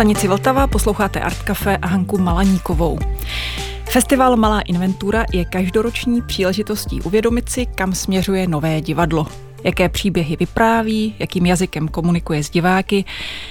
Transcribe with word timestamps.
Stanici 0.00 0.28
Vltava 0.28 0.66
posloucháte 0.66 1.20
Art 1.20 1.42
Café 1.42 1.76
a 1.76 1.86
Hanku 1.86 2.18
Malaníkovou. 2.18 2.98
Festival 3.84 4.36
Malá 4.36 4.60
inventura 4.60 5.24
je 5.32 5.44
každoroční 5.44 6.22
příležitostí 6.22 7.02
uvědomit 7.02 7.48
si, 7.48 7.66
kam 7.66 7.94
směřuje 7.94 8.48
nové 8.48 8.80
divadlo. 8.80 9.26
Jaké 9.64 9.88
příběhy 9.88 10.36
vypráví, 10.36 11.14
jakým 11.18 11.46
jazykem 11.46 11.88
komunikuje 11.88 12.44
s 12.44 12.50
diváky, 12.50 13.04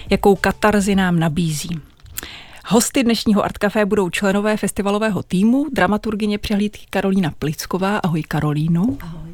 jakou 0.09 0.35
katarzi 0.35 0.95
nám 0.95 1.20
nabízí. 1.20 1.80
Hosty 2.66 3.03
dnešního 3.03 3.44
Art 3.45 3.58
Café 3.58 3.86
budou 3.86 4.09
členové 4.09 4.58
festivalového 4.58 5.23
týmu, 5.23 5.66
dramaturgině 5.73 6.38
přehlídky 6.38 6.86
Karolína 6.89 7.34
Plicková. 7.39 7.97
Ahoj 7.97 8.23
Karolíno. 8.23 8.88
Ahoj. 9.02 9.30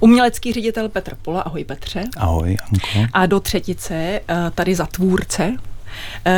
Umělecký 0.00 0.52
ředitel 0.52 0.88
Petr 0.88 1.14
Pola. 1.22 1.40
Ahoj 1.40 1.64
Petře. 1.64 2.04
Ahoj 2.16 2.56
Anko. 2.62 3.10
A 3.12 3.26
do 3.26 3.40
třetice 3.40 3.94
eh, 3.94 4.20
tady 4.54 4.74
za 4.74 4.86
tvůrce 4.86 5.54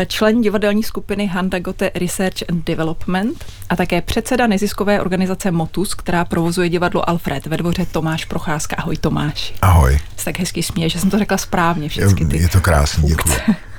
člen 0.06 0.40
divadelní 0.40 0.82
skupiny 0.82 1.26
Handa 1.26 1.58
Gote 1.58 1.90
Research 1.94 2.42
and 2.48 2.64
Development 2.64 3.44
a 3.68 3.76
také 3.76 4.02
předseda 4.02 4.46
neziskové 4.46 5.00
organizace 5.00 5.50
Motus, 5.50 5.94
která 5.94 6.24
provozuje 6.24 6.68
divadlo 6.68 7.08
Alfred 7.08 7.46
ve 7.46 7.56
dvoře 7.56 7.86
Tomáš 7.86 8.24
Procházka. 8.24 8.76
Ahoj 8.76 8.96
Tomáš. 8.96 9.54
Ahoj. 9.62 9.98
Jsi 10.16 10.24
tak 10.24 10.38
hezky 10.38 10.62
směje, 10.62 10.88
že 10.88 11.00
jsem 11.00 11.10
to 11.10 11.18
řekla 11.18 11.36
správně 11.36 11.88
všechny 11.88 12.26
ty 12.26 12.36
Je 12.38 12.48
to 12.48 12.60
krásný, 12.60 13.08
děkuji. 13.08 13.34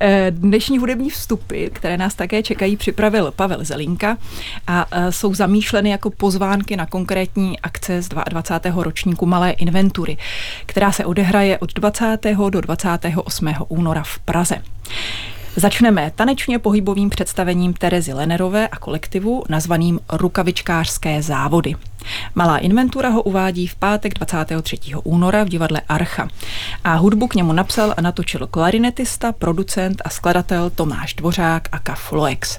Eh, 0.00 0.30
dnešní 0.30 0.78
hudební 0.78 1.10
vstupy, 1.10 1.66
které 1.72 1.96
nás 1.96 2.14
také 2.14 2.42
čekají, 2.42 2.76
připravil 2.76 3.32
Pavel 3.36 3.64
Zelinka 3.64 4.16
a 4.66 4.86
eh, 4.90 5.12
jsou 5.12 5.34
zamýšleny 5.34 5.90
jako 5.90 6.10
pozvánky 6.10 6.76
na 6.76 6.86
konkrétní 6.86 7.60
akce 7.60 8.02
z 8.02 8.08
22. 8.08 8.82
ročníku 8.82 9.26
Malé 9.26 9.50
inventury, 9.50 10.16
která 10.66 10.92
se 10.92 11.04
odehraje 11.04 11.58
od 11.58 11.74
20. 11.74 12.18
do 12.50 12.60
28. 12.60 13.54
února 13.68 14.02
v 14.02 14.18
Praze. 14.18 14.73
Začneme 15.56 16.12
tanečně 16.14 16.58
pohybovým 16.58 17.10
představením 17.10 17.72
Terezy 17.72 18.12
Lenerové 18.12 18.68
a 18.68 18.76
kolektivu 18.76 19.44
nazvaným 19.48 20.00
Rukavičkářské 20.12 21.22
závody. 21.22 21.74
Malá 22.34 22.58
inventura 22.58 23.08
ho 23.08 23.22
uvádí 23.22 23.66
v 23.66 23.74
pátek 23.74 24.14
23. 24.14 24.78
února 25.04 25.44
v 25.44 25.48
divadle 25.48 25.80
Archa. 25.88 26.28
A 26.84 26.94
hudbu 26.94 27.28
k 27.28 27.34
němu 27.34 27.52
napsal 27.52 27.94
a 27.96 28.00
natočil 28.00 28.46
klarinetista, 28.46 29.32
producent 29.32 30.02
a 30.04 30.10
skladatel 30.10 30.70
Tomáš 30.70 31.14
Dvořák 31.14 31.68
a 31.72 31.78
Kafloex. 31.78 32.58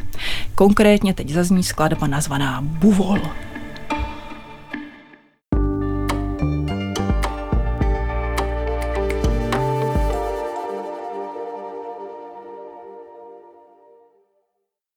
Konkrétně 0.56 1.14
teď 1.14 1.30
zazní 1.30 1.64
skladba 1.64 2.08
nazvaná 2.08 2.62
Buvol. 2.62 3.22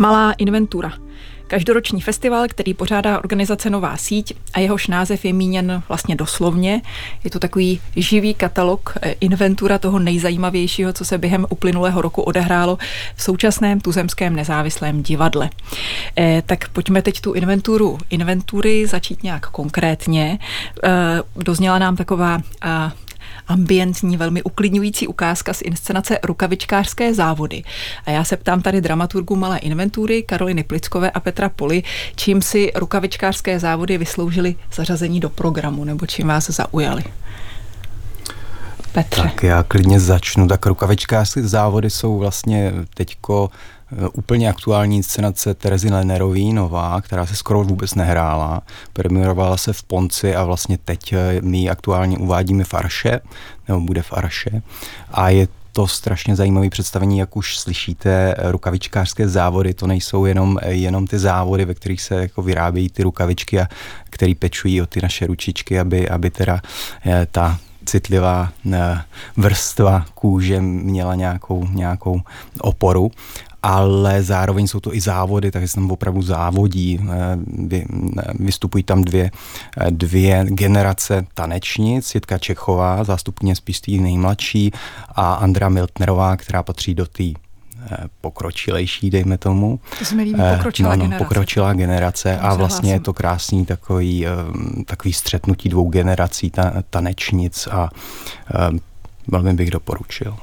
Malá 0.02 0.32
inventura. 0.32 0.92
Každoroční 1.46 2.00
festival, 2.00 2.46
který 2.48 2.74
pořádá 2.74 3.18
organizace 3.18 3.70
Nová 3.70 3.96
síť 3.96 4.34
a 4.54 4.60
jehož 4.60 4.86
název 4.86 5.24
je 5.24 5.32
míněn 5.32 5.82
vlastně 5.88 6.16
doslovně. 6.16 6.82
Je 7.24 7.30
to 7.30 7.38
takový 7.38 7.80
živý 7.96 8.34
katalog, 8.34 8.94
eh, 9.02 9.14
inventura 9.20 9.78
toho 9.78 9.98
nejzajímavějšího, 9.98 10.92
co 10.92 11.04
se 11.04 11.18
během 11.18 11.46
uplynulého 11.48 12.02
roku 12.02 12.22
odehrálo 12.22 12.78
v 13.16 13.22
současném 13.22 13.80
tuzemském 13.80 14.36
nezávislém 14.36 15.02
divadle. 15.02 15.50
Eh, 16.16 16.42
tak 16.46 16.68
pojďme 16.68 17.02
teď 17.02 17.20
tu 17.20 17.32
inventuru, 17.32 17.98
inventury 18.10 18.86
začít 18.86 19.22
nějak 19.22 19.46
konkrétně. 19.46 20.38
Eh, 20.84 20.90
dozněla 21.36 21.78
nám 21.78 21.96
taková 21.96 22.40
ambientní, 23.48 24.16
velmi 24.16 24.42
uklidňující 24.42 25.06
ukázka 25.06 25.52
z 25.52 25.62
inscenace 25.62 26.18
Rukavičkářské 26.24 27.14
závody. 27.14 27.62
A 28.06 28.10
já 28.10 28.24
se 28.24 28.36
ptám 28.36 28.62
tady 28.62 28.80
dramaturgu 28.80 29.36
Malé 29.36 29.58
inventury 29.58 30.22
Karoliny 30.22 30.64
Plickové 30.64 31.10
a 31.10 31.20
Petra 31.20 31.48
Poli, 31.48 31.82
čím 32.16 32.42
si 32.42 32.72
Rukavičkářské 32.74 33.60
závody 33.60 33.98
vysloužily 33.98 34.54
zařazení 34.72 35.20
do 35.20 35.30
programu, 35.30 35.84
nebo 35.84 36.06
čím 36.06 36.26
vás 36.26 36.50
zaujali? 36.50 37.04
Petře. 38.92 39.22
Tak 39.22 39.42
já 39.42 39.62
klidně 39.62 40.00
začnu. 40.00 40.48
Tak 40.48 40.66
rukavičkářské 40.66 41.48
závody 41.48 41.90
jsou 41.90 42.18
vlastně 42.18 42.72
teďko 42.94 43.50
úplně 44.12 44.48
aktuální 44.48 44.96
inscenace 44.96 45.54
Terezy 45.54 45.90
Lenerový, 45.90 46.52
nová, 46.52 47.00
která 47.00 47.26
se 47.26 47.36
skoro 47.36 47.64
vůbec 47.64 47.94
nehrála. 47.94 48.62
Premiérovala 48.92 49.56
se 49.56 49.72
v 49.72 49.82
Ponci 49.82 50.36
a 50.36 50.44
vlastně 50.44 50.78
teď 50.84 51.12
eh, 51.12 51.40
my 51.42 51.70
aktuálně 51.70 52.18
uvádíme 52.18 52.64
v 52.64 52.74
Arše, 52.74 53.20
nebo 53.68 53.80
bude 53.80 54.02
v 54.02 54.12
Arše. 54.12 54.62
A 55.10 55.28
je 55.28 55.48
to 55.72 55.86
strašně 55.86 56.36
zajímavé 56.36 56.70
představení, 56.70 57.18
jak 57.18 57.36
už 57.36 57.58
slyšíte, 57.58 58.34
rukavičkářské 58.38 59.28
závody, 59.28 59.74
to 59.74 59.86
nejsou 59.86 60.24
jenom, 60.24 60.58
jenom 60.66 61.06
ty 61.06 61.18
závody, 61.18 61.64
ve 61.64 61.74
kterých 61.74 62.02
se 62.02 62.14
jako 62.14 62.42
vyrábějí 62.42 62.88
ty 62.88 63.02
rukavičky 63.02 63.60
a 63.60 63.68
který 64.10 64.34
pečují 64.34 64.82
o 64.82 64.86
ty 64.86 65.00
naše 65.02 65.26
ručičky, 65.26 65.80
aby, 65.80 66.08
aby 66.08 66.30
teda 66.30 66.60
eh, 67.06 67.26
ta 67.30 67.58
citlivá 67.88 68.52
vrstva 69.36 70.06
kůže 70.14 70.60
měla 70.60 71.14
nějakou, 71.14 71.68
nějakou 71.70 72.20
oporu, 72.60 73.10
ale 73.62 74.22
zároveň 74.22 74.66
jsou 74.66 74.80
to 74.80 74.94
i 74.94 75.00
závody, 75.00 75.50
takže 75.50 75.68
se 75.68 75.74
tam 75.74 75.90
opravdu 75.90 76.22
závodí. 76.22 77.00
Eh, 77.02 77.38
eh, 77.72 77.84
vystupují 78.34 78.84
tam 78.84 79.04
dvě, 79.04 79.30
eh, 79.80 79.90
dvě 79.90 80.44
generace 80.48 81.26
tanečnic, 81.34 82.14
Jitka 82.14 82.38
Čechová, 82.38 83.04
zástupně 83.04 83.56
spíš 83.56 83.80
tý 83.80 83.98
nejmladší, 84.00 84.72
a 85.08 85.34
Andra 85.34 85.68
Miltnerová, 85.68 86.36
která 86.36 86.62
patří 86.62 86.94
do 86.94 87.06
té 87.06 87.24
pokročilejší, 88.20 89.10
dejme 89.10 89.38
tomu. 89.38 89.80
To 89.98 90.04
se 90.04 90.14
mi 90.14 90.22
líbí, 90.22 90.40
pokročilá 90.56 90.90
no, 90.90 90.96
no, 90.96 91.02
generace. 91.02 91.24
Pokročilá 91.24 91.72
generace 91.72 92.38
a 92.38 92.54
vlastně 92.54 92.92
je 92.92 93.00
to 93.00 93.12
krásný 93.12 93.66
takový, 93.66 94.26
takový 94.84 95.12
střetnutí 95.12 95.68
dvou 95.68 95.88
generací 95.88 96.50
ta, 96.50 96.72
tanečnic 96.90 97.68
a 97.70 97.90
velmi 99.28 99.54
bych 99.54 99.70
doporučil 99.70 100.36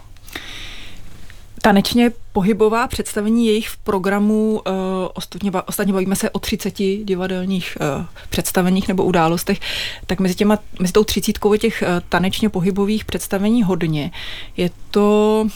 tanečně 1.65 2.11
pohybová 2.33 2.87
představení 2.87 3.47
jejich 3.47 3.69
v 3.69 3.77
programu, 3.77 4.61
uh, 4.67 4.73
ostatně, 5.13 5.51
ostatně 5.65 5.93
bavíme 5.93 6.15
se 6.15 6.29
o 6.29 6.39
30 6.39 6.73
divadelních 7.03 7.77
uh, 7.97 8.05
představeních 8.29 8.87
nebo 8.87 9.03
událostech, 9.03 9.59
tak 10.07 10.19
mezi, 10.19 10.35
těma, 10.35 10.59
mezi 10.79 10.93
tou 10.93 11.03
třicítkou 11.03 11.55
těch 11.55 11.83
uh, 11.87 11.87
tanečně 12.09 12.49
pohybových 12.49 13.05
představení 13.05 13.63
hodně. 13.63 14.11
Je 14.57 14.69
to... 14.91 15.47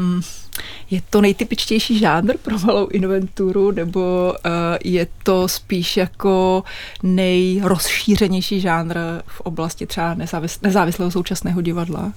Um, 0.00 0.22
je 0.90 1.02
to 1.10 1.20
nejtypičtější 1.20 1.98
žánr 1.98 2.36
pro 2.42 2.58
malou 2.58 2.86
inventuru, 2.86 3.70
nebo 3.70 4.34
uh, 4.46 4.50
je 4.84 5.06
to 5.22 5.48
spíš 5.48 5.96
jako 5.96 6.64
nejrozšířenější 7.02 8.60
žánr 8.60 8.98
v 9.26 9.40
oblasti 9.40 9.86
třeba 9.86 10.14
nezávis- 10.14 10.58
nezávislého 10.62 11.10
současného 11.10 11.60
divadla? 11.60 12.12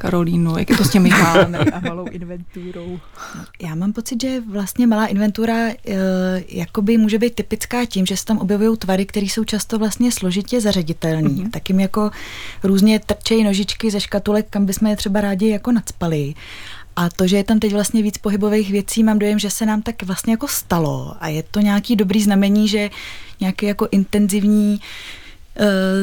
Karolínu, 0.00 0.58
jak 0.58 0.70
je 0.70 0.76
to 0.76 0.84
s 0.84 0.90
těmi 0.90 1.10
žánry 1.10 1.70
a 1.70 1.80
malou 1.80 2.06
inventurou? 2.06 3.00
Já 3.62 3.74
mám 3.74 3.92
pocit, 3.92 4.22
že 4.22 4.40
vlastně 4.40 4.86
malá 4.86 5.06
inventura 5.06 5.68
e, 5.68 5.74
jakoby 6.48 6.98
může 6.98 7.18
být 7.18 7.34
typická 7.34 7.84
tím, 7.84 8.06
že 8.06 8.16
se 8.16 8.24
tam 8.24 8.38
objevují 8.38 8.78
tvary, 8.78 9.06
které 9.06 9.26
jsou 9.26 9.44
často 9.44 9.78
vlastně 9.78 10.12
složitě 10.12 10.60
zaředitelné. 10.60 11.28
Mm-hmm. 11.28 11.50
Tak 11.50 11.68
jim 11.68 11.80
jako 11.80 12.10
různě 12.62 12.98
trčejí 12.98 13.44
nožičky 13.44 13.90
ze 13.90 14.00
škatulek, 14.00 14.46
kam 14.50 14.66
bychom 14.66 14.88
je 14.88 14.96
třeba 14.96 15.20
rádi 15.20 15.48
jako 15.48 15.72
nadspali. 15.72 16.34
A 16.96 17.08
to, 17.08 17.26
že 17.26 17.36
je 17.36 17.44
tam 17.44 17.58
teď 17.58 17.72
vlastně 17.72 18.02
víc 18.02 18.18
pohybových 18.18 18.70
věcí, 18.70 19.02
mám 19.02 19.18
dojem, 19.18 19.38
že 19.38 19.50
se 19.50 19.66
nám 19.66 19.82
tak 19.82 20.02
vlastně 20.02 20.32
jako 20.32 20.48
stalo. 20.48 21.14
A 21.20 21.28
je 21.28 21.42
to 21.42 21.60
nějaký 21.60 21.96
dobrý 21.96 22.22
znamení, 22.22 22.68
že 22.68 22.90
nějaký 23.40 23.66
jako 23.66 23.88
intenzivní 23.90 24.74
uh, 24.74 24.80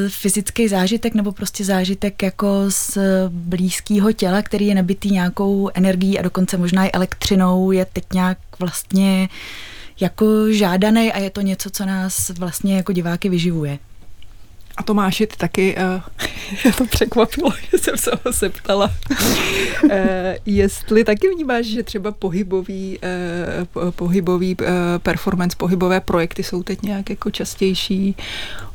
fyzický 0.08 0.68
zážitek 0.68 1.14
nebo 1.14 1.32
prostě 1.32 1.64
zážitek 1.64 2.22
jako 2.22 2.64
z 2.68 2.98
blízkého 3.28 4.12
těla, 4.12 4.42
který 4.42 4.66
je 4.66 4.74
nabitý 4.74 5.10
nějakou 5.10 5.70
energií 5.74 6.18
a 6.18 6.22
dokonce 6.22 6.56
možná 6.56 6.86
i 6.86 6.90
elektřinou, 6.90 7.72
je 7.72 7.84
teď 7.84 8.04
nějak 8.14 8.38
vlastně 8.58 9.28
jako 10.00 10.52
žádaný 10.52 11.12
a 11.12 11.18
je 11.18 11.30
to 11.30 11.40
něco, 11.40 11.70
co 11.70 11.86
nás 11.86 12.28
vlastně 12.28 12.76
jako 12.76 12.92
diváky 12.92 13.28
vyživuje. 13.28 13.78
A 14.76 14.82
Tomáši, 14.82 15.26
ty 15.26 15.36
taky, 15.36 15.76
uh, 16.66 16.72
to 16.72 16.86
překvapilo, 16.86 17.52
že 17.70 17.78
jsem 17.78 17.98
se 17.98 18.10
ho 18.24 18.32
zeptala, 18.32 18.90
uh, 19.84 19.90
jestli 20.46 21.04
taky 21.04 21.28
vnímáš, 21.28 21.66
že 21.66 21.82
třeba 21.82 22.12
pohybový, 22.12 22.98
uh, 23.74 23.90
pohybový 23.90 24.56
uh, 24.56 24.66
performance, 24.98 25.56
pohybové 25.56 26.00
projekty 26.00 26.42
jsou 26.42 26.62
teď 26.62 26.82
nějak 26.82 27.10
jako 27.10 27.30
častější. 27.30 28.16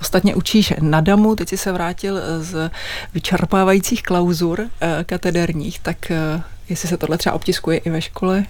Ostatně 0.02 0.36
učíš 0.36 0.74
na 0.80 1.02
damu, 1.02 1.36
teď 1.36 1.50
jsi 1.50 1.58
se 1.58 1.72
vrátil 1.72 2.20
z 2.40 2.72
vyčerpávajících 3.14 4.04
klauzur 4.04 4.60
uh, 4.60 4.68
katederních, 5.06 5.80
tak 5.80 5.98
uh, 6.36 6.42
jestli 6.70 6.88
se 6.90 6.98
tohle 6.98 7.18
třeba 7.18 7.36
obtiskuje 7.36 7.78
i 7.78 7.90
ve 7.90 8.02
škole? 8.02 8.46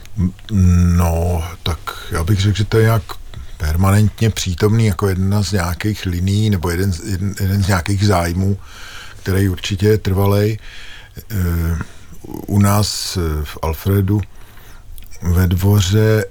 No, 0.98 1.44
tak 1.64 1.80
já 2.12 2.24
bych 2.24 2.40
řekl, 2.40 2.58
že 2.58 2.66
to 2.66 2.78
je 2.78 2.84
nějak 2.84 3.04
permanentně 3.62 4.30
přítomný 4.30 4.86
jako 4.86 5.08
jedna 5.08 5.44
z 5.44 5.52
nějakých 5.52 6.06
liní 6.06 6.50
nebo 6.50 6.70
jeden, 6.70 6.94
jeden, 7.06 7.36
jeden 7.40 7.64
z 7.64 7.68
nějakých 7.68 8.08
zájmů, 8.08 8.58
který 9.24 9.50
určitě 9.50 9.88
je 9.88 9.98
trvalej. 9.98 10.60
E, 11.32 11.36
u 12.48 12.60
nás 12.60 13.18
v 13.44 13.58
Alfredu 13.62 14.22
ve 15.22 15.48
dvoře 15.48 16.26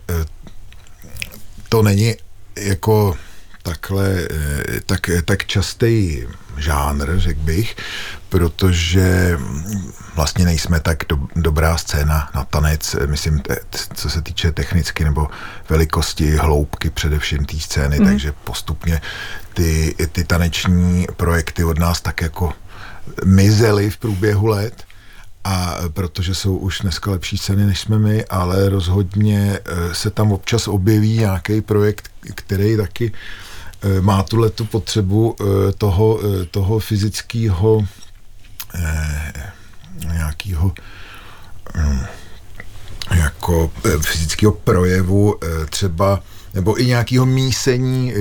to 1.68 1.82
není 1.82 2.14
jako 2.56 3.16
takhle, 3.62 4.28
tak, 4.86 5.10
tak 5.24 5.44
častý 5.44 6.22
žánr, 6.60 7.18
řekl 7.18 7.40
bych, 7.40 7.76
protože 8.28 9.38
vlastně 10.16 10.44
nejsme 10.44 10.80
tak 10.80 10.98
do, 11.08 11.18
dobrá 11.36 11.76
scéna 11.76 12.30
na 12.34 12.44
tanec, 12.44 12.96
myslím, 13.06 13.40
te, 13.40 13.56
co 13.94 14.10
se 14.10 14.22
týče 14.22 14.52
technicky 14.52 15.04
nebo 15.04 15.28
velikosti, 15.68 16.36
hloubky 16.36 16.90
především 16.90 17.44
té 17.44 17.56
scény, 17.60 17.98
mm. 17.98 18.06
takže 18.06 18.32
postupně 18.44 19.00
ty, 19.54 19.94
ty 20.12 20.24
taneční 20.24 21.06
projekty 21.16 21.64
od 21.64 21.78
nás 21.78 22.00
tak 22.00 22.20
jako 22.20 22.52
mizely 23.24 23.90
v 23.90 23.96
průběhu 23.96 24.46
let 24.46 24.84
a 25.44 25.76
protože 25.88 26.34
jsou 26.34 26.56
už 26.56 26.80
dneska 26.80 27.10
lepší 27.10 27.38
ceny, 27.38 27.66
než 27.66 27.80
jsme 27.80 27.98
my, 27.98 28.24
ale 28.24 28.68
rozhodně 28.68 29.58
eh, 29.64 29.94
se 29.94 30.10
tam 30.10 30.32
občas 30.32 30.68
objeví 30.68 31.18
nějaký 31.18 31.60
projekt, 31.60 32.10
který 32.34 32.76
taky 32.76 33.12
má 34.00 34.22
tuhle 34.22 34.50
tu 34.50 34.64
potřebu 34.64 35.36
eh, 35.40 35.72
toho, 35.72 36.20
toho 36.50 36.78
fyzického 36.78 37.86
nějakého 40.06 40.72
jako 43.10 43.70
fyzického 44.00 44.52
projevu 44.52 45.34
třeba 45.70 46.22
nebo 46.54 46.80
i 46.80 46.86
nějakého 46.86 47.26
mísení, 47.26 48.14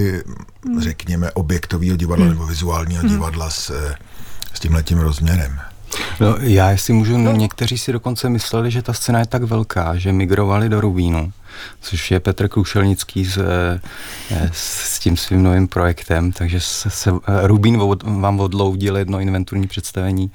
řekněme, 0.79 1.31
objektového 1.31 1.97
divadla 1.97 2.25
hmm. 2.25 2.33
nebo 2.33 2.45
vizuálního 2.45 3.01
hmm. 3.01 3.11
divadla 3.11 3.49
s, 3.49 3.71
s 4.53 4.59
tímhletím 4.59 4.99
rozměrem. 4.99 5.59
No, 6.19 6.35
já 6.39 6.77
si 6.77 6.93
můžu, 6.93 7.17
no. 7.17 7.31
někteří 7.31 7.77
si 7.77 7.93
dokonce 7.93 8.29
mysleli, 8.29 8.71
že 8.71 8.81
ta 8.81 8.93
scéna 8.93 9.19
je 9.19 9.25
tak 9.25 9.43
velká, 9.43 9.95
že 9.95 10.13
migrovali 10.13 10.69
do 10.69 10.81
Rubínu, 10.81 11.31
což 11.81 12.11
je 12.11 12.19
Petr 12.19 12.47
Krušelnický 12.47 13.25
s, 13.25 13.37
eh, 13.37 14.49
s 14.53 14.99
tím 14.99 15.17
svým 15.17 15.43
novým 15.43 15.67
projektem, 15.67 16.31
takže 16.31 16.59
se, 16.59 16.89
se 16.89 17.11
Rubín 17.43 17.79
vám 18.03 18.39
odloudil 18.39 18.97
jedno 18.97 19.19
inventurní 19.19 19.67
představení 19.67 20.31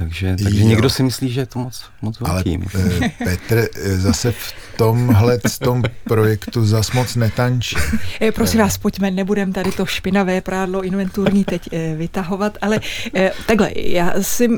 takže, 0.00 0.36
takže 0.42 0.64
někdo 0.64 0.90
si 0.90 1.02
myslí, 1.02 1.30
že 1.30 1.40
je 1.40 1.46
to 1.46 1.58
moc, 1.58 1.84
moc 2.02 2.20
velký. 2.20 2.58
Ale 2.74 2.90
e, 3.00 3.08
Petr 3.24 3.68
eh, 3.74 3.96
zase 3.96 4.32
v 4.32 4.52
tomhle 4.76 5.38
v 5.48 5.58
tom 5.58 5.82
projektu 6.04 6.66
zas 6.66 6.92
moc 6.92 7.16
netančí. 7.16 7.76
E, 8.20 8.32
prosím 8.32 8.60
vás, 8.60 8.78
pojďme, 8.78 9.10
nebudem 9.10 9.52
tady 9.52 9.72
to 9.72 9.86
špinavé 9.86 10.40
prádlo 10.40 10.82
inventurní 10.82 11.44
teď 11.44 11.68
e, 11.72 11.94
vytahovat, 11.94 12.58
ale 12.62 12.80
e, 13.14 13.32
takhle, 13.46 13.70
já 13.76 14.12
si 14.20 14.48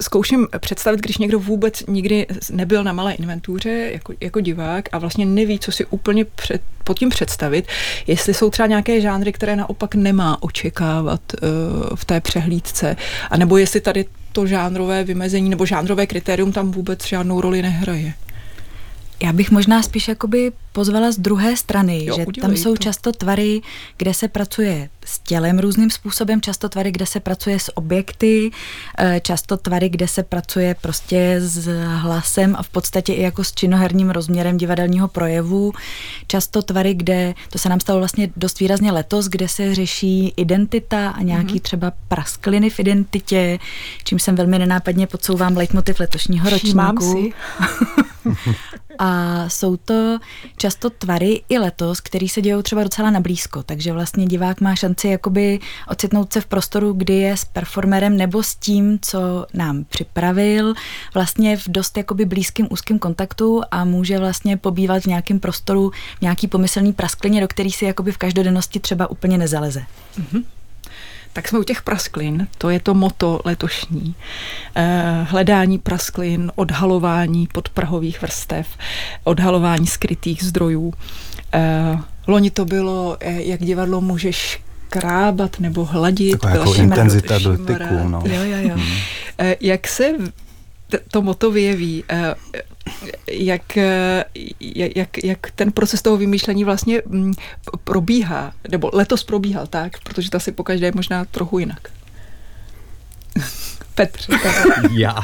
zkouším 0.00 0.46
představit, 0.60 1.00
když 1.00 1.18
někdo 1.18 1.38
vůbec 1.38 1.86
nikdy 1.86 2.26
nebyl 2.50 2.84
na 2.84 2.92
malé 2.92 3.12
inventuře 3.12 3.70
jako, 3.70 4.12
jako 4.20 4.40
divák 4.40 4.88
a 4.92 4.98
vlastně 4.98 5.26
neví, 5.26 5.58
co 5.58 5.72
si 5.72 5.84
úplně 5.84 6.24
před, 6.24 6.62
pod 6.84 6.98
tím 6.98 7.08
představit, 7.08 7.68
jestli 8.06 8.34
jsou 8.34 8.50
třeba 8.50 8.66
nějaké 8.66 9.00
žánry, 9.00 9.32
které 9.32 9.56
naopak 9.56 9.94
nemá 9.94 10.42
očekávat 10.42 11.20
uh, 11.32 11.48
v 11.96 12.04
té 12.04 12.20
přehlídce, 12.20 12.96
anebo 13.30 13.56
jestli 13.56 13.80
tady 13.80 14.04
to 14.32 14.46
žánrové 14.46 15.04
vymezení 15.04 15.50
nebo 15.50 15.66
žánrové 15.66 16.06
kritérium 16.06 16.52
tam 16.52 16.70
vůbec 16.70 17.06
žádnou 17.06 17.40
roli 17.40 17.62
nehraje. 17.62 18.14
Já 19.22 19.32
bych 19.32 19.50
možná 19.50 19.82
spíš 19.82 20.08
jakoby 20.08 20.52
pozvala 20.72 21.12
z 21.12 21.18
druhé 21.18 21.56
strany, 21.56 22.04
jo, 22.04 22.16
že 22.16 22.40
tam 22.40 22.56
jsou 22.56 22.70
to. 22.70 22.82
často 22.82 23.12
tvary, 23.12 23.60
kde 23.96 24.14
se 24.14 24.28
pracuje 24.28 24.88
s 25.04 25.18
tělem 25.18 25.58
různým 25.58 25.90
způsobem, 25.90 26.40
často 26.40 26.68
tvary, 26.68 26.92
kde 26.92 27.06
se 27.06 27.20
pracuje 27.20 27.58
s 27.58 27.76
objekty, 27.76 28.50
eh, 28.98 29.20
často 29.20 29.56
tvary, 29.56 29.88
kde 29.88 30.08
se 30.08 30.22
pracuje 30.22 30.76
prostě 30.80 31.36
s 31.38 31.68
hlasem 31.96 32.56
a 32.58 32.62
v 32.62 32.68
podstatě 32.68 33.12
i 33.12 33.22
jako 33.22 33.44
s 33.44 33.52
činoherním 33.52 34.10
rozměrem 34.10 34.56
divadelního 34.56 35.08
projevu. 35.08 35.72
Často 36.26 36.62
tvary, 36.62 36.94
kde, 36.94 37.34
to 37.52 37.58
se 37.58 37.68
nám 37.68 37.80
stalo 37.80 37.98
vlastně 37.98 38.30
dost 38.36 38.60
výrazně 38.60 38.92
letos, 38.92 39.26
kde 39.26 39.48
se 39.48 39.74
řeší 39.74 40.32
identita 40.36 41.08
a 41.08 41.22
nějaký 41.22 41.54
mm-hmm. 41.54 41.60
třeba 41.60 41.92
praskliny 42.08 42.70
v 42.70 42.80
identitě, 42.80 43.58
čím 44.04 44.18
jsem 44.18 44.36
velmi 44.36 44.58
nenápadně 44.58 45.06
podsouvám 45.06 45.56
leitmotiv 45.56 46.00
letošního 46.00 46.50
ročníku. 46.50 46.76
Mám 46.76 47.00
si. 47.00 47.32
a 48.98 49.44
jsou 49.48 49.76
to 49.76 50.18
často 50.56 50.90
tvary 50.90 51.42
i 51.48 51.58
letos, 51.58 52.00
který 52.00 52.28
se 52.28 52.40
dějou 52.42 52.62
třeba 52.62 52.82
docela 52.82 53.10
na 53.10 53.20
blízko, 53.20 53.62
takže 53.62 53.92
vlastně 53.92 54.26
divák 54.26 54.60
má 54.60 54.74
šanci 54.74 54.91
jakoby 55.10 55.60
ocitnout 55.88 56.32
se 56.32 56.40
v 56.40 56.46
prostoru, 56.46 56.92
kdy 56.92 57.14
je 57.14 57.36
s 57.36 57.44
performerem 57.44 58.16
nebo 58.16 58.42
s 58.42 58.54
tím, 58.54 58.98
co 59.02 59.46
nám 59.54 59.84
připravil, 59.84 60.74
vlastně 61.14 61.56
v 61.56 61.68
dost 61.68 61.96
jakoby 61.96 62.24
blízkým 62.24 62.66
úzkým 62.70 62.98
kontaktu 62.98 63.62
a 63.70 63.84
může 63.84 64.18
vlastně 64.18 64.56
pobývat 64.56 65.02
v 65.02 65.06
nějakém 65.06 65.40
prostoru, 65.40 65.90
v 66.18 66.22
nějaký 66.22 66.48
pomyslný 66.48 66.92
prasklině, 66.92 67.40
do 67.40 67.48
který 67.48 67.70
si 67.70 67.84
jakoby 67.84 68.12
v 68.12 68.18
každodennosti 68.18 68.80
třeba 68.80 69.10
úplně 69.10 69.38
nezaleze. 69.38 69.82
Mm-hmm 70.20 70.44
tak 71.32 71.48
jsme 71.48 71.58
u 71.58 71.62
těch 71.62 71.82
prasklin, 71.82 72.48
to 72.58 72.70
je 72.70 72.80
to 72.80 72.94
moto 72.94 73.40
letošní. 73.44 74.14
Eh, 74.74 75.26
hledání 75.28 75.78
prasklin, 75.78 76.52
odhalování 76.54 77.48
podprahových 77.52 78.22
vrstev, 78.22 78.68
odhalování 79.24 79.86
skrytých 79.86 80.44
zdrojů. 80.44 80.94
Eh, 81.52 81.98
loni 82.26 82.50
to 82.50 82.64
bylo, 82.64 83.16
eh, 83.20 83.42
jak 83.42 83.60
divadlo 83.60 84.00
můžeš 84.00 84.60
krábat 85.00 85.60
nebo 85.60 85.84
hladit. 85.84 86.32
Taková 86.32 86.52
jako 86.52 86.74
intenzita 86.74 87.38
dotyku. 87.38 88.08
No. 88.08 88.22
Jo, 88.26 88.42
jo, 88.42 88.56
jo. 88.60 88.74
Hmm. 88.74 89.54
Jak 89.60 89.88
se 89.88 90.12
to 91.10 91.22
moto 91.22 91.50
vyjeví? 91.50 92.04
jak, 93.30 93.78
jak, 94.94 95.24
jak 95.24 95.50
ten 95.50 95.72
proces 95.72 96.02
toho 96.02 96.16
vymýšlení 96.16 96.64
vlastně 96.64 97.02
mm, 97.06 97.34
probíhá, 97.84 98.52
nebo 98.68 98.90
letos 98.92 99.24
probíhal 99.24 99.66
tak, 99.66 99.92
protože 100.02 100.30
to 100.30 100.36
asi 100.36 100.52
pokaždé 100.52 100.86
je 100.86 100.92
možná 100.94 101.24
trochu 101.24 101.58
jinak. 101.58 101.88
Petr. 103.94 104.20
Já. 104.90 105.20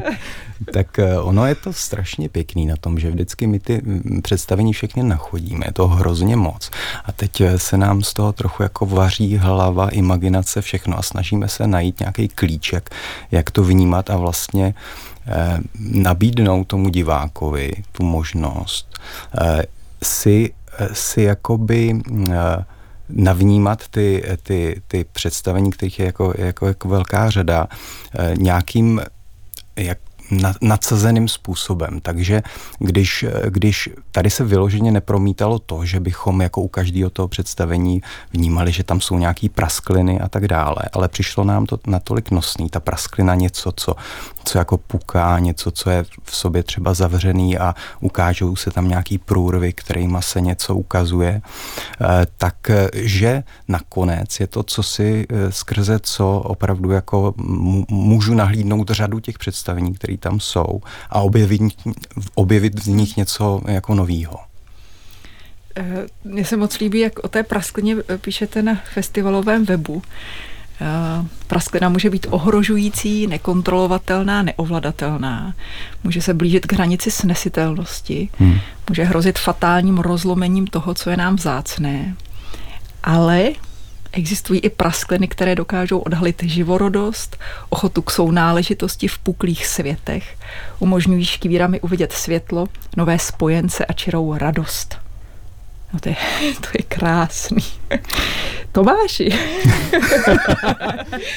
tak 0.72 0.98
eh, 0.98 1.18
ono 1.18 1.46
je 1.46 1.54
to 1.54 1.72
strašně 1.72 2.28
pěkný 2.28 2.66
na 2.66 2.76
tom, 2.76 2.98
že 2.98 3.10
vždycky 3.10 3.46
my 3.46 3.60
ty 3.60 3.82
mm, 3.84 4.22
představení 4.22 4.72
všechny 4.72 5.02
nachodíme. 5.02 5.66
Je 5.66 5.72
to 5.72 5.88
hrozně 5.88 6.36
moc. 6.36 6.70
A 7.04 7.12
teď 7.12 7.40
eh, 7.40 7.58
se 7.58 7.76
nám 7.76 8.02
z 8.02 8.12
toho 8.12 8.32
trochu 8.32 8.62
jako 8.62 8.86
vaří 8.86 9.36
hlava, 9.36 9.88
imaginace, 9.88 10.60
všechno 10.60 10.98
a 10.98 11.02
snažíme 11.02 11.48
se 11.48 11.66
najít 11.66 12.00
nějaký 12.00 12.28
klíček, 12.28 12.90
jak 13.30 13.50
to 13.50 13.64
vnímat 13.64 14.10
a 14.10 14.16
vlastně 14.16 14.74
Eh, 15.28 15.58
nabídnout 15.78 16.64
tomu 16.64 16.88
divákovi 16.88 17.72
tu 17.92 18.02
možnost 18.04 18.98
eh, 19.40 19.62
si, 20.02 20.54
eh, 20.78 20.88
si 20.92 21.22
jakoby 21.22 22.00
navnímat 23.08 23.88
ty, 23.88 24.24
ty, 24.42 24.82
ty 24.88 25.04
představení, 25.12 25.70
kterých 25.70 25.98
je 25.98 26.06
jako, 26.06 26.34
jako, 26.38 26.66
jako 26.66 26.88
velká 26.88 27.30
řada, 27.30 27.66
nějakým 28.36 29.00
jak, 29.76 29.98
nadsazeným 30.62 31.28
způsobem. 31.28 32.00
Takže 32.00 32.42
když, 32.78 33.24
když 33.48 33.90
tady 34.12 34.30
se 34.30 34.44
vyloženě 34.44 34.92
nepromítalo 34.92 35.58
to, 35.58 35.84
že 35.84 36.00
bychom 36.00 36.42
jako 36.42 36.62
u 36.62 36.68
každého 36.68 37.10
toho 37.10 37.28
představení 37.28 38.02
vnímali, 38.32 38.72
že 38.72 38.84
tam 38.84 39.00
jsou 39.00 39.18
nějaký 39.18 39.48
praskliny 39.48 40.20
a 40.20 40.28
tak 40.28 40.48
dále, 40.48 40.76
ale 40.92 41.08
přišlo 41.08 41.44
nám 41.44 41.66
to 41.66 41.78
natolik 41.86 42.30
nosný, 42.30 42.70
ta 42.70 42.80
prasklina 42.80 43.34
něco, 43.34 43.72
co, 43.76 43.94
co 44.44 44.58
jako 44.58 44.76
puká, 44.76 45.38
něco, 45.38 45.70
co 45.70 45.90
je 45.90 46.04
v 46.22 46.36
sobě 46.36 46.62
třeba 46.62 46.94
zavřený 46.94 47.58
a 47.58 47.74
ukážou 48.00 48.56
se 48.56 48.70
tam 48.70 48.88
nějaký 48.88 49.18
průrvy, 49.18 49.72
kterýma 49.72 50.22
se 50.22 50.40
něco 50.40 50.74
ukazuje, 50.74 51.42
eh, 52.00 52.26
tak 52.36 52.70
že 52.94 53.42
nakonec 53.68 54.40
je 54.40 54.46
to, 54.46 54.62
co 54.62 54.82
si 54.82 55.26
eh, 55.30 55.52
skrze 55.52 55.98
co 56.02 56.38
opravdu 56.38 56.90
jako 56.90 57.34
můžu 57.90 58.34
nahlídnout 58.34 58.90
řadu 58.90 59.20
těch 59.20 59.38
představení, 59.38 59.94
které 59.94 60.15
tam 60.16 60.40
jsou 60.40 60.80
a 61.10 61.20
objevit, 61.20 61.62
objevit 62.34 62.84
v 62.84 62.86
nich 62.86 63.16
něco 63.16 63.60
jako 63.66 63.94
novýho. 63.94 64.36
Eh, 65.76 66.06
mně 66.24 66.44
se 66.44 66.56
moc 66.56 66.78
líbí, 66.78 66.98
jak 66.98 67.18
o 67.18 67.28
té 67.28 67.42
prasklině 67.42 67.96
píšete 68.20 68.62
na 68.62 68.74
festivalovém 68.94 69.64
webu. 69.64 70.02
Eh, 70.80 71.26
prasklina 71.46 71.88
může 71.88 72.10
být 72.10 72.26
ohrožující, 72.30 73.26
nekontrolovatelná, 73.26 74.42
neovladatelná. 74.42 75.54
Může 76.04 76.22
se 76.22 76.34
blížit 76.34 76.66
k 76.66 76.72
hranici 76.72 77.10
snesitelnosti. 77.10 78.28
Hmm. 78.38 78.58
Může 78.88 79.04
hrozit 79.04 79.38
fatálním 79.38 79.98
rozlomením 79.98 80.66
toho, 80.66 80.94
co 80.94 81.10
je 81.10 81.16
nám 81.16 81.36
vzácné. 81.36 82.14
Ale 83.02 83.48
existují 84.16 84.60
i 84.60 84.70
praskliny, 84.70 85.28
které 85.28 85.54
dokážou 85.54 85.98
odhalit 85.98 86.42
živorodost, 86.42 87.36
ochotu 87.68 88.02
k 88.02 88.10
sounáležitosti 88.10 89.08
v 89.08 89.18
puklých 89.18 89.66
světech, 89.66 90.36
umožňují 90.78 91.24
škvírami 91.24 91.80
uvidět 91.80 92.12
světlo, 92.12 92.66
nové 92.96 93.18
spojence 93.18 93.84
a 93.84 93.92
čirou 93.92 94.38
radost. 94.38 94.98
No 95.92 96.00
to 96.00 96.08
je, 96.08 96.16
to 96.60 96.68
je 96.78 96.84
krásný. 96.88 97.64
Tomáši. 98.72 99.30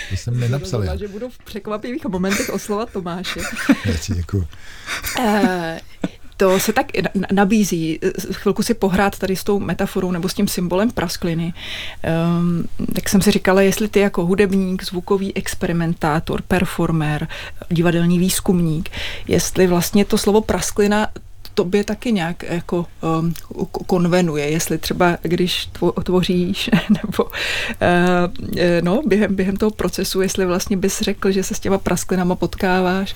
to 0.10 0.16
jsem 0.16 0.40
nenapsal 0.40 0.84
já. 0.84 0.96
že 0.96 1.08
budu 1.08 1.30
v 1.30 1.38
překvapivých 1.38 2.06
momentech 2.06 2.50
oslovat 2.50 2.92
Tomáše. 2.92 3.40
Já 3.86 3.98
ti 3.98 4.14
děkuji. 4.14 4.48
Eh, 6.40 6.46
to 6.46 6.60
se 6.60 6.74
tak 6.74 6.86
nabízí 7.32 8.00
chvilku 8.32 8.64
si 8.64 8.74
pohrát 8.74 9.20
tady 9.20 9.36
s 9.36 9.44
tou 9.44 9.60
metaforou 9.60 10.12
nebo 10.12 10.30
s 10.30 10.34
tím 10.34 10.48
symbolem 10.48 10.92
praskliny. 10.92 11.54
Um, 12.40 12.66
tak 12.94 13.10
jsem 13.10 13.22
si 13.22 13.32
říkala, 13.32 13.62
jestli 13.62 13.88
ty 13.88 14.00
jako 14.00 14.26
hudebník, 14.26 14.84
zvukový 14.84 15.38
experimentátor, 15.38 16.42
performer, 16.42 17.28
divadelní 17.70 18.20
výzkumník, 18.20 18.90
jestli 19.28 19.68
vlastně 19.68 20.06
to 20.06 20.18
slovo 20.18 20.42
prasklina 20.42 21.08
tobě 21.54 21.84
taky 21.84 22.12
nějak 22.12 22.44
jako 22.44 22.86
um, 23.20 23.34
konvenuje, 23.88 24.50
jestli 24.50 24.78
třeba 24.78 25.18
když 25.22 25.70
tvoříš 26.04 26.70
nebo 26.90 27.24
uh, 27.24 27.32
no, 28.82 29.02
během, 29.06 29.36
během 29.36 29.58
toho 29.58 29.72
procesu, 29.72 30.22
jestli 30.22 30.46
vlastně 30.46 30.78
bys 30.78 31.02
řekl, 31.02 31.32
že 31.32 31.44
se 31.44 31.56
s 31.56 31.60
těma 31.60 31.78
prasklinama 31.78 32.36
potkáváš 32.36 33.16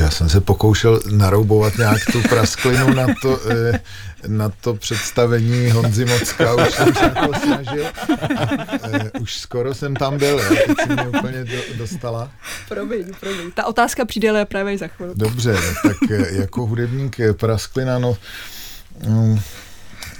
já 0.00 0.10
jsem 0.10 0.28
se 0.28 0.40
pokoušel 0.40 1.00
naroubovat 1.10 1.78
nějak 1.78 1.98
tu 2.12 2.22
prasklinu 2.28 2.94
na 2.94 3.06
to, 3.22 3.40
eh, 3.50 3.80
na 4.26 4.48
to 4.48 4.74
představení 4.74 5.70
Honzy 5.70 6.04
Mocka, 6.04 6.54
už 6.54 6.74
jsem 6.74 6.94
se 6.94 7.04
jako 7.04 7.34
snažil. 7.34 7.84
Eh, 8.82 9.10
už 9.20 9.38
skoro 9.38 9.74
jsem 9.74 9.96
tam 9.96 10.18
byl, 10.18 10.38
jo, 10.38 10.56
teď 10.66 10.76
si 10.82 10.92
mě 10.92 11.08
úplně 11.08 11.44
do, 11.44 11.56
dostala. 11.78 12.30
Promiň, 12.68 13.04
promiň. 13.20 13.50
Ta 13.54 13.66
otázka 13.66 14.04
přijde 14.04 14.30
ale 14.30 14.44
právě 14.44 14.78
za 14.78 14.86
chvíli. 14.86 15.12
Dobře, 15.14 15.52
no, 15.52 15.90
tak 15.90 16.10
eh, 16.10 16.40
jako 16.40 16.66
hudebník 16.66 17.16
prasklina, 17.36 17.98
no, 17.98 18.16
no 19.08 19.38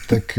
tak 0.07 0.38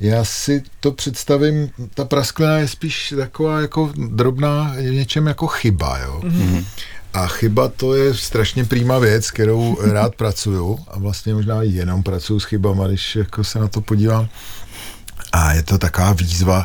já 0.00 0.24
si 0.24 0.62
to 0.80 0.92
představím, 0.92 1.70
ta 1.94 2.04
prasklina 2.04 2.58
je 2.58 2.68
spíš 2.68 3.14
taková 3.16 3.60
jako 3.60 3.92
drobná, 3.96 4.74
je 4.76 4.90
něčem 4.90 5.26
jako 5.26 5.46
chyba, 5.46 5.98
jo. 5.98 6.20
Mm-hmm. 6.24 6.64
A 7.16 7.26
chyba 7.26 7.68
to 7.68 7.94
je 7.94 8.14
strašně 8.14 8.64
přímá 8.64 8.98
věc, 8.98 9.30
kterou 9.30 9.78
rád 9.92 10.14
pracuju 10.14 10.78
a 10.88 10.98
vlastně 10.98 11.34
možná 11.34 11.62
jenom 11.62 12.02
pracuju 12.02 12.40
s 12.40 12.44
chybama, 12.44 12.86
když 12.86 13.16
jako 13.16 13.44
se 13.44 13.58
na 13.58 13.68
to 13.68 13.80
podívám. 13.80 14.28
A 15.32 15.52
je 15.52 15.62
to 15.62 15.78
taková 15.78 16.12
výzva, 16.12 16.64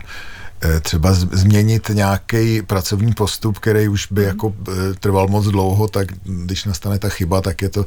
eh, 0.62 0.80
třeba 0.80 1.14
změnit 1.14 1.90
nějaký 1.94 2.62
pracovní 2.62 3.14
postup, 3.14 3.60
který 3.60 3.88
už 3.88 4.08
by 4.12 4.24
jako 4.24 4.54
eh, 4.68 4.72
trval 5.00 5.28
moc 5.28 5.46
dlouho, 5.46 5.88
tak 5.88 6.08
když 6.24 6.66
nastane 6.66 7.00
ta 7.00 7.10
chyba, 7.10 7.42
tak 7.42 7.62
je 7.62 7.70
to 7.70 7.86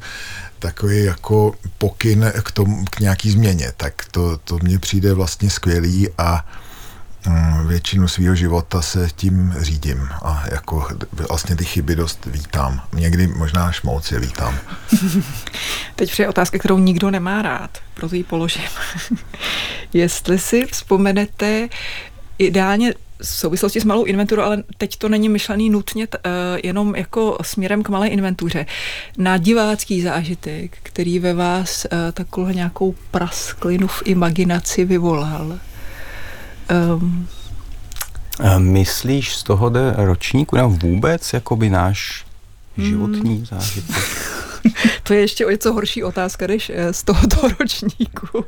takový 0.59 1.05
jako 1.05 1.55
pokyn 1.79 2.33
k, 2.43 2.51
tomu, 2.53 2.85
k 2.91 3.01
nějaký 3.01 3.31
změně. 3.31 3.73
Tak 3.77 4.05
to, 4.11 4.37
to 4.37 4.59
mně 4.63 4.79
přijde 4.79 5.15
vlastně 5.15 5.51
skvělý 5.51 6.09
a 6.19 6.47
většinu 7.67 8.09
svého 8.09 8.35
života 8.35 8.83
se 8.83 9.09
tím 9.17 9.55
řídím 9.59 10.09
a 10.23 10.45
jako 10.51 10.89
vlastně 11.29 11.57
ty 11.57 11.65
chyby 11.65 11.97
dost 11.97 12.27
vítám. 12.27 12.83
Někdy 12.93 13.27
možná 13.27 13.67
až 13.67 13.83
moc 13.83 14.13
je 14.13 14.21
vítám. 14.21 14.59
Teď 15.97 16.11
přijde 16.11 16.29
otázka, 16.29 16.59
kterou 16.59 16.79
nikdo 16.79 17.11
nemá 17.11 17.43
rád, 17.43 17.79
proto 17.95 18.15
ji 18.15 18.25
položím. 18.25 18.69
Jestli 19.93 20.39
si 20.39 20.67
vzpomenete 20.67 21.69
ideálně 22.39 22.95
v 23.23 23.27
souvislosti 23.27 23.81
s 23.81 23.85
malou 23.85 24.05
inventurou, 24.05 24.43
ale 24.43 24.63
teď 24.79 24.97
to 24.97 25.09
není 25.09 25.29
myšlený 25.29 25.71
nutně 25.71 26.07
t, 26.07 26.19
uh, 26.19 26.33
jenom 26.63 26.95
jako 26.95 27.39
směrem 27.43 27.83
k 27.83 27.89
malé 27.89 28.09
inventuře. 28.09 28.67
Na 29.19 29.37
divácký 29.37 30.03
zážitek, 30.03 30.79
který 30.83 31.19
ve 31.19 31.35
vás 31.35 31.85
uh, 31.85 31.99
takovou 32.13 32.49
nějakou 32.49 32.95
prasklinu 33.11 33.87
v 33.87 34.03
imaginaci 34.05 34.85
vyvolal. 34.85 35.59
Um, 36.71 37.29
Myslíš 38.59 39.37
z 39.37 39.43
tohohle 39.43 39.95
ročníku 39.97 40.57
na 40.57 40.67
vůbec 40.67 41.33
jakoby 41.33 41.71
náš 41.71 42.25
životní 42.79 43.37
hmm. 43.37 43.47
zážitek? 43.47 43.97
to 45.03 45.15
je 45.15 45.21
ještě 45.21 45.47
o 45.47 45.51
něco 45.51 45.73
horší 45.73 46.03
otázka 46.05 46.47
než 46.47 46.71
eh, 46.75 46.93
z 46.93 47.03
tohoto 47.03 47.49
ročníku. 47.61 48.45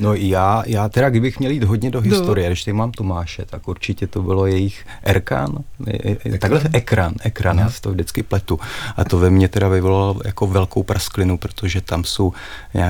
No 0.00 0.14
já, 0.14 0.62
já 0.66 0.88
teda, 0.88 1.10
kdybych 1.10 1.38
měl 1.38 1.50
jít 1.50 1.64
hodně 1.64 1.90
do 1.90 2.00
no. 2.00 2.10
historie, 2.10 2.48
no. 2.48 2.50
když 2.50 2.64
tady 2.64 2.72
mám 2.72 2.92
Tomáše, 2.92 3.44
tak 3.46 3.68
určitě 3.68 4.06
to 4.06 4.22
bylo 4.22 4.46
jejich 4.46 4.86
Erkan, 5.02 5.54
ekran. 5.86 6.38
takhle 6.38 6.62
ekran, 6.72 7.14
ekran, 7.22 7.58
já 7.58 7.70
to 7.80 7.90
vždycky 7.90 8.22
pletu. 8.22 8.60
A 8.96 9.04
to 9.04 9.18
ve 9.18 9.30
mně 9.30 9.48
teda 9.48 9.68
vyvolalo 9.68 10.20
jako 10.24 10.46
velkou 10.46 10.82
prasklinu, 10.82 11.38
protože 11.38 11.80
tam 11.80 12.04
jsou 12.04 12.32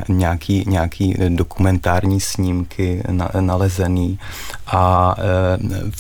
nějaký, 0.09 0.65
nějaký 0.67 1.15
dokumentární 1.29 2.21
snímky 2.21 3.03
na, 3.11 3.31
nalezený 3.41 4.19
a 4.67 5.15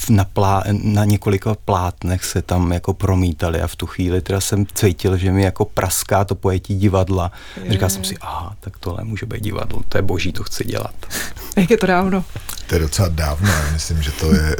e, 0.09 0.13
na, 0.13 0.25
plá, 0.25 0.65
na 0.83 1.05
několika 1.05 1.55
plátnech 1.65 2.25
se 2.25 2.43
tam 2.43 2.73
jako 2.73 2.95
promítali 2.95 3.61
a 3.61 3.67
v 3.67 3.77
tu 3.77 3.87
chvíli 3.87 4.21
teda 4.21 4.41
jsem 4.41 4.67
cítil, 4.75 5.17
že 5.17 5.33
mi 5.33 5.43
jako 5.43 5.65
praská 5.65 6.25
to 6.25 6.35
pojetí 6.35 6.75
divadla. 6.79 7.33
Říkal 7.69 7.91
jsem 7.91 8.05
si, 8.05 8.17
aha, 8.21 8.57
tak 8.61 8.79
tohle 8.79 9.05
může 9.05 9.27
být 9.27 9.43
divadlo, 9.43 9.83
to 9.89 9.99
je 9.99 10.03
boží, 10.03 10.33
to 10.33 10.43
chci 10.43 10.65
dělat. 10.65 10.94
Jak 11.57 11.71
je 11.71 11.77
to 11.77 11.87
dávno? 11.87 12.25
To 12.67 12.75
je 12.75 12.81
docela 12.81 13.09
dávno, 13.09 13.49
já 13.49 13.71
myslím, 13.73 14.03
že 14.03 14.13
to 14.13 14.35
je 14.35 14.57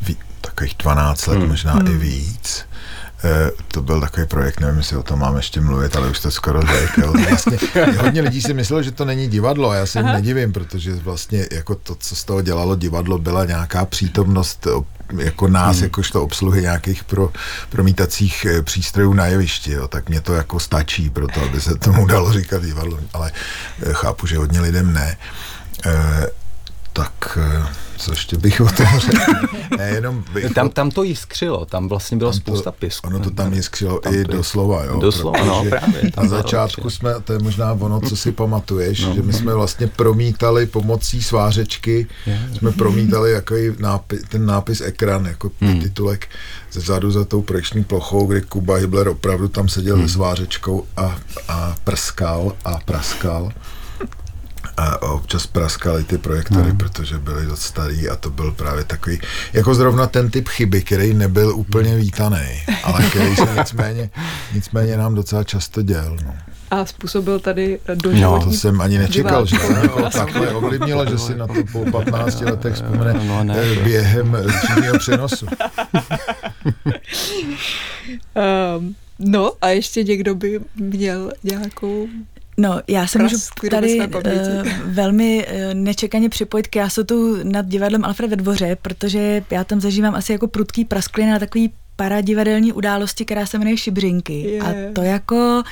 ví, 0.00 0.16
takových 0.40 0.74
12 0.78 1.26
let, 1.26 1.38
hmm. 1.38 1.48
možná 1.48 1.72
hmm. 1.72 1.86
i 1.86 1.96
víc. 1.96 2.67
Uh, 3.24 3.50
to 3.68 3.82
byl 3.82 4.00
takový 4.00 4.26
projekt, 4.26 4.60
nevím, 4.60 4.78
jestli 4.78 4.96
o 4.96 5.02
tom 5.02 5.18
mám 5.18 5.36
ještě 5.36 5.60
mluvit, 5.60 5.96
ale 5.96 6.10
už 6.10 6.20
to 6.20 6.30
skoro 6.30 6.60
řekl. 6.62 7.12
Vlastně, 7.28 7.58
hodně 8.00 8.20
lidí 8.20 8.42
si 8.42 8.54
myslelo, 8.54 8.82
že 8.82 8.90
to 8.90 9.04
není 9.04 9.28
divadlo 9.28 9.70
a 9.70 9.74
já 9.74 9.86
se 9.86 9.98
jim 9.98 10.06
nedivím, 10.06 10.52
protože 10.52 10.94
vlastně 10.94 11.46
jako 11.52 11.74
to, 11.74 11.94
co 11.94 12.16
z 12.16 12.24
toho 12.24 12.42
dělalo 12.42 12.76
divadlo, 12.76 13.18
byla 13.18 13.44
nějaká 13.44 13.84
přítomnost 13.84 14.66
jako 15.16 15.48
nás, 15.48 15.76
hmm. 15.76 15.84
jakožto 15.84 16.22
obsluhy 16.22 16.62
nějakých 16.62 17.04
pro, 17.04 17.32
promítacích 17.70 18.44
eh, 18.44 18.62
přístrojů 18.62 19.12
na 19.12 19.26
jevišti, 19.26 19.72
jo, 19.72 19.88
tak 19.88 20.08
mě 20.08 20.20
to 20.20 20.34
jako 20.34 20.60
stačí 20.60 21.10
pro 21.10 21.28
to, 21.28 21.42
aby 21.42 21.60
se 21.60 21.74
tomu 21.74 22.06
dalo 22.06 22.32
říkat 22.32 22.62
divadlo, 22.62 22.98
ale 23.12 23.32
eh, 23.82 23.92
chápu, 23.92 24.26
že 24.26 24.38
hodně 24.38 24.60
lidem 24.60 24.92
ne. 24.92 25.16
E, 25.86 26.26
tak 26.98 27.38
co 27.98 28.12
ještě 28.12 28.36
bych 28.36 28.60
o 28.60 28.68
tom 28.68 28.86
řekl? 28.98 29.32
ne, 29.78 29.88
jenom 29.88 30.24
bych 30.32 30.54
tam, 30.54 30.70
tam 30.70 30.90
to 30.90 31.02
jiskřilo, 31.02 31.64
tam 31.64 31.88
vlastně 31.88 32.16
bylo 32.16 32.30
tam 32.30 32.40
spousta 32.40 32.72
pisků. 32.72 33.06
Ono 33.06 33.20
to 33.20 33.30
tam 33.30 33.52
jiskřilo 33.52 33.98
tam 33.98 34.14
i 34.14 34.24
to 34.24 34.36
doslova, 34.36 34.84
jo. 34.84 35.00
Doslova, 35.00 35.44
no, 35.44 35.64
právě. 35.68 36.02
Na 36.16 36.28
začátku 36.28 36.90
jsme, 36.90 37.14
to 37.24 37.32
je 37.32 37.38
možná 37.38 37.72
ono, 37.72 38.00
co 38.00 38.16
si 38.16 38.32
pamatuješ, 38.32 39.00
no. 39.00 39.14
že 39.14 39.22
my 39.22 39.32
jsme 39.32 39.54
vlastně 39.54 39.86
promítali 39.86 40.66
pomocí 40.66 41.22
svářečky, 41.22 42.06
je. 42.26 42.40
jsme 42.58 42.72
promítali 42.72 43.32
jako 43.32 43.54
nápis, 43.78 44.22
ten 44.28 44.46
nápis 44.46 44.80
ekran, 44.80 45.26
jako 45.26 45.50
hmm. 45.60 45.80
titulek 45.80 46.28
ze 46.72 46.80
zadu 46.80 47.10
za 47.10 47.24
tou 47.24 47.42
projekční 47.42 47.84
plochou, 47.84 48.26
kde 48.26 48.40
Kuba 48.40 48.76
Hibler 48.76 49.08
opravdu 49.08 49.48
tam 49.48 49.68
seděl 49.68 49.96
hmm. 49.96 50.08
se 50.08 50.14
svářečkou 50.14 50.86
a, 50.96 51.16
a 51.48 51.74
prskal 51.84 52.52
a 52.64 52.78
praskal 52.84 53.52
a 54.78 55.02
občas 55.02 55.46
praskali 55.46 56.04
ty 56.04 56.18
projektory, 56.18 56.68
hmm. 56.68 56.78
protože 56.78 57.18
byly 57.18 57.46
dost 57.46 57.62
starý 57.62 58.08
a 58.08 58.16
to 58.16 58.30
byl 58.30 58.52
právě 58.52 58.84
takový, 58.84 59.20
jako 59.52 59.74
zrovna 59.74 60.06
ten 60.06 60.30
typ 60.30 60.48
chyby, 60.48 60.82
který 60.82 61.14
nebyl 61.14 61.56
úplně 61.56 61.96
vítaný, 61.96 62.62
ale 62.84 63.02
který 63.10 63.36
se 63.36 63.48
nicméně, 63.58 64.10
nicméně 64.54 64.96
nám 64.96 65.14
docela 65.14 65.44
často 65.44 65.82
děl. 65.82 66.16
No. 66.24 66.34
A 66.70 66.86
způsobil 66.86 67.38
tady 67.40 67.78
do 67.94 68.12
No, 68.12 68.44
to 68.44 68.52
jsem 68.52 68.80
ani 68.80 68.98
nečekal, 68.98 69.46
že 69.46 69.58
to 69.66 69.72
jako 69.72 70.10
takhle 70.10 70.48
ovlivnilo, 70.54 71.06
že 71.06 71.18
si 71.18 71.34
na 71.34 71.46
to 71.46 71.54
po 71.72 71.90
15 71.90 72.40
letech 72.40 72.74
vzpomene 72.74 73.24
no, 73.24 73.44
ne, 73.44 73.54
eh, 73.58 73.82
během 73.82 74.36
přímého 74.62 74.98
přenosu. 74.98 75.46
um, 78.76 78.94
no 79.18 79.52
a 79.60 79.68
ještě 79.68 80.04
někdo 80.04 80.34
by 80.34 80.60
měl 80.76 81.32
nějakou 81.44 82.08
No, 82.58 82.80
já 82.88 83.06
se 83.06 83.18
můžu 83.18 83.36
tady 83.70 84.00
uh, 84.00 84.68
velmi 84.84 85.46
uh, 85.46 85.74
nečekaně 85.74 86.28
připojit 86.28 86.66
k 86.66 86.76
jásotu 86.76 87.36
nad 87.42 87.66
divadlem 87.66 88.04
Alfred 88.04 88.30
ve 88.30 88.36
dvoře, 88.36 88.76
protože 88.82 89.44
já 89.50 89.64
tam 89.64 89.80
zažívám 89.80 90.14
asi 90.14 90.32
jako 90.32 90.48
prudký 90.48 90.84
prasklin 90.84 91.30
na 91.30 91.38
takový 91.38 91.72
paradivadelní 91.96 92.72
události, 92.72 93.24
která 93.24 93.46
se 93.46 93.58
jmenuje 93.58 93.76
Šibřinky. 93.76 94.40
Yeah. 94.40 94.68
A 94.68 94.74
to 94.92 95.02
jako 95.02 95.62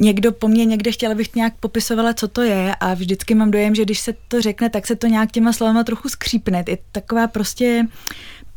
někdo 0.00 0.32
po 0.32 0.48
mně 0.48 0.64
někde 0.64 0.92
chtěl, 0.92 1.12
abych 1.12 1.34
nějak 1.34 1.54
popisovala, 1.60 2.14
co 2.14 2.28
to 2.28 2.42
je 2.42 2.74
a 2.80 2.94
vždycky 2.94 3.34
mám 3.34 3.50
dojem, 3.50 3.74
že 3.74 3.84
když 3.84 4.00
se 4.00 4.14
to 4.28 4.40
řekne, 4.40 4.70
tak 4.70 4.86
se 4.86 4.96
to 4.96 5.06
nějak 5.06 5.32
těma 5.32 5.52
slovama 5.52 5.84
trochu 5.84 6.08
skřípne. 6.08 6.64
Je 6.68 6.78
taková 6.92 7.26
prostě 7.26 7.86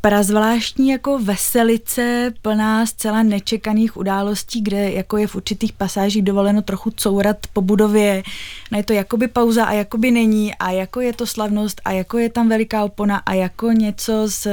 prazvláštní 0.05 0.89
jako 0.89 1.19
veselice 1.19 2.33
plná 2.41 2.85
zcela 2.85 3.23
nečekaných 3.23 3.97
událostí, 3.97 4.61
kde 4.61 4.91
jako 4.91 5.17
je 5.17 5.27
v 5.27 5.35
určitých 5.35 5.73
pasážích 5.73 6.21
dovoleno 6.21 6.61
trochu 6.61 6.91
courat 6.95 7.37
po 7.53 7.61
budově. 7.61 8.23
No 8.71 8.77
je 8.77 8.83
to 8.83 8.93
jakoby 8.93 9.27
pauza 9.27 9.65
a 9.65 9.73
jakoby 9.73 10.11
není 10.11 10.55
a 10.55 10.71
jako 10.71 11.01
je 11.01 11.13
to 11.13 11.25
slavnost 11.25 11.81
a 11.85 11.91
jako 11.91 12.17
je 12.17 12.29
tam 12.29 12.49
veliká 12.49 12.83
opona 12.83 13.17
a 13.17 13.33
jako 13.33 13.71
něco 13.71 14.13
z 14.25 14.47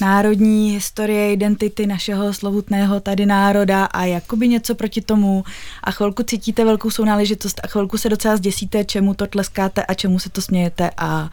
národní 0.00 0.70
historie, 0.70 1.32
identity 1.32 1.86
našeho 1.86 2.32
slovutného 2.34 3.00
tady 3.00 3.26
národa 3.26 3.84
a 3.84 4.04
jakoby 4.04 4.48
něco 4.48 4.74
proti 4.74 5.00
tomu 5.00 5.44
a 5.84 5.90
chvilku 5.90 6.22
cítíte 6.22 6.64
velkou 6.64 6.90
sounáležitost 6.90 7.60
a 7.64 7.66
chvilku 7.66 7.98
se 7.98 8.08
docela 8.08 8.36
zděsíte, 8.36 8.84
čemu 8.84 9.14
to 9.14 9.26
tleskáte 9.26 9.82
a 9.82 9.94
čemu 9.94 10.18
se 10.18 10.30
to 10.30 10.42
smějete 10.42 10.90
a 10.96 11.30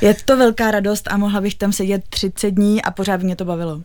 je 0.00 0.16
to 0.24 0.36
velká 0.36 0.70
radost 0.70 1.08
a 1.10 1.16
mohla 1.16 1.40
bych 1.40 1.54
tam 1.54 1.72
sedět 1.72 2.04
30 2.10 2.50
dní 2.50 2.82
a 2.82 2.90
pořád 3.02 3.22
mě 3.22 3.36
to 3.36 3.44
bavilo. 3.44 3.82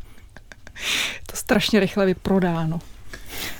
To 1.31 1.35
strašně 1.35 1.79
rychle 1.79 2.05
vyprodáno. 2.05 2.79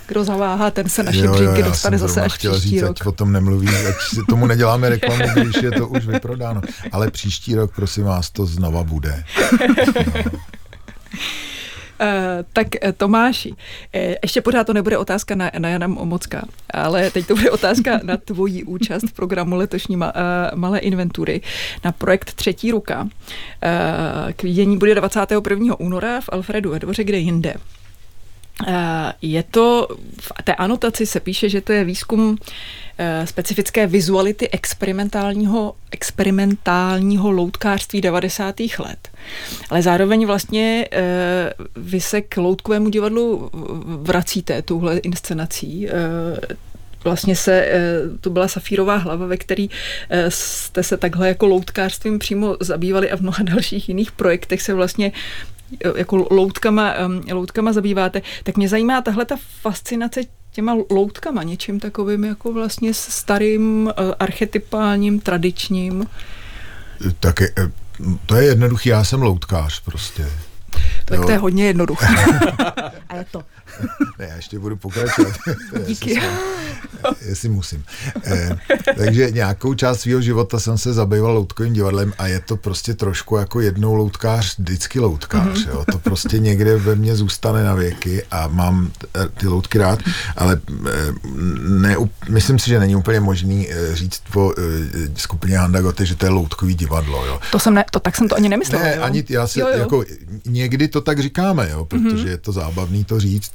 Kdo 0.06 0.24
zaváhá, 0.24 0.70
ten 0.70 0.88
se 0.88 1.02
naše 1.02 1.26
dřínky 1.26 1.62
dostane 1.62 1.98
zase 1.98 2.22
až 2.22 2.36
příští 2.36 2.58
říct, 2.58 2.82
rok. 2.82 2.90
Ať 3.00 3.06
o 3.06 3.12
tom 3.12 3.32
nemluví, 3.32 3.68
ať 3.68 3.94
si 4.14 4.20
tomu 4.28 4.46
neděláme 4.46 4.88
reklamu, 4.98 5.24
když 5.34 5.62
je 5.62 5.70
to 5.70 5.88
už 5.88 6.06
vyprodáno. 6.06 6.60
Ale 6.92 7.10
příští 7.10 7.54
rok, 7.54 7.74
prosím 7.74 8.04
vás, 8.04 8.30
to 8.30 8.46
znova 8.46 8.84
bude. 8.84 9.24
No. 9.68 10.24
Uh, 12.00 12.06
tak 12.52 12.66
eh, 12.82 12.92
Tomáši, 12.92 13.50
uh, 13.50 13.56
ještě 14.22 14.40
pořád 14.40 14.64
to 14.64 14.72
nebude 14.72 14.98
otázka 14.98 15.34
na, 15.34 15.50
na 15.58 15.68
Jana 15.68 15.86
Omocka, 15.96 16.44
ale 16.70 17.10
teď 17.10 17.26
to 17.26 17.34
bude 17.34 17.50
otázka 17.50 18.00
na 18.02 18.16
tvoji 18.16 18.64
účast 18.64 19.02
v 19.02 19.12
programu 19.12 19.56
letošní 19.56 19.96
ma, 19.96 20.12
Malé 20.54 20.78
inventury 20.78 21.40
na 21.84 21.92
projekt 21.92 22.34
Třetí 22.34 22.70
ruka. 22.70 23.08
K 24.36 24.42
vidění 24.42 24.78
bude 24.78 24.94
21. 24.94 25.80
února 25.80 26.20
v 26.20 26.28
Alfredu 26.32 26.70
ve 26.70 26.78
dvoře, 26.78 27.04
kde 27.04 27.18
jinde. 27.18 27.54
Eh, 28.66 29.12
je 29.22 29.42
to, 29.42 29.88
v 30.20 30.32
té 30.44 30.54
anotaci 30.54 31.06
se 31.06 31.20
píše, 31.20 31.48
že 31.48 31.60
to 31.60 31.72
je 31.72 31.84
výzkum 31.84 32.36
eh, 32.36 32.87
specifické 33.24 33.86
vizuality 33.86 34.48
experimentálního, 34.48 35.74
experimentálního 35.90 37.30
loutkářství 37.30 38.00
90. 38.00 38.54
let. 38.78 39.08
Ale 39.70 39.82
zároveň 39.82 40.26
vlastně 40.26 40.88
eh, 40.92 41.52
vy 41.76 42.00
se 42.00 42.20
k 42.20 42.36
loutkovému 42.36 42.88
divadlu 42.88 43.50
vracíte 44.02 44.62
touhle 44.62 44.98
inscenací 44.98 45.88
vlastně 47.04 47.36
se, 47.36 47.68
to 48.20 48.30
byla 48.30 48.48
safírová 48.48 48.96
hlava, 48.96 49.26
ve 49.26 49.36
který 49.36 49.70
jste 50.28 50.82
se 50.82 50.96
takhle 50.96 51.28
jako 51.28 51.46
loutkářstvím 51.46 52.18
přímo 52.18 52.56
zabývali 52.60 53.10
a 53.10 53.16
v 53.16 53.20
mnoha 53.20 53.42
dalších 53.42 53.88
jiných 53.88 54.12
projektech 54.12 54.62
se 54.62 54.74
vlastně 54.74 55.12
jako 55.96 56.26
loutkama, 56.30 56.94
loutkama 57.32 57.72
zabýváte, 57.72 58.22
tak 58.42 58.56
mě 58.56 58.68
zajímá 58.68 59.00
tahle 59.02 59.24
ta 59.24 59.36
fascinace 59.60 60.20
těma 60.58 60.76
loutkama, 60.90 61.42
něčím 61.42 61.80
takovým 61.80 62.24
jako 62.24 62.52
vlastně 62.52 62.94
starým, 62.94 63.90
eh, 63.90 64.14
archetypálním, 64.18 65.20
tradičním. 65.20 66.06
Tak 67.20 67.40
je, 67.40 67.52
eh, 67.58 67.70
to 68.26 68.36
je 68.36 68.44
jednoduchý, 68.44 68.88
já 68.88 69.04
jsem 69.04 69.22
loutkář 69.22 69.80
prostě. 69.80 70.26
Tak 71.04 71.18
jo. 71.18 71.24
to 71.24 71.30
je 71.30 71.38
hodně 71.38 71.66
jednoduché. 71.66 72.06
A 73.08 73.16
je 73.16 73.24
to. 73.30 73.42
Ne, 74.18 74.26
já 74.28 74.36
ještě 74.36 74.58
budu 74.58 74.76
pokračovat. 74.76 75.34
Díky. 75.86 76.20
Jestli, 77.08 77.28
jestli 77.28 77.48
musím. 77.48 77.84
Eh, 78.24 78.58
takže 78.96 79.30
nějakou 79.30 79.74
část 79.74 80.00
svého 80.00 80.20
života 80.20 80.60
jsem 80.60 80.78
se 80.78 80.92
zabýval 80.92 81.32
loutkovým 81.32 81.72
divadlem 81.72 82.12
a 82.18 82.26
je 82.26 82.40
to 82.40 82.56
prostě 82.56 82.94
trošku 82.94 83.36
jako 83.36 83.60
jednou 83.60 83.94
loutkář, 83.94 84.58
vždycky 84.58 85.00
loutkář. 85.00 85.46
Mm-hmm. 85.46 85.68
Jo. 85.68 85.84
To 85.92 85.98
prostě 85.98 86.38
někde 86.38 86.76
ve 86.76 86.94
mně 86.94 87.16
zůstane 87.16 87.64
na 87.64 87.74
věky 87.74 88.22
a 88.30 88.48
mám 88.48 88.90
ty 89.34 89.48
loutky 89.48 89.78
rád, 89.78 89.98
ale 90.36 90.60
eh, 90.86 90.90
ne, 91.68 91.96
myslím 92.28 92.58
si, 92.58 92.70
že 92.70 92.80
není 92.80 92.96
úplně 92.96 93.20
možný 93.20 93.68
eh, 93.70 93.96
říct 93.96 94.22
po 94.32 94.54
skupině 95.16 95.58
Handagoty, 95.58 96.06
že 96.06 96.16
to 96.16 96.26
je 96.26 96.30
loutkový 96.30 96.74
divadlo. 96.74 97.26
Jo. 97.26 97.40
To 97.52 97.58
jsem 97.58 97.74
ne, 97.74 97.84
to 97.90 98.00
tak 98.00 98.16
jsem 98.16 98.28
to 98.28 98.36
ani 98.36 98.48
nemyslel. 98.48 98.82
Ne, 98.82 98.94
jo. 98.96 99.02
ani 99.02 99.24
já 99.28 99.46
si, 99.46 99.60
jo, 99.60 99.68
jo. 99.72 99.78
jako 99.78 100.04
někdy 100.46 100.88
to 100.88 101.00
tak 101.00 101.20
říkáme, 101.20 101.68
jo, 101.70 101.84
protože 101.84 102.16
mm-hmm. 102.16 102.26
je 102.26 102.36
to 102.38 102.52
zábavný 102.52 103.04
to 103.04 103.20
říct, 103.20 103.52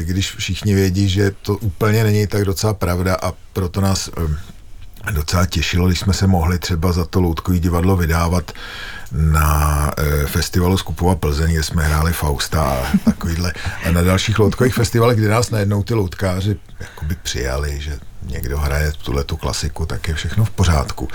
když 0.00 0.34
všichni 0.34 0.74
vědí, 0.74 1.08
že 1.08 1.30
to 1.42 1.56
úplně 1.56 2.04
není 2.04 2.26
tak 2.26 2.44
docela 2.44 2.74
pravda 2.74 3.16
a 3.22 3.32
proto 3.52 3.80
nás 3.80 4.10
eh, 4.18 4.52
docela 5.10 5.46
těšilo, 5.46 5.86
když 5.86 6.00
jsme 6.00 6.12
se 6.12 6.26
mohli 6.26 6.58
třeba 6.58 6.92
za 6.92 7.04
to 7.04 7.20
loutkový 7.20 7.60
divadlo 7.60 7.96
vydávat 7.96 8.52
na 9.12 9.92
e, 9.96 10.26
festivalu 10.26 10.78
Skupova 10.78 11.16
Plzeň, 11.16 11.52
kde 11.52 11.62
jsme 11.62 11.84
hráli 11.84 12.12
Fausta 12.12 12.62
a 12.62 12.82
takovýhle. 13.04 13.52
A 13.84 13.90
na 13.90 14.02
dalších 14.02 14.38
loutkových 14.38 14.74
festivalech, 14.74 15.18
kde 15.18 15.28
nás 15.28 15.50
najednou 15.50 15.82
ty 15.82 15.94
loutkáři 15.94 16.56
jakoby 16.80 17.16
přijali, 17.22 17.80
že 17.80 17.98
někdo 18.22 18.58
hraje 18.58 18.92
tuhle 18.92 19.24
tu 19.24 19.36
klasiku, 19.36 19.86
tak 19.86 20.08
je 20.08 20.14
všechno 20.14 20.44
v 20.44 20.50
pořádku. 20.50 21.08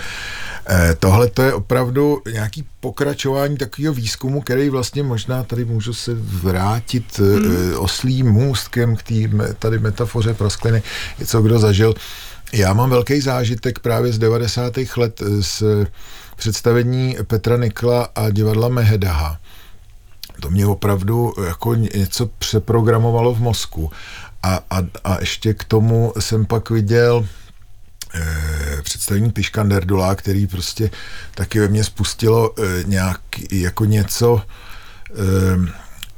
Eh, 0.69 0.95
tohle 0.99 1.27
to 1.27 1.41
je 1.41 1.53
opravdu 1.53 2.21
nějaký 2.33 2.65
pokračování 2.79 3.57
takového 3.57 3.93
výzkumu, 3.93 4.41
který 4.41 4.69
vlastně 4.69 5.03
možná 5.03 5.43
tady 5.43 5.65
můžu 5.65 5.93
se 5.93 6.11
vrátit 6.15 7.19
hmm. 7.19 7.73
oslým 7.77 8.31
můstkem 8.31 8.95
k 8.95 9.03
té 9.03 9.13
tady 9.59 9.79
metafoře 9.79 10.33
praskliny, 10.33 10.83
co 11.25 11.41
kdo 11.41 11.59
zažil. 11.59 11.93
Já 12.53 12.73
mám 12.73 12.89
velký 12.89 13.21
zážitek 13.21 13.79
právě 13.79 14.13
z 14.13 14.17
90. 14.17 14.73
let 14.97 15.21
z 15.39 15.63
představení 16.35 17.17
Petra 17.27 17.57
Nikla 17.57 18.09
a 18.15 18.29
divadla 18.29 18.69
Mehedaha. 18.69 19.39
To 20.39 20.49
mě 20.49 20.65
opravdu 20.65 21.33
jako 21.47 21.75
něco 21.75 22.29
přeprogramovalo 22.39 23.33
v 23.33 23.39
mozku. 23.39 23.91
A, 24.43 24.59
a, 24.69 24.77
a 25.03 25.17
ještě 25.19 25.53
k 25.53 25.63
tomu 25.63 26.13
jsem 26.19 26.45
pak 26.45 26.69
viděl 26.69 27.27
Eh, 28.19 28.81
představení 28.83 29.31
Piškanderdula, 29.31 30.15
který 30.15 30.47
prostě 30.47 30.89
taky 31.35 31.59
ve 31.59 31.67
mně 31.67 31.83
spustilo 31.83 32.53
eh, 32.59 32.83
nějak 32.85 33.21
jako 33.51 33.85
něco 33.85 34.41
eh, 35.11 35.71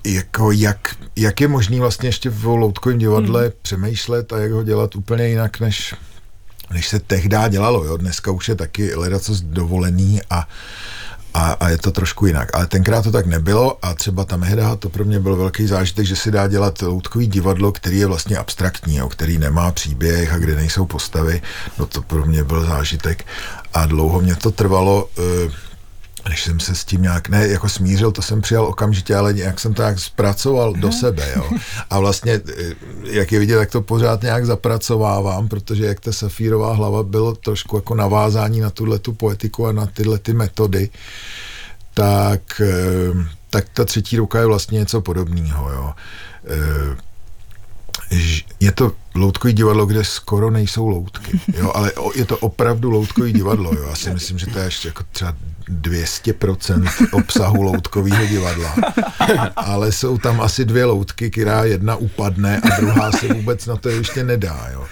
jako 0.03 0.51
jak, 0.51 0.95
jak 1.15 1.41
je 1.41 1.47
možný 1.47 1.79
vlastně 1.79 2.09
ještě 2.09 2.29
v 2.29 2.45
loutkovém 2.45 2.97
divadle 2.97 3.41
hmm. 3.41 3.51
přemýšlet 3.61 4.33
a 4.33 4.37
jak 4.37 4.51
ho 4.51 4.63
dělat 4.63 4.95
úplně 4.95 5.27
jinak, 5.27 5.59
než, 5.59 5.95
než 6.73 6.87
se 6.87 6.99
tehdy 6.99 7.37
dělalo. 7.49 7.85
Jo? 7.85 7.97
Dneska 7.97 8.31
už 8.31 8.49
je 8.49 8.55
taky 8.55 8.91
co 9.19 9.33
dovolený 9.41 10.21
a 10.29 10.47
a, 11.39 11.51
a 11.59 11.69
je 11.69 11.77
to 11.77 11.91
trošku 11.91 12.25
jinak. 12.25 12.49
Ale 12.53 12.67
tenkrát 12.67 13.01
to 13.01 13.11
tak 13.11 13.25
nebylo 13.25 13.79
a 13.81 13.93
třeba 13.93 14.25
ta 14.25 14.37
Mehda, 14.37 14.75
to 14.75 14.89
pro 14.89 15.05
mě 15.05 15.19
byl 15.19 15.35
velký 15.35 15.67
zážitek, 15.67 16.05
že 16.05 16.15
si 16.15 16.31
dá 16.31 16.47
dělat 16.47 16.81
loutkový 16.81 17.27
divadlo, 17.27 17.71
který 17.71 17.99
je 17.99 18.07
vlastně 18.07 18.37
abstraktní, 18.37 18.95
jo, 18.95 19.09
který 19.09 19.37
nemá 19.37 19.71
příběh 19.71 20.33
a 20.33 20.37
kde 20.37 20.55
nejsou 20.55 20.85
postavy. 20.85 21.41
No 21.77 21.85
to 21.85 22.01
pro 22.01 22.25
mě 22.25 22.43
byl 22.43 22.65
zážitek. 22.65 23.25
A 23.73 23.85
dlouho 23.85 24.21
mě 24.21 24.35
to 24.35 24.51
trvalo, 24.51 25.09
eh, 25.17 25.51
než 26.29 26.43
jsem 26.43 26.59
se 26.59 26.75
s 26.75 26.85
tím 26.85 27.01
nějak, 27.01 27.29
ne 27.29 27.47
jako 27.47 27.69
smířil, 27.69 28.11
to 28.11 28.21
jsem 28.21 28.41
přijal 28.41 28.65
okamžitě, 28.65 29.15
ale 29.15 29.33
nějak 29.33 29.59
jsem 29.59 29.73
to 29.73 29.81
nějak 29.81 29.99
zpracoval 29.99 30.73
do 30.73 30.91
sebe, 30.91 31.33
jo. 31.35 31.49
A 31.89 31.99
vlastně, 31.99 32.41
eh, 32.57 32.73
jak 33.03 33.31
je 33.31 33.39
vidět, 33.39 33.57
tak 33.57 33.71
to 33.71 33.81
pořád 33.81 34.21
nějak 34.21 34.45
zapracovávám, 34.45 35.47
protože 35.47 35.85
jak 35.85 35.99
ta 35.99 36.11
safírová 36.11 36.73
hlava 36.73 37.03
bylo 37.03 37.35
trošku 37.35 37.75
jako 37.75 37.95
navázání 37.95 38.59
na 38.59 38.69
tuhle 38.69 38.99
tu 38.99 39.13
poetiku 39.13 39.67
a 39.67 39.71
na 39.71 39.85
tyhle 39.85 40.19
ty 40.19 40.33
metody, 40.33 40.89
tak, 41.93 42.61
eh, 42.61 43.27
tak 43.49 43.65
ta 43.73 43.85
třetí 43.85 44.17
ruka 44.17 44.39
je 44.39 44.45
vlastně 44.45 44.79
něco 44.79 45.01
podobného, 45.01 45.71
jo 45.71 45.93
eh, 46.47 47.09
je 48.59 48.71
to 48.71 48.91
loutkový 49.15 49.53
divadlo, 49.53 49.85
kde 49.85 50.03
skoro 50.03 50.51
nejsou 50.51 50.87
loutky, 50.87 51.39
jo, 51.57 51.71
ale 51.75 51.91
je 52.15 52.25
to 52.25 52.37
opravdu 52.37 52.89
loutkový 52.89 53.33
divadlo, 53.33 53.71
jo. 53.75 53.85
Já 53.89 53.95
si 53.95 54.13
myslím, 54.13 54.37
že 54.37 54.45
to 54.45 54.59
je 54.59 54.65
ještě 54.65 54.87
jako 54.87 55.03
třeba 55.11 55.33
200% 55.69 56.89
obsahu 57.11 57.61
loutkového 57.61 58.25
divadla. 58.25 58.75
Ale 59.55 59.91
jsou 59.91 60.17
tam 60.17 60.41
asi 60.41 60.65
dvě 60.65 60.85
loutky, 60.85 61.29
která 61.29 61.63
jedna 61.63 61.95
upadne 61.95 62.61
a 62.61 62.79
druhá 62.79 63.11
se 63.11 63.33
vůbec 63.33 63.65
na 63.65 63.75
to 63.75 63.89
ještě 63.89 64.23
nedá, 64.23 64.67
jo. 64.73 64.85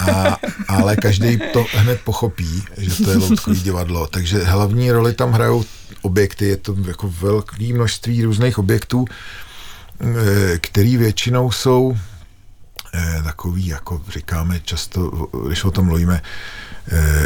A, 0.00 0.38
ale 0.68 0.96
každý 0.96 1.38
to 1.52 1.66
hned 1.72 2.00
pochopí, 2.04 2.62
že 2.76 3.04
to 3.04 3.10
je 3.10 3.16
loutkový 3.16 3.60
divadlo. 3.60 4.06
Takže 4.06 4.44
hlavní 4.44 4.90
roli 4.90 5.12
tam 5.12 5.32
hrajou 5.32 5.64
objekty, 6.02 6.44
je 6.44 6.56
to 6.56 6.76
jako 6.86 7.14
velké 7.20 7.74
množství 7.74 8.24
různých 8.24 8.58
objektů, 8.58 9.04
eh, 10.00 10.58
který 10.58 10.96
většinou 10.96 11.50
jsou 11.50 11.96
Eh, 12.96 13.22
takový, 13.22 13.66
jako 13.66 14.00
říkáme 14.08 14.60
často, 14.60 15.28
když 15.46 15.64
o 15.64 15.70
tom 15.70 15.86
mluvíme, 15.86 16.22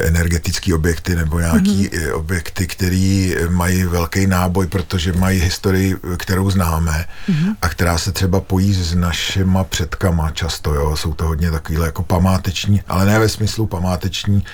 energetické 0.05 0.75
objekty 0.75 1.15
nebo 1.15 1.41
nějaký 1.41 1.89
mm-hmm. 1.89 2.15
objekty, 2.15 2.67
které 2.67 3.31
mají 3.49 3.85
velký 3.85 4.27
náboj, 4.27 4.67
protože 4.67 5.13
mají 5.13 5.41
historii, 5.41 5.97
kterou 6.17 6.51
známe 6.51 7.05
mm-hmm. 7.29 7.57
a 7.63 7.69
která 7.69 7.99
se 7.99 8.13
třeba 8.13 8.41
pojí 8.41 8.75
s 8.75 8.95
našima 8.95 9.65
předkama 9.65 10.31
často, 10.31 10.75
jo. 10.75 10.97
Jsou 10.97 11.15
to 11.15 11.27
hodně 11.27 11.51
takovýhle 11.51 11.87
jako 11.87 12.03
památeční, 12.03 12.83
ale 12.89 13.07
ne 13.07 13.19
ve 13.19 13.29
smyslu 13.29 13.67
památeční, 13.67 14.45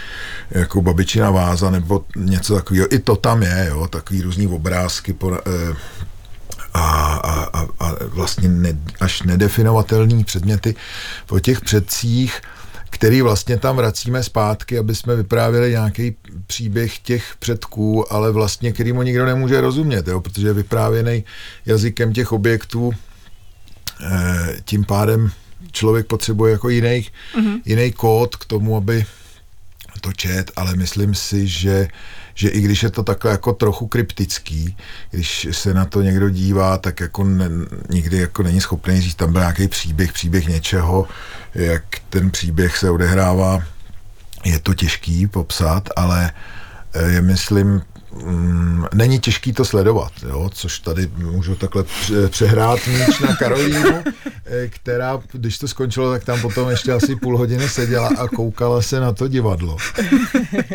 jako 0.50 0.82
babičina 0.82 1.30
váza 1.30 1.70
nebo 1.70 2.04
něco 2.16 2.54
takového. 2.54 2.94
I 2.94 2.98
to 2.98 3.16
tam 3.16 3.42
je, 3.42 3.66
jo, 3.68 3.88
takový 3.88 4.22
různý 4.22 4.46
obrázky, 4.46 5.12
po, 5.12 5.32
eh, 5.34 5.76
a, 6.74 7.14
a, 7.52 7.66
a 7.80 7.94
vlastně 8.04 8.48
ne, 8.48 8.78
až 9.00 9.22
nedefinovatelný 9.22 10.24
předměty 10.24 10.74
po 11.26 11.40
těch 11.40 11.60
předcích, 11.60 12.40
který 12.94 13.22
vlastně 13.22 13.56
tam 13.56 13.76
vracíme 13.76 14.22
zpátky, 14.22 14.78
aby 14.78 14.94
jsme 14.94 15.16
vyprávěli 15.16 15.70
nějaký 15.70 16.16
příběh 16.46 16.98
těch 16.98 17.34
předků, 17.38 18.12
ale 18.12 18.32
vlastně 18.32 18.72
kterýmu 18.72 19.02
nikdo 19.02 19.26
nemůže 19.26 19.60
rozumět, 19.60 20.08
jo, 20.08 20.20
protože 20.20 20.46
je 20.46 20.52
vyprávěný 20.52 21.24
jazykem 21.66 22.12
těch 22.12 22.32
objektů, 22.32 22.92
e, 22.92 24.56
tím 24.64 24.84
pádem 24.84 25.30
člověk 25.72 26.06
potřebuje 26.06 26.52
jako 26.52 26.68
jiný, 26.68 27.08
mm-hmm. 27.36 27.60
jiný 27.64 27.92
kód 27.92 28.36
k 28.36 28.44
tomu, 28.44 28.76
aby 28.76 29.06
to 30.00 30.12
čet, 30.12 30.50
ale 30.56 30.76
myslím 30.76 31.14
si, 31.14 31.46
že 31.46 31.88
že 32.34 32.48
i 32.48 32.60
když 32.60 32.82
je 32.82 32.90
to 32.90 33.02
takhle 33.02 33.30
jako 33.30 33.52
trochu 33.52 33.86
kryptický, 33.86 34.76
když 35.10 35.48
se 35.50 35.74
na 35.74 35.84
to 35.84 36.02
někdo 36.02 36.30
dívá, 36.30 36.78
tak 36.78 37.00
jako 37.00 37.24
ne, 37.24 37.48
nikdy 37.90 38.18
jako 38.18 38.42
není 38.42 38.60
schopný 38.60 39.00
říct, 39.00 39.14
tam 39.14 39.32
byl 39.32 39.40
nějaký 39.40 39.68
příběh, 39.68 40.12
příběh 40.12 40.48
něčeho, 40.48 41.08
jak 41.54 41.84
ten 42.10 42.30
příběh 42.30 42.78
se 42.78 42.90
odehrává, 42.90 43.62
je 44.44 44.58
to 44.58 44.74
těžký 44.74 45.26
popsat, 45.26 45.88
ale 45.96 46.32
eh, 46.92 47.10
je 47.10 47.22
myslím 47.22 47.82
mm, 48.24 48.84
není 48.94 49.18
těžký 49.18 49.52
to 49.52 49.64
sledovat, 49.64 50.12
jo? 50.28 50.50
což 50.52 50.78
tady 50.78 51.10
můžu 51.16 51.54
takhle 51.54 51.84
přehrát 52.28 52.86
míč 52.86 53.20
na 53.20 53.36
Karolínu, 53.36 54.04
eh, 54.44 54.68
která, 54.68 55.20
když 55.32 55.58
to 55.58 55.68
skončilo, 55.68 56.10
tak 56.10 56.24
tam 56.24 56.40
potom 56.40 56.70
ještě 56.70 56.92
asi 56.92 57.16
půl 57.16 57.38
hodiny 57.38 57.68
seděla 57.68 58.10
a 58.18 58.28
koukala 58.28 58.82
se 58.82 59.00
na 59.00 59.12
to 59.12 59.28
divadlo. 59.28 59.76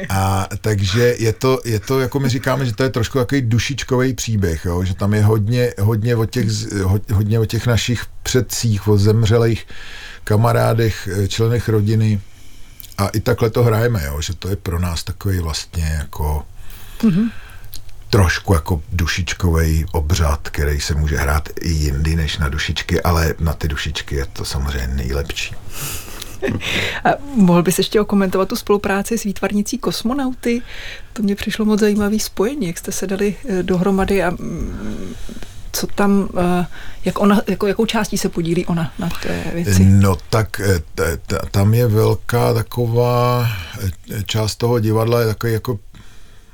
A 0.10 0.47
takže 0.62 1.15
je 1.19 1.34
to, 1.34 1.60
je 1.65 1.80
to 1.80 1.99
jako 1.99 2.19
my 2.19 2.30
říkáme, 2.30 2.65
že 2.65 2.75
to 2.75 2.84
je 2.84 2.89
trošku 2.89 3.17
takový 3.17 3.41
dušičkový 3.41 4.13
příběh, 4.13 4.65
jo? 4.65 4.84
že 4.84 4.93
tam 4.93 5.13
je 5.13 5.23
hodně, 5.23 5.73
hodně, 5.80 6.15
o 6.15 6.25
těch, 6.25 6.47
hodně 7.13 7.39
o 7.39 7.45
těch 7.45 7.67
našich 7.67 8.02
předcích, 8.23 8.88
o 8.88 8.97
zemřelých 8.97 9.67
kamarádech, 10.23 11.10
eh, 11.12 11.28
členech 11.28 11.69
rodiny, 11.69 12.21
a 12.99 13.08
i 13.08 13.19
takhle 13.19 13.49
to 13.49 13.63
hrajeme, 13.63 14.06
jo, 14.06 14.21
že 14.21 14.34
to 14.34 14.49
je 14.49 14.56
pro 14.56 14.80
nás 14.80 15.04
takový 15.04 15.39
vlastně 15.39 15.95
jako 15.97 16.45
mm-hmm. 17.03 17.31
trošku 18.09 18.53
jako 18.53 18.81
dušičkový 18.91 19.85
obřad, 19.91 20.49
který 20.49 20.79
se 20.79 20.95
může 20.95 21.17
hrát 21.17 21.49
i 21.62 21.69
jindy 21.69 22.15
než 22.15 22.38
na 22.38 22.49
dušičky, 22.49 23.01
ale 23.01 23.33
na 23.39 23.53
ty 23.53 23.67
dušičky 23.67 24.15
je 24.15 24.25
to 24.25 24.45
samozřejmě 24.45 24.88
nejlepší. 24.88 25.55
A 27.05 27.09
mohl 27.35 27.63
bys 27.63 27.77
ještě 27.77 28.01
okomentovat 28.01 28.47
tu 28.47 28.55
spolupráci 28.55 29.17
s 29.17 29.23
výtvarnicí 29.23 29.77
kosmonauty? 29.77 30.62
To 31.13 31.23
mě 31.23 31.35
přišlo 31.35 31.65
moc 31.65 31.79
zajímavý 31.79 32.19
spojení, 32.19 32.67
jak 32.67 32.77
jste 32.77 32.91
se 32.91 33.07
dali 33.07 33.35
eh, 33.49 33.63
dohromady 33.63 34.23
a 34.23 34.29
mm, 34.29 35.15
co 35.71 35.88
tam, 35.88 36.29
eh, 36.38 36.65
jak 37.05 37.19
ona, 37.19 37.41
jako, 37.47 37.67
jakou 37.67 37.85
částí 37.85 38.17
se 38.17 38.29
podílí 38.29 38.65
ona 38.65 38.93
na 38.99 39.09
té 39.09 39.43
věci? 39.53 39.85
No 39.85 40.17
tak 40.29 40.59
eh, 40.59 40.79
t, 40.95 41.17
t, 41.27 41.39
tam 41.51 41.73
je 41.73 41.88
velká 41.88 42.53
taková 42.53 43.47
část 44.25 44.55
toho 44.55 44.79
divadla, 44.79 45.21
je 45.21 45.27
takový 45.27 45.53
jako 45.53 45.79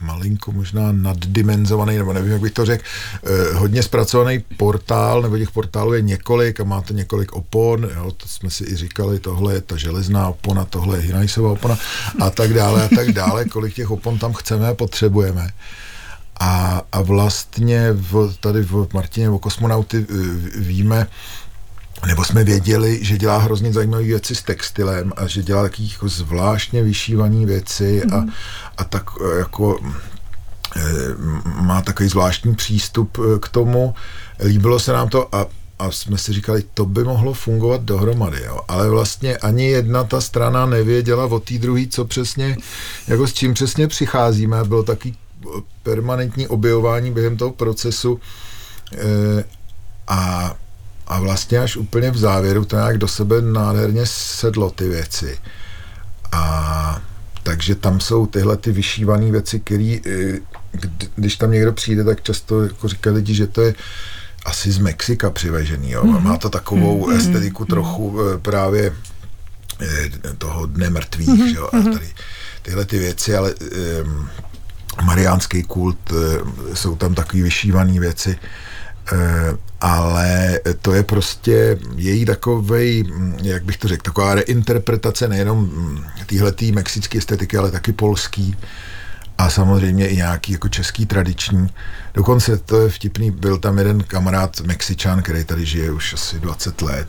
malinko 0.05 0.51
možná 0.51 0.91
naddimenzovaný, 0.91 1.97
nebo 1.97 2.13
nevím, 2.13 2.31
jak 2.31 2.41
bych 2.41 2.51
to 2.51 2.65
řekl, 2.65 2.83
eh, 3.23 3.53
hodně 3.53 3.83
zpracovaný 3.83 4.43
portál, 4.57 5.21
nebo 5.21 5.37
těch 5.37 5.51
portálů 5.51 5.93
je 5.93 6.01
několik 6.01 6.59
a 6.59 6.63
má 6.63 6.81
to 6.81 6.93
několik 6.93 7.33
opon, 7.33 7.89
jo, 7.95 8.11
to 8.11 8.27
jsme 8.27 8.49
si 8.49 8.63
i 8.63 8.75
říkali, 8.75 9.19
tohle 9.19 9.53
je 9.53 9.61
ta 9.61 9.77
železná 9.77 10.29
opona, 10.29 10.65
tohle 10.65 10.97
je 10.97 11.03
Hinajsová 11.03 11.51
opona 11.51 11.77
a 12.21 12.29
tak 12.29 12.53
dále 12.53 12.85
a 12.85 12.89
tak 12.95 13.11
dále, 13.11 13.45
kolik 13.45 13.73
těch 13.73 13.91
opon 13.91 14.17
tam 14.17 14.33
chceme 14.33 14.67
a 14.67 14.73
potřebujeme. 14.73 15.49
A, 16.39 16.81
a 16.91 17.01
vlastně 17.01 17.91
v, 17.91 18.37
tady 18.39 18.61
v 18.61 18.87
Martině 18.93 19.29
o 19.29 19.39
kosmonauty 19.39 20.05
eh, 20.09 20.13
víme, 20.59 21.07
nebo 22.07 22.25
jsme 22.25 22.43
věděli, 22.43 22.99
že 23.01 23.17
dělá 23.17 23.37
hrozně 23.37 23.73
zajímavé 23.73 24.03
věci 24.03 24.35
s 24.35 24.41
textilem 24.41 25.13
a 25.15 25.27
že 25.27 25.43
dělá 25.43 25.63
taky 25.63 25.89
jako 25.91 26.09
zvláštně 26.09 26.83
vyšívané 26.83 27.45
věci 27.45 28.03
a, 28.03 28.17
mm. 28.17 28.29
a 28.77 28.83
tak 28.83 29.03
eh, 29.21 29.37
jako 29.39 29.79
eh, 30.75 30.81
má 31.61 31.81
takový 31.81 32.09
zvláštní 32.09 32.55
přístup 32.55 33.17
eh, 33.19 33.39
k 33.39 33.49
tomu. 33.49 33.95
Líbilo 34.45 34.79
se 34.79 34.93
nám 34.93 35.09
to 35.09 35.35
a 35.35 35.45
a 35.79 35.91
jsme 35.91 36.17
si 36.17 36.33
říkali, 36.33 36.63
to 36.73 36.85
by 36.85 37.03
mohlo 37.03 37.33
fungovat 37.33 37.81
dohromady, 37.81 38.43
jo. 38.43 38.59
ale 38.67 38.89
vlastně 38.89 39.37
ani 39.37 39.65
jedna 39.65 40.03
ta 40.03 40.21
strana 40.21 40.65
nevěděla 40.65 41.25
o 41.25 41.39
té 41.39 41.57
druhé, 41.57 41.87
co 41.89 42.05
přesně, 42.05 42.57
jako 43.07 43.27
s 43.27 43.33
čím 43.33 43.53
přesně 43.53 43.87
přicházíme, 43.87 44.63
bylo 44.63 44.83
taky 44.83 45.15
permanentní 45.83 46.47
objevování 46.47 47.11
během 47.11 47.37
toho 47.37 47.51
procesu 47.51 48.19
e, 48.93 49.43
a 50.07 50.53
a 51.07 51.19
vlastně 51.19 51.59
až 51.59 51.77
úplně 51.77 52.11
v 52.11 52.17
závěru 52.17 52.65
to 52.65 52.75
nějak 52.75 52.97
do 52.97 53.07
sebe 53.07 53.41
nádherně 53.41 54.01
sedlo 54.05 54.71
ty 54.71 54.89
věci. 54.89 55.37
A 56.31 57.01
takže 57.43 57.75
tam 57.75 57.99
jsou 57.99 58.25
tyhle 58.25 58.57
ty 58.57 58.71
vyšívané 58.71 59.31
věci, 59.31 59.59
které, 59.59 59.97
eh, 60.05 60.39
když 61.15 61.35
tam 61.35 61.51
někdo 61.51 61.73
přijde, 61.73 62.03
tak 62.03 62.23
často 62.23 62.63
jako 62.63 62.87
říkají 62.87 63.15
lidi, 63.15 63.33
že 63.33 63.47
to 63.47 63.61
je 63.61 63.73
asi 64.45 64.71
z 64.71 64.77
Mexika 64.77 65.29
přivežený. 65.29 65.91
Jo. 65.91 66.03
Mm-hmm. 66.03 66.21
Má 66.21 66.37
to 66.37 66.49
takovou 66.49 67.07
mm-hmm. 67.07 67.17
estetiku 67.17 67.63
mhm. 67.63 67.69
trochu 67.69 68.11
mm-hmm. 68.11 68.39
právě 68.39 68.93
eh, 69.81 70.33
toho 70.37 70.65
dne 70.65 70.89
mrtvých. 70.89 71.29
Mm-hmm. 71.29 71.55
Jo. 71.55 71.69
A 71.73 71.77
mhm. 71.77 71.93
tady 71.93 72.09
tyhle 72.61 72.85
ty 72.85 72.99
věci, 72.99 73.35
ale 73.35 73.53
um, 73.53 74.29
mariánský 75.03 75.63
kult, 75.63 76.13
jsou 76.73 76.95
tam 76.95 77.13
takové 77.15 77.43
vyšívané 77.43 77.99
věci. 77.99 78.39
Uh, 79.11 79.57
ale 79.81 80.59
to 80.81 80.93
je 80.93 81.03
prostě 81.03 81.77
její 81.95 82.25
takovej, 82.25 83.03
jak 83.43 83.63
bych 83.63 83.77
to 83.77 83.87
řekl, 83.87 84.03
taková 84.03 84.35
reinterpretace 84.35 85.27
nejenom 85.27 85.69
téhletý 86.25 86.71
mexické 86.71 87.17
estetiky, 87.17 87.57
ale 87.57 87.71
taky 87.71 87.93
polský 87.93 88.55
a 89.37 89.49
samozřejmě 89.49 90.07
i 90.07 90.15
nějaký 90.15 90.51
jako 90.51 90.69
český 90.69 91.05
tradiční. 91.05 91.69
Dokonce 92.13 92.57
to 92.57 92.81
je 92.81 92.89
vtipný, 92.89 93.31
byl 93.31 93.57
tam 93.57 93.77
jeden 93.77 94.03
kamarád 94.03 94.61
Mexičan, 94.61 95.21
který 95.21 95.43
tady 95.43 95.65
žije 95.65 95.91
už 95.91 96.13
asi 96.13 96.39
20 96.39 96.81
let 96.81 97.07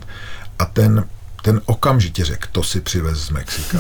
a 0.59 0.65
ten 0.65 1.05
ten 1.47 1.61
okamžitě 1.67 2.25
řekl, 2.25 2.49
to 2.53 2.63
si 2.63 2.81
přivez 2.81 3.19
z 3.19 3.31
Mexika. 3.31 3.79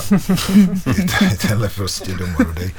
Tenhle 1.48 1.68
prostě 1.68 2.14
domorodej 2.14 2.70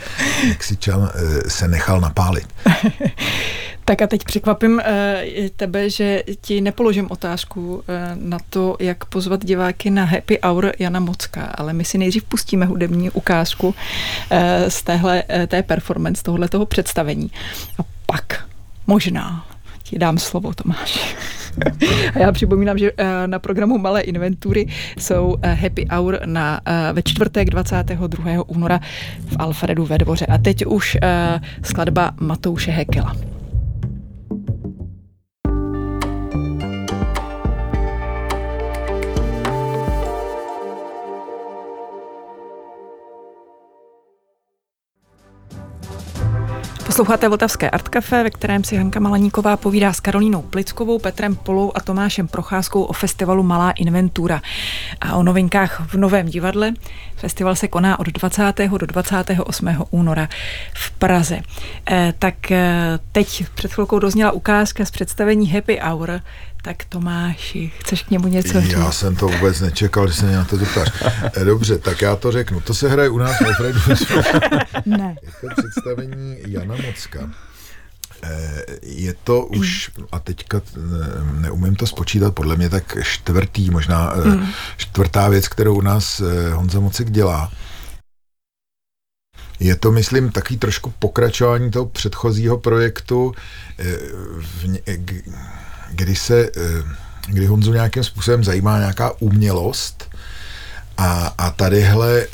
Mexičan 0.47 1.09
eh, 1.13 1.49
se 1.49 1.67
nechal 1.67 2.01
napálit. 2.01 2.47
Tak 3.87 4.01
a 4.01 4.07
teď 4.07 4.23
překvapím 4.23 4.73
uh, 4.73 4.81
tebe, 5.55 5.89
že 5.89 6.23
ti 6.41 6.61
nepoložím 6.61 7.07
otázku 7.09 7.75
uh, 7.75 7.83
na 8.15 8.37
to, 8.49 8.77
jak 8.79 9.05
pozvat 9.05 9.45
diváky 9.45 9.89
na 9.89 10.05
Happy 10.05 10.39
Hour 10.43 10.71
Jana 10.79 10.99
Mocka, 10.99 11.43
ale 11.43 11.73
my 11.73 11.85
si 11.85 11.97
nejdřív 11.97 12.23
pustíme 12.23 12.65
hudební 12.65 13.09
ukázku 13.09 13.67
uh, 13.67 13.73
z 14.67 14.83
téhle, 14.83 15.23
té 15.47 15.63
performance, 15.63 16.23
tohle 16.23 16.49
toho 16.49 16.65
představení. 16.65 17.31
A 17.79 17.81
pak 18.05 18.45
možná 18.87 19.45
ti 19.83 19.99
dám 19.99 20.17
slovo, 20.17 20.53
Tomáš. 20.53 21.15
A 22.15 22.19
já 22.19 22.31
připomínám, 22.31 22.77
že 22.77 22.91
na 23.25 23.39
programu 23.39 23.77
Malé 23.77 24.01
inventury 24.01 24.67
jsou 24.97 25.35
Happy 25.43 25.87
Hour 25.91 26.19
na, 26.25 26.61
ve 26.93 27.01
čtvrtek 27.01 27.49
22. 27.49 28.31
února 28.47 28.79
v 29.27 29.35
Alfredu 29.39 29.85
ve 29.85 29.97
dvoře. 29.97 30.25
A 30.25 30.37
teď 30.37 30.65
už 30.65 30.97
skladba 31.63 32.11
Matouše 32.19 32.71
Hekela. 32.71 33.36
Posloucháte 46.97 47.29
Vltavské 47.29 47.69
Art 47.69 47.89
Café, 47.89 48.23
ve 48.23 48.29
kterém 48.29 48.63
si 48.63 48.75
Hanka 48.75 48.99
Malaníková 48.99 49.57
povídá 49.57 49.93
s 49.93 49.99
Karolínou 49.99 50.41
Plickovou, 50.41 50.99
Petrem 50.99 51.35
Polou 51.35 51.71
a 51.75 51.79
Tomášem 51.79 52.27
Procházkou 52.27 52.83
o 52.83 52.93
festivalu 52.93 53.43
Malá 53.43 53.71
inventura 53.71 54.41
a 55.01 55.15
o 55.15 55.23
novinkách 55.23 55.87
v 55.87 55.93
Novém 55.93 56.25
divadle. 56.25 56.73
Festival 57.15 57.55
se 57.55 57.67
koná 57.67 57.99
od 57.99 58.07
20. 58.07 58.53
do 58.77 58.85
28. 58.85 59.85
února 59.89 60.29
v 60.73 60.91
Praze. 60.91 61.39
E, 61.91 62.13
tak 62.19 62.51
e, 62.51 62.99
teď 63.11 63.45
před 63.55 63.73
chvilkou 63.73 63.99
dozněla 63.99 64.31
ukázka 64.31 64.85
z 64.85 64.91
představení 64.91 65.49
Happy 65.49 65.79
Hour, 65.83 66.21
tak 66.67 66.83
Tomáši, 66.89 67.71
chceš 67.79 68.03
k 68.03 68.11
němu 68.11 68.27
něco 68.27 68.61
říct? 68.61 68.71
Já 68.71 68.91
jsem 68.91 69.15
to 69.15 69.27
vůbec 69.27 69.61
nečekal, 69.61 70.07
že 70.07 70.13
se 70.13 70.25
mě 70.25 70.35
na 70.35 70.45
to 70.45 70.57
zeptáš. 70.57 70.89
Eh, 71.33 71.45
dobře, 71.45 71.77
tak 71.77 72.01
já 72.01 72.15
to 72.15 72.31
řeknu. 72.31 72.61
To 72.61 72.73
se 72.73 72.89
hraje 72.89 73.09
u 73.09 73.17
nás 73.17 73.41
Alfredu. 73.41 73.79
ne. 74.85 75.15
Je 75.23 75.31
to 75.41 75.47
představení 75.57 76.37
Jana 76.47 76.75
Mocka. 76.85 77.29
Eh, 78.23 78.63
je 78.81 79.15
to 79.23 79.45
už, 79.45 79.91
a 80.11 80.19
teďka 80.19 80.61
eh, 80.75 80.79
neumím 81.41 81.75
to 81.75 81.87
spočítat, 81.87 82.35
podle 82.35 82.55
mě 82.55 82.69
tak 82.69 82.97
čtvrtý, 83.03 83.69
možná 83.69 84.13
mm. 84.15 84.47
čtvrtá 84.77 85.29
věc, 85.29 85.47
kterou 85.47 85.75
u 85.75 85.81
nás 85.81 86.21
Honza 86.53 86.79
Mocek 86.79 87.11
dělá. 87.11 87.51
Je 89.59 89.75
to, 89.75 89.91
myslím, 89.91 90.31
taky 90.31 90.57
trošku 90.57 90.93
pokračování 90.99 91.71
toho 91.71 91.85
předchozího 91.85 92.57
projektu. 92.57 93.33
V, 94.39 94.79
kdy 95.91 96.15
se, 96.15 96.49
kdy 97.27 97.45
Honzu 97.45 97.73
nějakým 97.73 98.03
způsobem 98.03 98.43
zajímá 98.43 98.77
nějaká 98.77 99.11
umělost 99.19 100.09
a, 100.97 101.33
a 101.37 101.51
tadyhle 101.51 102.27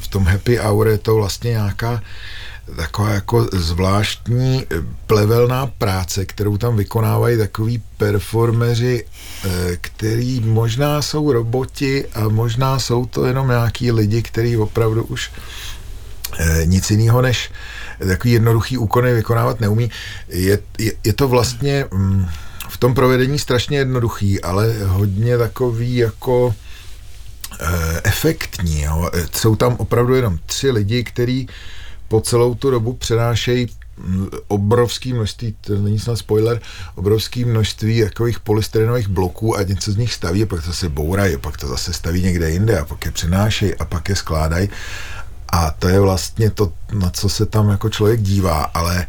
v 0.00 0.08
tom 0.08 0.24
happy 0.24 0.56
hour 0.56 0.88
je 0.88 0.98
to 0.98 1.14
vlastně 1.14 1.50
nějaká 1.50 2.02
taková 2.76 3.10
jako 3.10 3.48
zvláštní 3.52 4.66
plevelná 5.06 5.66
práce, 5.66 6.26
kterou 6.26 6.56
tam 6.56 6.76
vykonávají 6.76 7.38
takový 7.38 7.82
performeři, 7.96 9.04
který 9.80 10.40
možná 10.40 11.02
jsou 11.02 11.32
roboti 11.32 12.04
a 12.14 12.28
možná 12.28 12.78
jsou 12.78 13.06
to 13.06 13.26
jenom 13.26 13.48
nějaký 13.48 13.92
lidi, 13.92 14.22
kteří 14.22 14.56
opravdu 14.56 15.04
už 15.04 15.30
nic 16.64 16.90
jiného 16.90 17.22
než 17.22 17.50
takový 18.06 18.32
jednoduchý 18.32 18.78
úkony 18.78 19.14
vykonávat 19.14 19.60
neumí. 19.60 19.90
Je, 20.28 20.58
je, 20.78 20.92
je 21.04 21.12
to 21.12 21.28
vlastně 21.28 21.84
mm, 21.92 22.26
tom 22.78 22.94
provedení 22.94 23.38
strašně 23.38 23.78
jednoduchý, 23.78 24.42
ale 24.42 24.74
hodně 24.84 25.38
takový 25.38 25.96
jako 25.96 26.54
e, 27.60 28.00
efektní. 28.04 28.82
Jo. 28.82 29.10
Jsou 29.34 29.56
tam 29.56 29.76
opravdu 29.78 30.14
jenom 30.14 30.38
tři 30.46 30.70
lidi, 30.70 31.04
kteří 31.04 31.48
po 32.08 32.20
celou 32.20 32.54
tu 32.54 32.70
dobu 32.70 32.92
přenášejí 32.92 33.66
mm, 33.96 34.28
obrovský 34.48 35.12
množství, 35.12 35.54
to 35.60 35.74
není 35.74 35.98
snad 35.98 36.16
spoiler, 36.16 36.60
obrovský 36.94 37.44
množství 37.44 38.02
takových 38.02 38.40
polystyrenových 38.40 39.08
bloků 39.08 39.56
a 39.56 39.62
něco 39.62 39.92
z 39.92 39.96
nich 39.96 40.12
staví 40.12 40.42
a 40.42 40.46
pak 40.46 40.60
to 40.60 40.66
zase 40.66 40.88
bourají, 40.88 41.36
pak 41.36 41.56
to 41.56 41.68
zase 41.68 41.92
staví 41.92 42.22
někde 42.22 42.50
jinde 42.50 42.78
a 42.78 42.84
pak 42.84 43.04
je 43.04 43.10
přenášejí 43.10 43.74
a 43.74 43.84
pak 43.84 44.08
je 44.08 44.16
skládají 44.16 44.68
a 45.52 45.70
to 45.70 45.88
je 45.88 46.00
vlastně 46.00 46.50
to, 46.50 46.72
na 46.92 47.10
co 47.10 47.28
se 47.28 47.46
tam 47.46 47.68
jako 47.68 47.88
člověk 47.88 48.22
dívá, 48.22 48.62
ale 48.62 49.06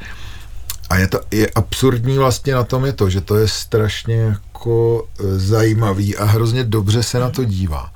a 0.90 0.98
je 0.98 1.08
to 1.08 1.20
je 1.32 1.48
absurdní 1.56 2.18
vlastně 2.18 2.54
na 2.54 2.64
tom 2.64 2.86
je 2.86 2.94
to, 2.94 3.10
že 3.10 3.22
to 3.22 3.36
je 3.36 3.48
strašně 3.48 4.16
jako 4.16 5.08
e, 5.20 5.40
zajímavý 5.40 6.18
a 6.18 6.26
hrozně 6.26 6.64
dobře 6.64 7.04
se 7.04 7.20
na 7.20 7.30
to 7.30 7.44
dívá. 7.44 7.94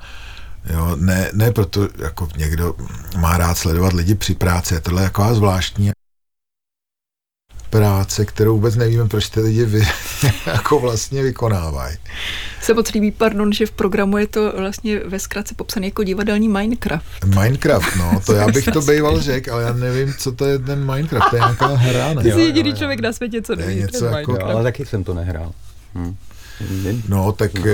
Jo, 0.72 0.96
ne, 0.96 1.30
ne 1.32 1.52
proto, 1.52 1.88
jako 1.98 2.28
někdo 2.36 2.74
má 3.18 3.38
rád 3.38 3.58
sledovat 3.58 3.92
lidi 3.92 4.14
při 4.14 4.34
práci, 4.34 4.74
je 4.74 4.80
tohle 4.80 5.02
jako 5.02 5.34
zvláštní 5.34 5.90
práce, 7.78 8.24
kterou 8.24 8.54
vůbec 8.54 8.76
nevíme, 8.76 9.08
proč 9.08 9.28
ty 9.28 9.40
lidi 9.40 9.64
vy, 9.64 9.82
jako 10.46 10.78
vlastně 10.78 11.22
vykonávají. 11.22 11.96
Se 12.60 12.74
moc 12.74 12.92
líbí, 12.92 13.10
pardon, 13.10 13.52
že 13.52 13.66
v 13.66 13.70
programu 13.70 14.18
je 14.18 14.26
to 14.26 14.52
vlastně 14.56 15.00
ve 15.04 15.18
zkratce 15.18 15.54
popsaný 15.54 15.86
jako 15.86 16.02
divadelní 16.02 16.48
Minecraft. 16.48 17.24
Minecraft, 17.24 17.96
no, 17.96 18.20
to 18.26 18.32
já 18.32 18.48
bych 18.48 18.64
to 18.64 18.80
býval 18.80 19.20
řekl, 19.20 19.52
ale 19.52 19.62
já 19.62 19.72
nevím, 19.72 20.14
co 20.18 20.32
to 20.32 20.44
je 20.44 20.58
ten 20.58 20.94
Minecraft, 20.94 21.30
to 21.30 21.36
je 21.36 21.40
nějaká 21.40 21.66
hra, 21.66 22.14
ne? 22.14 22.22
Ty 22.22 22.32
jsi 22.32 22.40
jediný 22.40 22.74
člověk 22.74 23.00
na 23.00 23.12
světě, 23.12 23.42
co 23.42 23.56
neví, 23.56 23.74
něco 23.74 24.04
jako, 24.04 24.44
Ale 24.44 24.62
taky 24.62 24.86
jsem 24.86 25.04
to 25.04 25.14
nehrál. 25.14 25.52
Hm. 25.94 26.16
No, 27.08 27.32
tak 27.32 27.54
no. 27.54 27.64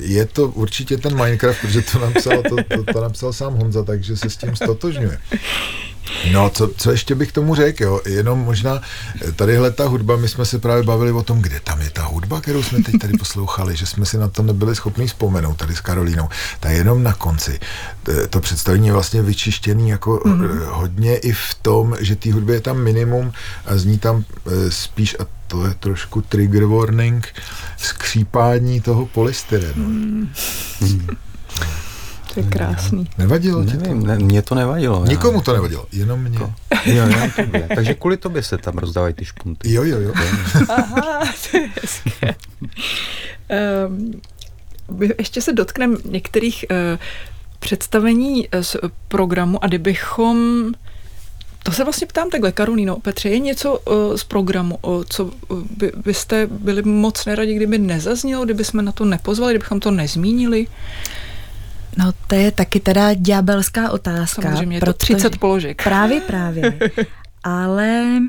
je 0.00 0.26
to 0.26 0.48
určitě 0.48 0.96
ten 0.96 1.16
Minecraft, 1.16 1.60
protože 1.60 1.82
to 1.82 1.98
napsal, 1.98 2.42
to, 2.42 2.56
to, 2.76 2.92
to 2.92 3.00
napsal 3.00 3.32
sám 3.32 3.54
Honza, 3.54 3.84
takže 3.84 4.16
se 4.16 4.30
s 4.30 4.36
tím 4.36 4.56
stotožňuje. 4.56 5.18
No, 6.32 6.50
co, 6.50 6.70
co 6.76 6.90
ještě 6.90 7.14
bych 7.14 7.32
tomu 7.32 7.54
řekl, 7.54 7.82
jo? 7.82 8.00
jenom 8.06 8.38
možná 8.38 8.80
eh, 9.28 9.32
tadyhle 9.32 9.70
ta 9.70 9.88
hudba, 9.88 10.16
my 10.16 10.28
jsme 10.28 10.44
se 10.44 10.58
právě 10.58 10.82
bavili 10.82 11.12
o 11.12 11.22
tom, 11.22 11.42
kde 11.42 11.60
tam 11.60 11.80
je 11.80 11.90
ta 11.90 12.04
hudba, 12.04 12.40
kterou 12.40 12.62
jsme 12.62 12.82
teď 12.82 12.94
tady 13.00 13.12
poslouchali, 13.18 13.76
že 13.76 13.86
jsme 13.86 14.06
si 14.06 14.18
na 14.18 14.28
to 14.28 14.42
nebyli 14.42 14.76
schopni 14.76 15.06
vzpomenout 15.06 15.56
tady 15.56 15.76
s 15.76 15.80
Karolínou. 15.80 16.28
Ta 16.60 16.70
jenom 16.70 17.02
na 17.02 17.12
konci. 17.12 17.60
Eh, 18.08 18.26
to 18.28 18.40
představení 18.40 18.86
je 18.86 18.92
vlastně 18.92 19.22
vyčištěný 19.22 19.88
jako 19.88 20.16
mm-hmm. 20.16 20.64
hodně 20.64 21.16
i 21.16 21.32
v 21.32 21.54
tom, 21.62 21.96
že 22.00 22.16
té 22.16 22.32
hudby 22.32 22.52
je 22.52 22.60
tam 22.60 22.78
minimum 22.78 23.32
a 23.66 23.76
zní 23.76 23.98
tam 23.98 24.24
spíš, 24.68 25.16
a 25.20 25.26
to 25.46 25.66
je 25.66 25.74
trošku 25.74 26.22
trigger 26.22 26.64
warning, 26.64 27.28
skřípání 27.76 28.80
toho 28.80 29.06
polystyrenu. 29.06 29.84
Mm. 29.84 30.32
Mm. 30.80 31.06
To 32.34 32.40
je 32.40 32.46
krásný. 32.46 33.06
Nevadilo 33.18 33.64
ti 33.64 33.76
to? 33.76 33.94
Ne, 33.94 34.18
mně 34.18 34.42
to 34.42 34.54
nevadilo. 34.54 35.06
Nikomu 35.06 35.40
to 35.40 35.52
nevadilo, 35.52 35.86
jenom 35.92 36.22
mě. 36.22 36.38
Ko? 36.38 36.52
Jo, 36.84 37.06
jo, 37.06 37.46
Takže 37.74 37.94
kvůli 37.94 38.16
tobě 38.16 38.42
se 38.42 38.58
tam 38.58 38.78
rozdávají 38.78 39.14
ty 39.14 39.24
špunty. 39.24 39.72
Jo, 39.72 39.84
jo, 39.84 40.00
jo. 40.00 40.12
Aha, 40.68 41.20
to 41.50 41.56
je 41.56 41.68
hezké. 41.82 42.34
Um, 43.88 44.20
ještě 45.18 45.42
se 45.42 45.52
dotkneme 45.52 45.96
některých 46.04 46.64
uh, 46.70 46.76
představení 47.58 48.48
eh, 48.52 48.64
z 48.64 48.76
programu 49.08 49.64
a 49.64 49.66
kdybychom 49.66 50.72
to 51.62 51.72
se 51.72 51.84
vlastně 51.84 52.06
ptám 52.06 52.30
takhle, 52.30 52.52
Karolíno, 52.52 52.96
Petře, 52.96 53.28
je 53.28 53.38
něco 53.38 53.78
uh, 53.78 54.16
z 54.16 54.24
programu, 54.24 54.78
uh, 54.82 55.04
co 55.08 55.30
by, 55.70 55.92
byste 56.04 56.46
byli 56.46 56.82
moc 56.82 57.24
neradi, 57.24 57.54
kdyby 57.54 57.78
nezaznělo, 57.78 58.44
kdyby 58.44 58.64
jsme 58.64 58.82
na 58.82 58.92
to 58.92 59.04
nepozvali, 59.04 59.52
kdybychom 59.52 59.80
to 59.80 59.90
nezmínili? 59.90 60.66
No 61.98 62.12
to 62.26 62.34
je 62.34 62.50
taky 62.50 62.80
teda 62.80 63.14
ďábelská 63.14 63.90
otázka. 63.90 64.42
Samozřejmě, 64.42 64.76
je 64.76 64.80
to 64.80 64.92
30 64.92 65.38
položek. 65.38 65.82
Právě, 65.82 66.20
právě. 66.20 66.78
Ale 67.44 68.20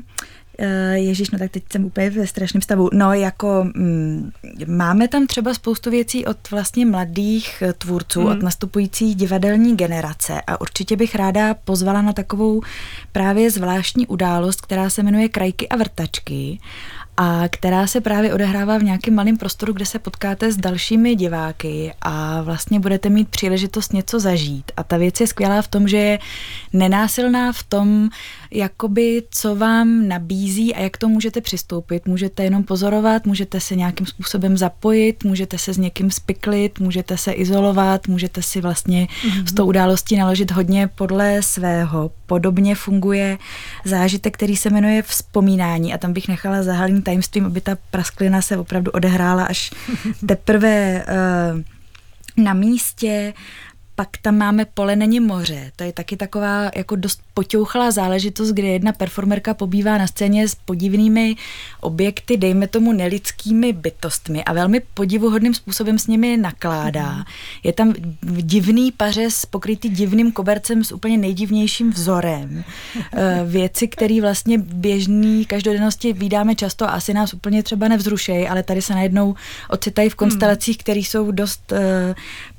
eh, 0.58 0.94
Ježíš, 0.94 1.30
no 1.30 1.38
tak 1.38 1.50
teď 1.50 1.62
jsem 1.72 1.84
úplně 1.84 2.10
ve 2.10 2.26
strašném 2.26 2.62
stavu. 2.62 2.90
No 2.92 3.12
jako 3.12 3.64
mm, 3.74 4.30
máme 4.66 5.08
tam 5.08 5.26
třeba 5.26 5.54
spoustu 5.54 5.90
věcí 5.90 6.26
od 6.26 6.50
vlastně 6.50 6.86
mladých 6.86 7.62
eh, 7.62 7.72
tvůrců, 7.72 8.20
mm. 8.20 8.26
od 8.26 8.42
nastupující 8.42 9.14
divadelní 9.14 9.76
generace 9.76 10.40
a 10.46 10.60
určitě 10.60 10.96
bych 10.96 11.14
ráda 11.14 11.54
pozvala 11.54 12.02
na 12.02 12.12
takovou 12.12 12.62
právě 13.12 13.50
zvláštní 13.50 14.06
událost, 14.06 14.60
která 14.60 14.90
se 14.90 15.02
jmenuje 15.02 15.28
Krajky 15.28 15.68
a 15.68 15.76
vrtačky 15.76 16.58
a 17.16 17.48
která 17.48 17.86
se 17.86 18.00
právě 18.00 18.34
odehrává 18.34 18.78
v 18.78 18.82
nějakém 18.82 19.14
malém 19.14 19.36
prostoru, 19.36 19.72
kde 19.72 19.86
se 19.86 19.98
potkáte 19.98 20.52
s 20.52 20.56
dalšími 20.56 21.14
diváky 21.14 21.94
a 22.02 22.42
vlastně 22.42 22.80
budete 22.80 23.08
mít 23.08 23.28
příležitost 23.28 23.92
něco 23.92 24.20
zažít. 24.20 24.72
A 24.76 24.82
ta 24.82 24.96
věc 24.96 25.20
je 25.20 25.26
skvělá 25.26 25.62
v 25.62 25.68
tom, 25.68 25.88
že 25.88 25.96
je 25.96 26.18
nenásilná 26.72 27.52
v 27.52 27.62
tom, 27.62 28.08
jakoby 28.50 29.22
co 29.30 29.56
vám 29.56 30.08
nabízí 30.08 30.74
a 30.74 30.80
jak 30.80 30.96
to 30.96 31.08
můžete 31.08 31.40
přistoupit. 31.40 32.06
Můžete 32.06 32.44
jenom 32.44 32.64
pozorovat, 32.64 33.26
můžete 33.26 33.60
se 33.60 33.76
nějakým 33.76 34.06
způsobem 34.06 34.56
zapojit, 34.56 35.24
můžete 35.24 35.58
se 35.58 35.74
s 35.74 35.78
někým 35.78 36.10
spiklit, 36.10 36.80
můžete 36.80 37.16
se 37.16 37.32
izolovat, 37.32 38.08
můžete 38.08 38.42
si 38.42 38.60
vlastně 38.60 39.06
mm-hmm. 39.06 39.44
s 39.44 39.52
tou 39.52 39.66
událostí 39.66 40.16
naložit 40.16 40.50
hodně 40.50 40.88
podle 40.94 41.42
svého. 41.42 42.10
Podobně 42.26 42.74
funguje 42.74 43.38
zážitek, 43.84 44.34
který 44.34 44.56
se 44.56 44.70
jmenuje 44.70 45.02
Vzpomínání. 45.02 45.94
A 45.94 45.98
tam 45.98 46.12
bych 46.12 46.28
nechala 46.28 46.62
zahalným 46.62 47.02
tajemstvím, 47.02 47.46
aby 47.46 47.60
ta 47.60 47.76
prasklina 47.90 48.42
se 48.42 48.56
opravdu 48.56 48.90
odehrála 48.90 49.44
až 49.44 49.70
teprve 50.26 51.04
uh, 51.04 52.44
na 52.44 52.54
místě 52.54 53.32
pak 53.96 54.08
tam 54.22 54.36
máme 54.38 54.64
Pole 54.64 54.96
není 54.96 55.20
moře. 55.20 55.72
To 55.76 55.84
je 55.84 55.92
taky 55.92 56.16
taková 56.16 56.70
jako 56.76 56.96
dost 56.96 57.20
potěuchlá 57.34 57.90
záležitost, 57.90 58.50
kde 58.50 58.68
jedna 58.68 58.92
performerka 58.92 59.54
pobývá 59.54 59.98
na 59.98 60.06
scéně 60.06 60.48
s 60.48 60.54
podivnými 60.54 61.36
objekty, 61.80 62.36
dejme 62.36 62.68
tomu 62.68 62.92
nelidskými 62.92 63.72
bytostmi 63.72 64.44
a 64.44 64.52
velmi 64.52 64.80
podivuhodným 64.94 65.54
způsobem 65.54 65.98
s 65.98 66.06
nimi 66.06 66.36
nakládá. 66.36 67.12
Mm. 67.12 67.22
Je 67.62 67.72
tam 67.72 67.94
divný 68.22 68.92
pařez 68.92 69.46
pokrytý 69.46 69.88
divným 69.88 70.32
kobercem 70.32 70.84
s 70.84 70.92
úplně 70.92 71.16
nejdivnějším 71.16 71.90
vzorem. 71.90 72.64
Eh, 73.12 73.44
věci, 73.46 73.88
které 73.88 74.20
vlastně 74.20 74.58
běžný 74.58 75.44
každodennosti 75.44 76.12
vydáme 76.12 76.54
často 76.54 76.84
a 76.84 76.88
asi 76.88 77.14
nás 77.14 77.34
úplně 77.34 77.62
třeba 77.62 77.88
nevzrušejí, 77.88 78.48
ale 78.48 78.62
tady 78.62 78.82
se 78.82 78.94
najednou 78.94 79.34
ocitají 79.70 80.10
v 80.10 80.14
konstelacích, 80.14 80.78
které 80.78 81.00
jsou 81.00 81.30
dost 81.30 81.72
uh, 81.72 81.78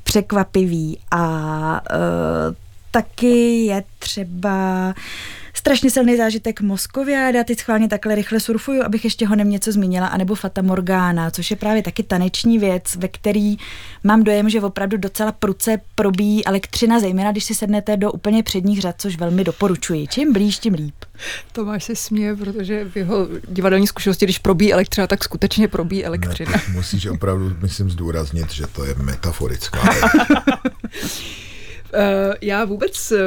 překvapivý 0.07 0.99
a 1.11 1.25
uh, 1.91 2.55
taky 3.01 3.65
je 3.65 3.83
třeba 3.99 4.93
strašně 5.53 5.89
silný 5.89 6.17
zážitek 6.17 6.61
Moskovia, 6.61 7.29
já 7.29 7.43
teď 7.43 7.59
schválně 7.59 7.87
takhle 7.87 8.15
rychle 8.15 8.39
surfuju, 8.39 8.83
abych 8.83 9.03
ještě 9.03 9.27
ho 9.27 9.35
nem 9.35 9.49
něco 9.49 9.71
zmínila, 9.71 10.07
anebo 10.07 10.35
Fata 10.35 10.61
Morgana, 10.61 11.31
což 11.31 11.51
je 11.51 11.57
právě 11.57 11.83
taky 11.83 12.03
taneční 12.03 12.59
věc, 12.59 12.95
ve 12.95 13.07
který 13.07 13.57
mám 14.03 14.23
dojem, 14.23 14.49
že 14.49 14.61
opravdu 14.61 14.97
docela 14.97 15.31
pruce 15.31 15.81
probíjí 15.95 16.45
elektřina, 16.45 16.99
zejména 16.99 17.31
když 17.31 17.43
si 17.43 17.55
sednete 17.55 17.97
do 17.97 18.11
úplně 18.11 18.43
předních 18.43 18.81
řad, 18.81 18.95
což 18.97 19.17
velmi 19.17 19.43
doporučuji. 19.43 20.07
Čím 20.07 20.33
blíž, 20.33 20.59
tím 20.59 20.73
líp. 20.73 20.95
Tomáš 21.51 21.83
se 21.83 21.95
směje, 21.95 22.35
protože 22.35 22.85
v 22.85 22.95
jeho 22.95 23.27
divadelní 23.47 23.87
zkušenosti, 23.87 24.25
když 24.25 24.39
probíjí 24.39 24.73
elektřina, 24.73 25.07
tak 25.07 25.23
skutečně 25.23 25.67
probíjí 25.67 26.05
elektřina. 26.05 26.51
Ne, 26.51 26.61
musíš 26.73 27.05
opravdu, 27.05 27.55
myslím, 27.61 27.89
zdůraznit, 27.89 28.51
že 28.51 28.67
to 28.67 28.85
je 28.85 28.95
metaforická. 28.95 29.79
Eh, 31.93 32.33
já 32.41 32.65
vůbec 32.65 33.11
eh, 33.11 33.17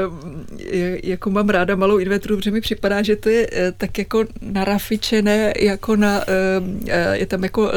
jako 1.02 1.30
mám 1.30 1.48
ráda 1.48 1.76
malou 1.76 1.98
inventuru, 1.98 2.36
protože 2.36 2.50
mi 2.50 2.60
připadá, 2.60 3.02
že 3.02 3.16
to 3.16 3.28
je 3.28 3.46
eh, 3.52 3.72
tak 3.72 3.98
jako 3.98 4.24
narafičené, 4.40 5.52
jako 5.58 5.96
na, 5.96 6.24
je 7.12 7.26
tam 7.26 7.42
jako, 7.42 7.70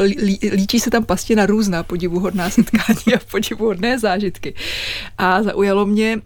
líčí 0.52 0.80
se 0.80 0.90
tam 0.90 1.04
pastě 1.04 1.36
na 1.36 1.46
různá 1.46 1.82
podivuhodná 1.82 2.50
setkání 2.50 3.14
a 3.16 3.20
podivuhodné 3.30 3.98
zážitky. 3.98 4.54
A 5.18 5.42
zaujalo 5.42 5.86
mě, 5.86 6.20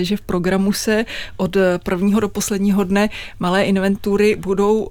že 0.00 0.16
v 0.16 0.20
programu 0.20 0.72
se 0.72 1.04
od 1.36 1.56
prvního 1.84 2.20
do 2.20 2.28
posledního 2.28 2.84
dne 2.84 3.08
malé 3.38 3.64
inventury 3.64 4.36
budou, 4.36 4.88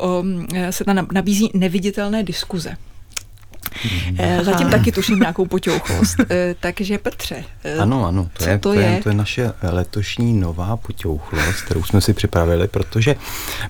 se 0.70 0.84
tam 0.84 1.08
nabízí 1.12 1.52
neviditelné 1.54 2.24
diskuze. 2.24 2.78
Eh, 4.17 4.43
zatím 4.43 4.69
taky 4.69 4.91
tuším 4.91 5.19
nějakou 5.19 5.45
potěuchlost. 5.45 6.15
Eh, 6.30 6.56
takže 6.60 6.97
Petře. 6.97 7.43
Ano, 7.80 8.06
ano, 8.06 8.30
to, 8.38 8.49
je, 8.49 8.58
to, 8.58 8.73
je? 8.73 8.99
to 9.03 9.10
je 9.10 9.15
naše 9.15 9.53
letošní 9.62 10.34
nová 10.34 10.77
potěuchlost, 10.77 11.62
kterou 11.62 11.84
jsme 11.84 12.01
si 12.01 12.13
připravili, 12.13 12.67
protože 12.67 13.15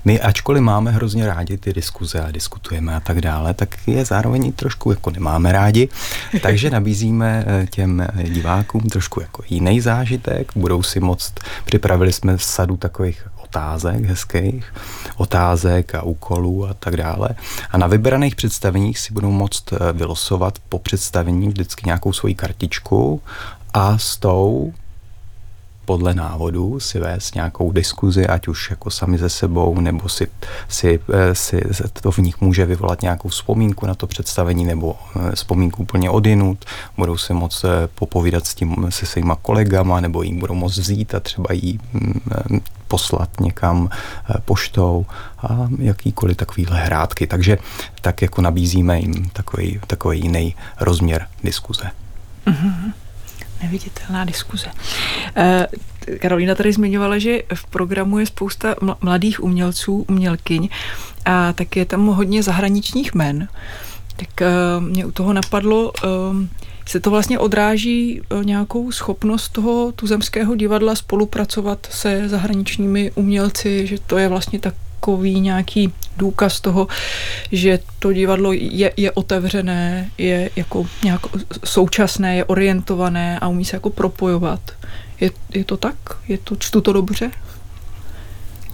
my, 0.06 0.22
ačkoliv 0.22 0.62
máme 0.62 0.92
hrozně 0.92 1.28
rádi 1.28 1.58
ty 1.58 1.74
diskuze 1.74 2.22
a 2.22 2.32
diskutujeme 2.32 2.96
a 2.96 3.00
tak 3.00 3.22
dále, 3.22 3.54
tak 3.54 3.88
je 3.88 4.06
zároveň 4.06 4.52
trošku 4.52 4.92
jako 4.92 5.10
nemáme 5.10 5.52
rádi, 5.52 5.90
takže 6.42 6.70
nabízíme 6.70 7.46
těm 7.70 8.08
divákům 8.24 8.82
trošku 8.82 9.22
jako 9.22 9.44
jiný 9.50 9.82
zážitek, 9.82 10.52
budou 10.56 10.84
si 10.84 11.00
moct, 11.00 11.34
připravili 11.66 12.14
jsme 12.14 12.38
sadu 12.38 12.78
takových 12.78 13.28
otázek 13.58 14.06
hezkých, 14.06 14.74
otázek 15.18 15.96
a 15.96 16.02
úkolů 16.02 16.68
a 16.68 16.74
tak 16.74 16.98
dále. 16.98 17.30
A 17.72 17.78
na 17.78 17.88
vybraných 17.88 18.36
představeních 18.36 19.00
si 19.00 19.14
budou 19.14 19.32
moct 19.32 19.74
eh, 19.74 19.94
vylosovat 19.94 20.60
po 20.70 20.80
představení 20.80 21.48
vždycky 21.48 21.82
nějakou 21.86 22.14
svoji 22.14 22.36
kartičku 22.36 23.22
a 23.74 23.98
s 23.98 24.18
tou 24.18 24.74
podle 25.88 26.14
návodu 26.14 26.80
si 26.80 27.00
vést 27.00 27.36
nějakou 27.36 27.72
diskuzi, 27.72 28.28
ať 28.28 28.48
už 28.48 28.70
jako 28.70 28.90
sami 28.90 29.18
ze 29.18 29.30
sebou, 29.30 29.80
nebo 29.80 30.10
si, 30.10 30.28
si, 30.68 31.00
eh, 31.14 31.36
si 31.36 31.62
to 32.02 32.12
v 32.12 32.18
nich 32.18 32.42
může 32.42 32.66
vyvolat 32.66 33.02
nějakou 33.02 33.30
vzpomínku 33.30 33.86
na 33.86 33.96
to 33.96 34.08
představení, 34.08 34.66
nebo 34.66 34.96
eh, 35.16 35.36
vzpomínku 35.36 35.82
úplně 35.82 36.10
odinut. 36.10 36.66
Budou 36.98 37.18
se 37.18 37.34
moc 37.34 37.66
popovídat 37.96 38.48
s 38.48 38.56
tím 38.56 38.88
se 38.90 39.06
svýma 39.06 39.36
kolegama, 39.36 40.00
nebo 40.00 40.24
jim 40.24 40.40
budou 40.40 40.54
moc 40.54 40.78
vzít 40.78 41.16
a 41.16 41.20
třeba 41.20 41.54
jí 41.54 41.80
mm, 41.94 42.60
poslat 42.88 43.30
někam 43.40 43.90
eh, 43.90 44.34
poštou 44.46 45.06
a 45.38 45.68
jakýkoliv 45.80 46.38
takovýhle 46.38 46.80
hrátky. 46.80 47.28
Takže 47.28 47.58
tak 48.02 48.22
jako 48.22 48.42
nabízíme 48.42 49.00
jim 49.00 49.30
takový, 49.30 49.80
takový 49.88 50.20
jiný 50.20 50.56
rozměr 50.80 51.28
diskuze. 51.44 51.92
Mm-hmm. 52.48 52.87
Neviditelná 53.68 54.26
diskuze. 54.26 54.68
Eh, 55.36 55.68
Karolina 56.20 56.56
tady 56.56 56.74
zmiňovala, 56.74 57.18
že 57.18 57.44
v 57.54 57.66
programu 57.66 58.20
je 58.20 58.26
spousta 58.26 58.76
mladých 59.02 59.44
umělců, 59.44 60.06
umělkyň 60.10 60.70
a 61.26 61.54
tak 61.54 61.76
je 61.76 61.86
tam 61.86 62.08
hodně 62.08 62.44
zahraničních 62.44 63.14
men. 63.14 63.48
Tak 64.16 64.42
eh, 64.42 64.48
mě 64.80 65.06
u 65.06 65.12
toho 65.12 65.34
napadlo, 65.34 65.92
se 66.86 67.00
to 67.00 67.10
vlastně 67.12 67.40
odráží 67.40 68.22
nějakou 68.44 68.92
schopnost 68.92 69.50
toho 69.50 69.92
tuzemského 69.92 70.56
divadla 70.56 70.96
spolupracovat 70.96 71.88
se 71.92 72.30
zahraničními 72.30 73.12
umělci, 73.16 73.88
že 73.88 73.98
to 74.08 74.18
je 74.18 74.28
vlastně 74.28 74.60
takový 75.00 75.40
nějaký 75.40 75.94
důkaz 76.18 76.62
toho, 76.62 76.88
že 77.52 77.80
to 78.00 78.14
divadlo 78.14 78.54
je, 78.54 78.94
je 78.98 79.12
otevřené, 79.12 80.10
je 80.18 80.50
jako 80.56 80.86
nějak 81.04 81.22
současné, 81.66 82.36
je 82.36 82.46
orientované 82.46 83.40
a 83.40 83.48
umí 83.48 83.66
se 83.66 83.76
jako 83.76 83.90
propojovat. 83.90 84.60
Je, 85.22 85.32
je 85.54 85.64
to 85.64 85.78
tak? 85.78 85.96
Je 86.28 86.38
to, 86.38 86.56
čtu 86.56 86.82
to 86.82 86.94
dobře? 86.94 87.32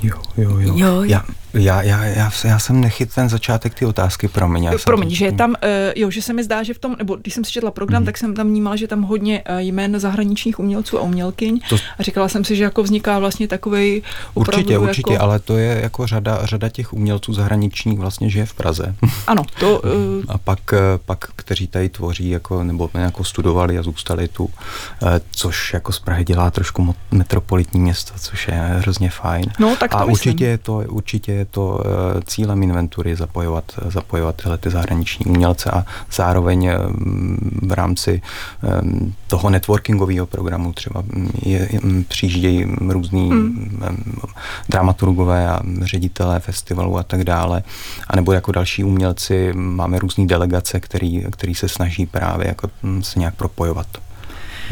Jo, 0.03 0.21
jo, 0.37 0.59
jo. 0.59 0.73
jo 0.77 1.03
já, 1.03 1.25
já, 1.53 1.81
já, 1.81 2.03
já, 2.03 2.31
já 2.43 2.59
jsem 2.59 2.81
nechyt 2.81 3.13
ten 3.15 3.29
začátek 3.29 3.73
ty 3.73 3.85
otázky, 3.85 4.27
promiň. 4.27 4.63
Já 4.63 4.71
promiň, 4.85 5.09
že 5.09 5.25
je 5.25 5.31
tam, 5.31 5.49
uh, 5.49 5.55
jo, 5.95 6.11
že 6.11 6.21
se 6.21 6.33
mi 6.33 6.43
zdá, 6.43 6.63
že 6.63 6.73
v 6.73 6.79
tom, 6.79 6.95
nebo 6.97 7.15
když 7.15 7.33
jsem 7.33 7.45
si 7.45 7.51
četla 7.51 7.71
program, 7.71 8.01
mm. 8.01 8.05
tak 8.05 8.17
jsem 8.17 8.33
tam 8.35 8.47
vnímala, 8.47 8.75
že 8.75 8.87
tam 8.87 9.01
hodně 9.01 9.43
uh, 9.49 9.57
jmén 9.57 9.99
zahraničních 9.99 10.59
umělců 10.59 10.99
a 10.99 11.01
umělkyň 11.01 11.59
to... 11.69 11.77
a 11.99 12.03
říkala 12.03 12.27
jsem 12.27 12.45
si, 12.45 12.55
že 12.55 12.63
jako 12.63 12.83
vzniká 12.83 13.19
vlastně 13.19 13.47
takový 13.47 14.03
Určitě, 14.33 14.77
určitě, 14.77 15.13
jako... 15.13 15.23
ale 15.23 15.39
to 15.39 15.57
je 15.57 15.79
jako 15.83 16.07
řada, 16.07 16.45
řada 16.45 16.69
těch 16.69 16.93
umělců 16.93 17.33
zahraničních 17.33 17.99
vlastně 17.99 18.29
žije 18.29 18.45
v 18.45 18.53
Praze. 18.53 18.95
Ano, 19.27 19.43
to... 19.59 19.79
Uh... 19.79 19.89
A 20.27 20.37
pak, 20.37 20.59
pak, 21.05 21.25
kteří 21.35 21.67
tady 21.67 21.89
tvoří, 21.89 22.29
jako, 22.29 22.63
nebo 22.63 22.89
jako 22.93 23.23
studovali 23.23 23.77
a 23.77 23.83
zůstali 23.83 24.27
tu, 24.27 24.49
což 25.31 25.73
jako 25.73 25.91
z 25.91 25.99
Prahy 25.99 26.23
dělá 26.23 26.51
trošku 26.51 26.95
metropolitní 27.11 27.79
město, 27.79 28.13
což 28.19 28.47
je 28.47 28.53
hrozně 28.53 29.09
fajn. 29.09 29.45
No, 29.59 29.75
tak 29.75 29.91
to 29.91 29.97
a 29.97 30.05
myslím. 30.05 30.11
určitě 30.13 30.45
je 30.45 30.57
to, 30.57 30.83
určitě 30.89 31.42
je 31.43 31.47
to 31.51 31.79
eh, 31.79 32.21
cílem 32.25 32.63
inventury 32.63 33.15
zapojovat, 33.15 33.63
zapojovat 33.85 34.35
tyhle 34.35 34.57
ty 34.57 34.69
zahraniční 34.69 35.25
umělce 35.25 35.71
a 35.71 35.85
zároveň 36.11 36.65
eh, 36.65 36.77
v 37.61 37.71
rámci 37.71 38.21
eh, 38.21 38.67
toho 39.27 39.49
networkingového 39.49 40.25
programu 40.25 40.73
třeba 40.73 41.01
mm, 41.01 41.31
je, 41.41 41.69
mm, 41.83 42.03
přijíždějí 42.03 42.65
různí 42.89 43.29
mm. 43.29 43.79
dramaturgové 44.69 45.49
a 45.49 45.59
ředitelé 45.81 46.39
festivalů 46.39 46.97
a 46.97 47.03
tak 47.03 47.23
dále. 47.23 47.63
A 48.07 48.15
nebo 48.15 48.31
jako 48.31 48.51
další 48.51 48.83
umělci 48.83 49.53
máme 49.53 49.99
různé 49.99 50.25
delegace, 50.25 50.79
který, 50.79 51.23
který 51.31 51.55
se 51.55 51.69
snaží 51.69 52.05
právě 52.05 52.47
jako 52.47 52.69
se 53.01 53.19
nějak 53.19 53.35
propojovat. 53.35 53.87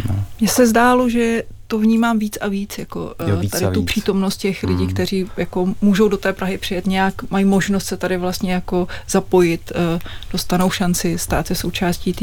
No. 0.10 0.16
Mně 0.40 0.50
se 0.50 0.68
zdálo, 0.68 1.10
že 1.10 1.44
to 1.72 1.80
vnímám 1.80 2.20
víc 2.20 2.38
a 2.42 2.48
víc, 2.48 2.78
jako 2.78 3.16
jo, 3.28 3.36
víc 3.36 3.52
tady 3.52 3.74
tu 3.74 3.80
víc. 3.80 3.88
přítomnost 3.88 4.38
těch 4.38 4.64
lidí, 4.64 4.84
mm. 4.84 4.90
kteří 4.94 5.26
jako 5.38 5.74
můžou 5.82 6.08
do 6.08 6.18
té 6.18 6.34
Prahy 6.34 6.58
přijet 6.58 6.88
nějak, 6.88 7.32
mají 7.32 7.46
možnost 7.46 7.86
se 7.86 7.98
tady 7.98 8.18
vlastně 8.18 8.54
jako 8.54 8.88
zapojit, 9.10 9.72
dostanou 10.32 10.72
šanci 10.72 11.18
stát 11.18 11.48
se 11.48 11.56
součástí 11.56 12.14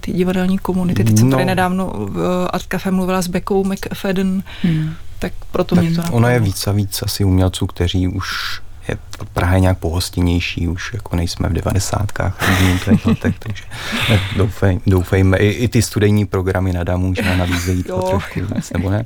té 0.00 0.12
divadelní 0.12 0.58
komunity. 0.58 1.04
Teď 1.04 1.18
jsem 1.18 1.30
no. 1.30 1.36
tady 1.36 1.44
nedávno 1.44 1.92
v 1.96 2.48
Art 2.52 2.66
Cafe 2.68 2.90
mluvila 2.90 3.22
s 3.22 3.26
Bekou 3.26 3.64
McFadden, 3.64 4.42
mm. 4.64 4.92
tak 5.18 5.32
proto 5.52 5.74
tak 5.74 5.84
mě 5.84 5.90
to 5.90 5.96
napadlo. 5.96 6.16
Ono 6.16 6.28
je 6.28 6.40
víc 6.40 6.66
a 6.66 6.72
víc 6.72 7.02
asi 7.02 7.24
umělců, 7.24 7.66
kteří 7.66 8.08
už 8.08 8.60
je 8.90 8.98
Praha 9.32 9.54
je 9.54 9.60
nějak 9.60 9.78
pohostinnější, 9.78 10.68
už 10.68 10.94
jako 10.94 11.16
nejsme 11.16 11.48
v 11.48 11.52
devadesátkách, 11.52 12.36
letech, 13.06 13.38
takže 13.38 13.64
doufej, 14.36 14.80
doufejme, 14.86 15.38
i, 15.38 15.48
i 15.48 15.68
ty 15.68 15.82
studijní 15.82 16.26
programy 16.26 16.72
na 16.72 16.84
DAMu 16.84 17.08
možná 17.08 17.36
nabízejí 17.36 17.82
to 17.82 18.02
trošku 18.02 18.40
víc, 18.40 18.70
nebo 18.72 18.90
ne? 18.90 19.04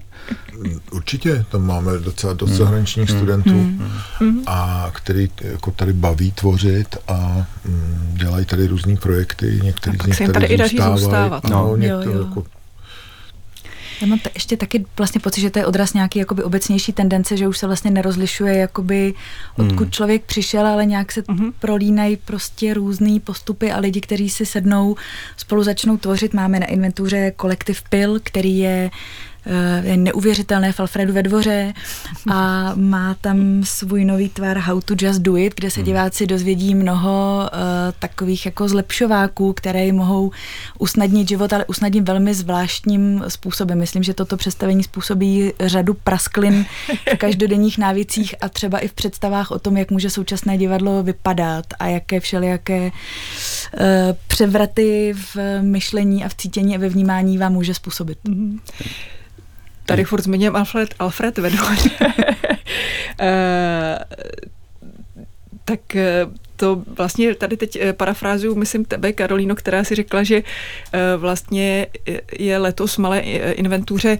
Určitě, 0.93 1.45
tam 1.51 1.67
máme 1.67 1.99
docela 1.99 2.33
dost 2.33 2.51
hmm. 2.51 2.59
zahraničních 2.59 3.11
hmm. 3.11 3.19
studentů, 3.19 3.51
hmm. 3.51 3.91
hmm. 4.19 4.43
a 4.47 4.91
který 4.95 5.31
jako 5.41 5.71
tady 5.71 5.93
baví 5.93 6.33
tvořit 6.33 6.97
a 7.09 7.47
mm, 7.65 8.11
dělají 8.13 8.47
tady 8.47 8.67
různé 8.67 8.97
projekty, 8.97 9.61
některý 9.63 9.99
z 9.99 10.07
nich 10.07 10.19
tady, 10.19 10.33
tady 10.33 10.47
i 10.47 10.57
daří 10.57 10.79
zůstávat. 10.97 11.45
No, 11.45 11.51
no 11.51 11.77
některý, 11.77 12.13
jo, 12.15 12.19
jo. 12.19 12.25
Jako, 12.25 12.45
já 14.01 14.07
mám 14.07 14.19
t- 14.19 14.31
ještě 14.35 14.57
taky 14.57 14.85
vlastně 14.99 15.21
pocit, 15.21 15.41
že 15.41 15.51
to 15.51 15.59
je 15.59 15.67
odraz 15.67 15.95
nějaký 15.95 16.19
jakoby 16.19 16.43
obecnější 16.43 16.93
tendence, 16.93 17.37
že 17.37 17.49
už 17.49 17.59
se 17.59 17.67
vlastně 17.67 17.91
nerozlišuje, 17.91 18.57
jakoby 18.57 19.15
odkud 19.59 19.83
hmm. 19.83 19.91
člověk 19.91 20.25
přišel, 20.25 20.67
ale 20.67 20.87
nějak 20.87 21.13
se 21.13 21.23
hmm. 21.29 21.53
prolínají 21.59 22.17
prostě 22.17 22.75
různé 22.75 23.21
postupy 23.25 23.73
a 23.73 23.79
lidi, 23.81 24.01
kteří 24.01 24.31
si 24.31 24.47
sednou, 24.47 24.97
spolu 25.37 25.63
začnou 25.63 25.97
tvořit. 25.97 26.35
Máme 26.35 26.61
na 26.61 26.67
inventuře 26.67 27.31
kolektiv 27.31 27.83
PIL, 27.83 28.21
který 28.23 28.59
je 28.59 28.91
je 29.83 29.97
neuvěřitelné 29.97 30.73
v 30.73 30.81
Alfredu 30.81 31.13
ve 31.13 31.23
dvoře 31.23 31.73
a 32.33 32.73
má 32.75 33.17
tam 33.21 33.65
svůj 33.65 34.05
nový 34.05 34.29
tvar 34.29 34.59
How 34.59 34.81
to 34.81 34.95
Just 34.99 35.21
Do 35.21 35.37
It, 35.37 35.55
kde 35.57 35.71
se 35.71 35.81
hmm. 35.81 35.87
diváci 35.87 36.27
dozvědí 36.27 36.75
mnoho 36.75 37.51
uh, 37.53 37.59
takových 37.99 38.47
jako 38.47 38.69
zlepšováků, 38.69 39.53
které 39.53 39.85
jim 39.85 39.97
mohou 39.97 40.31
usnadnit 40.79 41.29
život, 41.29 41.53
ale 41.53 41.65
usnadnit 41.65 42.09
velmi 42.09 42.35
zvláštním 42.35 43.25
způsobem. 43.29 43.79
Myslím, 43.79 44.03
že 44.03 44.15
toto 44.15 44.37
představení 44.37 44.83
způsobí 44.83 45.53
řadu 45.61 45.95
prasklin 45.95 46.67
v 47.15 47.17
každodenních 47.17 47.79
návěcích 47.79 48.35
a 48.41 48.49
třeba 48.49 48.79
i 48.79 48.89
v 48.89 48.93
představách 48.93 49.51
o 49.51 49.59
tom, 49.59 49.77
jak 49.77 49.91
může 49.91 50.11
současné 50.11 50.59
divadlo 50.59 51.03
vypadat 51.03 51.65
a 51.79 51.87
jaké 51.87 52.21
všelijaké 52.21 52.85
uh, 52.87 52.91
převraty 54.27 55.15
v 55.35 55.37
myšlení 55.63 56.25
a 56.25 56.29
v 56.29 56.35
cítění 56.35 56.77
a 56.77 56.79
ve 56.79 56.89
vnímání 56.89 57.39
vám 57.39 57.53
může 57.53 57.75
způsobit. 57.75 58.19
Mm-hmm. 58.25 58.59
Tady 59.87 60.05
furt 60.05 60.23
zmiňujem 60.23 60.57
Alfred, 60.57 60.95
Alfred 60.99 61.39
Vedor. 61.39 61.69
Eh, 63.21 63.99
tak 65.65 65.97
eh, 65.97 66.27
to 66.57 66.83
vlastně 66.97 67.35
tady 67.35 67.57
teď 67.57 67.77
eh, 67.81 67.93
parafrázuju, 67.93 68.55
myslím 68.55 68.85
tebe, 68.85 69.13
Karolíno, 69.13 69.55
která 69.55 69.85
si 69.85 69.95
řekla, 69.95 70.23
že 70.23 70.43
vlastně 71.17 71.87
je 72.39 72.59
letos 72.59 72.99
malé 72.99 73.21
inventuře 73.21 74.19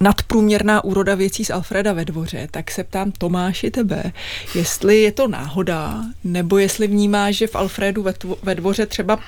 nadprůměrná 0.00 0.84
úroda 0.84 1.14
věcí 1.14 1.44
z 1.44 1.50
Alfreda 1.50 1.92
ve 1.92 2.04
dvoře, 2.04 2.48
tak 2.50 2.70
se 2.70 2.84
ptám 2.84 3.12
Tomáši 3.12 3.70
tebe, 3.70 4.12
jestli 4.54 5.02
je 5.02 5.12
to 5.12 5.28
náhoda, 5.28 6.04
nebo 6.24 6.58
jestli 6.58 6.86
vnímáš, 6.86 7.36
že 7.36 7.46
v 7.46 7.56
Alfredu 7.56 8.02
ve, 8.02 8.12
tvo, 8.12 8.36
ve 8.42 8.54
dvoře 8.54 8.86
třeba 8.86 9.18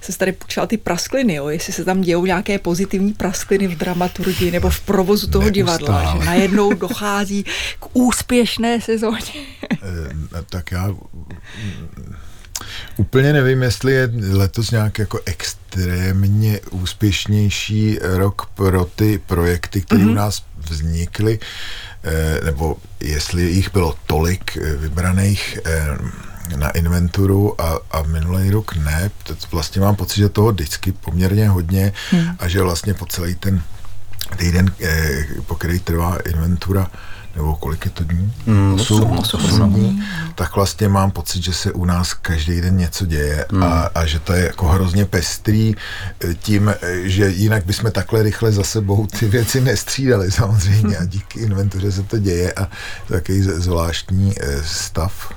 se 0.00 0.18
tady 0.18 0.32
počal 0.32 0.66
ty 0.66 0.76
praskliny, 0.76 1.34
jo? 1.34 1.48
jestli 1.48 1.72
se 1.72 1.84
tam 1.84 2.00
dějou 2.00 2.26
nějaké 2.26 2.58
pozitivní 2.58 3.12
praskliny 3.12 3.68
v 3.68 3.78
dramaturgii 3.78 4.50
nebo 4.50 4.70
v 4.70 4.80
provozu 4.80 5.26
toho 5.26 5.50
Neustále. 5.50 5.76
divadla, 5.76 6.18
že 6.18 6.26
najednou 6.26 6.74
dochází 6.74 7.44
k 7.80 7.86
úspěšné 7.92 8.80
sezóně. 8.80 9.32
Eh, 9.82 10.42
tak 10.50 10.72
já 10.72 10.94
Úplně 12.96 13.32
nevím, 13.32 13.62
jestli 13.62 13.92
je 13.92 14.10
letos 14.32 14.70
nějak 14.70 14.98
jako 14.98 15.20
extrémně 15.24 16.60
úspěšnější 16.70 17.98
rok 18.02 18.46
pro 18.54 18.84
ty 18.84 19.18
projekty, 19.26 19.80
které 19.80 20.00
mm-hmm. 20.00 20.04
u 20.04 20.08
mhm. 20.08 20.14
nás 20.14 20.42
vznikly, 20.56 21.38
eh, 22.04 22.40
nebo 22.44 22.76
jestli 23.00 23.42
jich 23.42 23.72
bylo 23.72 23.94
tolik 24.06 24.56
eh, 24.56 24.76
vybraných. 24.76 25.58
Eh, 25.64 25.98
na 26.56 26.70
inventuru 26.70 27.60
a, 27.60 27.78
a 27.90 28.02
minulý 28.02 28.50
rok 28.50 28.76
ne. 28.76 29.10
Vlastně 29.52 29.80
mám 29.80 29.96
pocit, 29.96 30.16
že 30.16 30.28
toho 30.28 30.52
vždycky 30.52 30.92
poměrně 30.92 31.48
hodně 31.48 31.92
hmm. 32.10 32.36
a 32.38 32.48
že 32.48 32.62
vlastně 32.62 32.94
po 32.94 33.06
celý 33.06 33.34
ten 33.34 33.62
týden, 34.36 34.72
po 35.46 35.54
který 35.54 35.78
trvá 35.78 36.16
inventura, 36.16 36.90
nebo 37.36 37.56
kolik 37.56 37.84
je 37.84 37.90
to 37.90 38.04
dní? 38.04 38.32
Mm, 38.46 38.74
8, 38.74 39.18
8, 39.18 39.44
8 39.44 39.72
dní. 39.72 40.02
Tak 40.34 40.56
vlastně 40.56 40.88
mám 40.88 41.10
pocit, 41.10 41.42
že 41.42 41.52
se 41.52 41.72
u 41.72 41.84
nás 41.84 42.14
každý 42.14 42.60
den 42.60 42.76
něco 42.76 43.06
děje 43.06 43.46
mm. 43.52 43.62
a, 43.62 43.90
a 43.94 44.06
že 44.06 44.18
to 44.18 44.32
je 44.32 44.44
jako 44.44 44.68
hrozně 44.68 45.04
pestrý 45.04 45.74
eh, 46.24 46.34
tím, 46.34 46.68
eh, 46.68 47.08
že 47.08 47.30
jinak 47.30 47.66
bychom 47.66 47.90
takhle 47.90 48.22
rychle 48.22 48.52
za 48.52 48.62
sebou 48.62 49.06
ty 49.06 49.26
věci 49.26 49.60
nestřídali 49.60 50.30
samozřejmě 50.40 50.96
a 50.96 51.04
díky 51.04 51.40
inventuře 51.40 51.92
se 51.92 52.02
to 52.02 52.18
děje 52.18 52.52
a 52.52 52.68
takový 53.08 53.42
zvláštní 53.42 54.34
stav. 54.62 55.32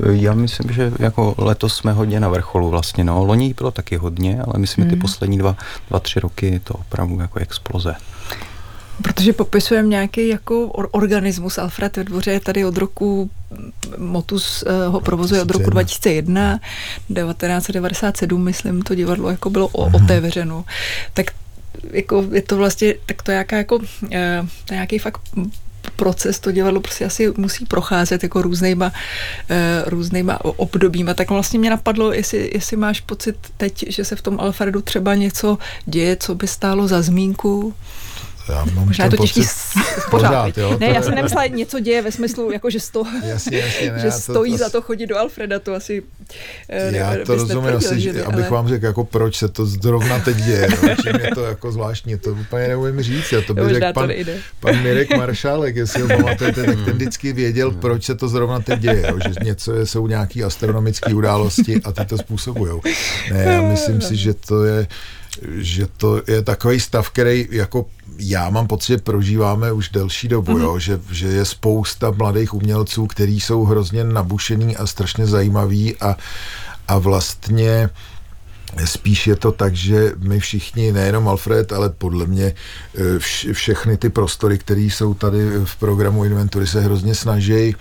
Já 0.00 0.34
myslím, 0.34 0.72
že 0.72 0.92
jako 0.98 1.34
letos 1.38 1.76
jsme 1.76 1.92
hodně 1.92 2.20
na 2.20 2.28
vrcholu 2.28 2.70
vlastně, 2.70 3.04
no. 3.04 3.24
Loni 3.24 3.54
bylo 3.54 3.70
taky 3.70 3.96
hodně, 3.96 4.42
ale 4.46 4.54
myslím, 4.58 4.84
že 4.84 4.88
ty 4.88 4.94
hmm. 4.94 5.00
poslední 5.00 5.38
dva, 5.38 5.56
dva, 5.88 6.00
tři 6.00 6.20
roky 6.20 6.46
je 6.46 6.60
to 6.60 6.74
opravdu 6.74 7.20
jako 7.20 7.38
exploze. 7.38 7.94
Protože 9.02 9.32
popisujeme 9.32 9.88
nějaký 9.88 10.28
jako 10.28 10.66
organismus. 10.90 11.58
Alfred 11.58 11.96
ve 11.96 12.04
dvoře 12.04 12.30
je 12.30 12.40
tady 12.40 12.64
od 12.64 12.76
roku, 12.76 13.30
Motus 13.98 14.64
eh, 14.66 14.86
ho 14.88 15.00
provozuje 15.00 15.42
od 15.42 15.50
roku 15.50 15.70
2001, 15.70 16.60
1997, 17.14 18.44
myslím, 18.44 18.82
to 18.82 18.94
divadlo 18.94 19.30
jako 19.30 19.50
bylo 19.50 19.68
mm-hmm. 19.68 20.04
otevřeno. 20.04 20.64
Tak 21.14 21.26
jako 21.92 22.24
je 22.32 22.42
to 22.42 22.56
vlastně, 22.56 22.94
tak 23.06 23.22
to 23.22 23.30
je 23.30 23.36
jaká 23.36 23.56
jako, 23.56 23.78
eh, 24.12 24.46
to 24.64 24.74
nějaký 24.74 24.98
fakt 24.98 25.20
proces 25.96 26.40
to 26.40 26.52
divadlo 26.52 26.80
prostě 26.80 27.04
asi 27.04 27.32
musí 27.36 27.66
procházet 27.66 28.22
jako 28.22 28.42
různýma, 28.42 28.86
uh, 28.86 29.88
různýma 29.88 30.44
obdobíma. 30.44 31.14
Tak 31.14 31.30
vlastně 31.30 31.58
mě 31.58 31.70
napadlo, 31.70 32.12
jestli, 32.12 32.50
jestli 32.54 32.76
máš 32.76 33.00
pocit 33.00 33.36
teď, 33.56 33.84
že 33.88 34.04
se 34.04 34.16
v 34.16 34.22
tom 34.22 34.40
Alfredu 34.40 34.82
třeba 34.82 35.14
něco 35.14 35.58
děje, 35.86 36.16
co 36.16 36.34
by 36.34 36.46
stálo 36.46 36.88
za 36.88 37.02
zmínku. 37.02 37.74
Já 38.48 38.64
mám 38.64 38.86
Možná 38.86 39.04
je 39.04 39.10
to 39.10 39.16
těžký 39.16 39.40
pořád. 40.10 40.10
pořád 40.10 40.58
jo? 40.58 40.76
Ne, 40.80 40.86
já 40.86 41.02
jsem 41.02 41.14
nemyslela, 41.14 41.46
něco 41.46 41.80
děje 41.80 42.02
ve 42.02 42.12
smyslu, 42.12 42.52
jako 42.52 42.70
že, 42.70 42.80
sto, 42.80 43.04
jasně, 43.24 43.58
jasně, 43.58 43.90
ne, 43.90 43.98
že 44.02 44.10
to, 44.10 44.18
stojí 44.18 44.52
to, 44.52 44.58
za 44.58 44.70
to 44.70 44.82
chodit 44.82 45.06
do 45.06 45.18
Alfreda, 45.18 45.58
to 45.58 45.74
asi 45.74 46.02
eh, 46.68 46.96
Já 46.96 47.16
to 47.26 47.34
rozumím, 47.34 47.76
asi, 47.76 48.00
že, 48.00 48.24
abych 48.24 48.44
ale... 48.44 48.50
vám 48.50 48.68
řekl, 48.68 48.86
jako 48.86 49.04
proč 49.04 49.36
se 49.36 49.48
to 49.48 49.66
zrovna 49.66 50.18
teď 50.18 50.36
děje, 50.36 50.68
no, 50.70 50.94
čím 51.02 51.20
je 51.20 51.30
to 51.34 51.44
jako 51.44 51.72
zvláštní, 51.72 52.18
to 52.18 52.30
úplně 52.30 52.68
neumím 52.68 53.02
říct, 53.02 53.32
já 53.32 53.40
to 53.40 53.54
by 53.54 53.74
řekl 53.74 53.92
pan, 53.94 54.10
pan 54.60 54.82
Mirek 54.82 55.16
Maršálek, 55.16 55.76
jestli 55.76 56.02
ho 56.02 56.08
pamatujete, 56.08 56.64
tak 56.64 56.84
ten 56.84 56.94
vždycky 56.94 57.32
věděl, 57.32 57.70
proč 57.70 58.04
se 58.04 58.14
to 58.14 58.28
zrovna 58.28 58.60
teď 58.60 58.78
děje, 58.78 59.02
jo, 59.08 59.18
že 59.28 59.44
něco 59.44 59.74
je, 59.74 59.86
jsou 59.86 60.06
nějaké 60.06 60.44
astronomické 60.44 61.14
události 61.14 61.80
a 61.84 61.92
ty 61.92 62.04
to 62.04 62.18
způsobují. 62.18 62.80
Ne, 63.32 63.42
já 63.44 63.62
myslím 63.70 64.00
si, 64.00 64.16
že 64.16 64.34
to 64.34 64.64
je 64.64 64.86
že 65.56 65.86
to 65.96 66.22
je 66.26 66.42
takový 66.42 66.80
stav, 66.80 67.10
který 67.10 67.48
jako 67.50 67.86
já 68.18 68.50
mám 68.50 68.66
pocit, 68.66 68.92
že 68.92 68.98
prožíváme 68.98 69.72
už 69.72 69.88
delší 69.88 70.28
dobu, 70.28 70.52
mm-hmm. 70.52 70.62
jo, 70.62 70.78
že, 70.78 71.00
že 71.10 71.26
je 71.26 71.44
spousta 71.44 72.10
mladých 72.10 72.54
umělců, 72.54 73.06
kteří 73.06 73.40
jsou 73.40 73.64
hrozně 73.64 74.04
nabušený 74.04 74.76
a 74.76 74.86
strašně 74.86 75.26
zajímaví 75.26 75.96
a, 75.96 76.16
a 76.88 76.98
vlastně 76.98 77.90
Spíš 78.84 79.26
je 79.26 79.36
to 79.36 79.52
tak, 79.52 79.74
že 79.74 80.12
my 80.18 80.40
všichni, 80.40 80.92
nejenom 80.92 81.28
Alfred, 81.28 81.72
ale 81.72 81.90
podle 81.90 82.26
mě 82.26 82.44
eh, 82.94 83.18
vš, 83.18 83.46
všechny 83.52 83.96
ty 83.96 84.08
prostory, 84.08 84.58
které 84.58 84.80
jsou 84.80 85.14
tady 85.14 85.38
v 85.64 85.76
programu 85.76 86.24
Inventury, 86.24 86.66
se 86.66 86.80
hrozně 86.80 87.14
snaží 87.14 87.76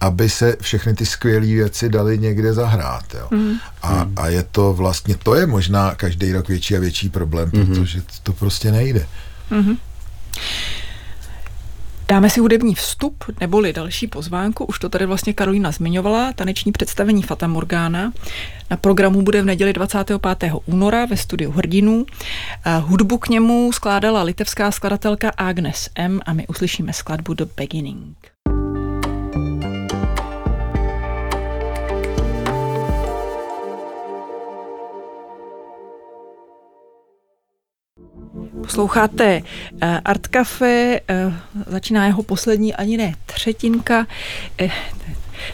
aby 0.00 0.30
se 0.30 0.56
všechny 0.60 0.94
ty 0.94 1.06
skvělé 1.06 1.46
věci 1.46 1.88
dali 1.88 2.18
někde 2.18 2.52
zahrát. 2.52 3.14
Jo. 3.14 3.28
Mm. 3.30 3.54
A, 3.82 4.06
a 4.16 4.28
je 4.28 4.42
to 4.42 4.72
vlastně, 4.72 5.16
to 5.22 5.34
je 5.34 5.46
možná 5.46 5.94
každý 5.94 6.32
rok 6.32 6.48
větší 6.48 6.76
a 6.76 6.80
větší 6.80 7.08
problém, 7.08 7.50
mm. 7.52 7.66
protože 7.66 8.02
to 8.22 8.32
prostě 8.32 8.72
nejde. 8.72 9.06
Mm-hmm. 9.50 9.76
Dáme 12.08 12.30
si 12.30 12.40
hudební 12.40 12.74
vstup, 12.74 13.24
neboli 13.40 13.72
další 13.72 14.06
pozvánku. 14.06 14.64
Už 14.64 14.78
to 14.78 14.88
tady 14.88 15.06
vlastně 15.06 15.32
Karolina 15.32 15.70
zmiňovala, 15.70 16.32
taneční 16.32 16.72
představení 16.72 17.22
Fata 17.22 17.46
Morgana. 17.46 18.12
Na 18.70 18.76
programu 18.76 19.22
bude 19.22 19.42
v 19.42 19.44
neděli 19.44 19.72
25. 19.72 20.52
února 20.66 21.06
ve 21.06 21.16
studiu 21.16 21.50
Hrdinů. 21.50 22.06
Hudbu 22.80 23.18
k 23.18 23.28
němu 23.28 23.72
skládala 23.72 24.22
litevská 24.22 24.70
skladatelka 24.70 25.30
Agnes 25.36 25.88
M. 25.94 26.20
a 26.26 26.32
my 26.32 26.46
uslyšíme 26.46 26.92
skladbu 26.92 27.34
The 27.34 27.44
Beginning. 27.56 28.35
Posloucháte 38.66 39.42
eh, 39.80 40.00
Art 40.04 40.26
Cafe, 40.26 41.00
eh, 41.08 41.32
začíná 41.66 42.06
jeho 42.06 42.22
poslední 42.22 42.74
ani 42.74 42.96
ne 42.96 43.14
třetinka, 43.26 44.06
eh, 44.60 44.70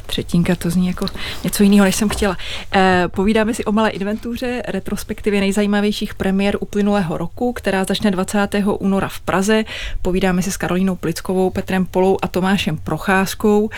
Třetinka 0.06 0.54
to 0.56 0.70
zní 0.70 0.86
jako 0.86 1.06
něco 1.44 1.62
jiného, 1.62 1.84
než 1.84 1.96
jsem 1.96 2.08
chtěla. 2.08 2.36
povídáme 3.06 3.54
si 3.54 3.64
o 3.64 3.72
malé 3.72 3.90
inventuře, 3.90 4.62
retrospektivě 4.68 5.40
nejzajímavějších 5.40 6.14
premiér 6.14 6.56
uplynulého 6.60 7.18
roku, 7.18 7.52
která 7.52 7.84
začne 7.84 8.10
20. 8.10 8.76
února 8.78 9.08
v 9.08 9.20
Praze. 9.20 9.64
Povídáme 10.02 10.42
si 10.42 10.52
s 10.52 10.56
Karolínou 10.56 10.96
Plickovou, 10.96 11.50
Petrem 11.50 11.86
Polou 11.86 12.16
a 12.22 12.28
Tomášem 12.28 12.76
Procházkou. 12.76 13.70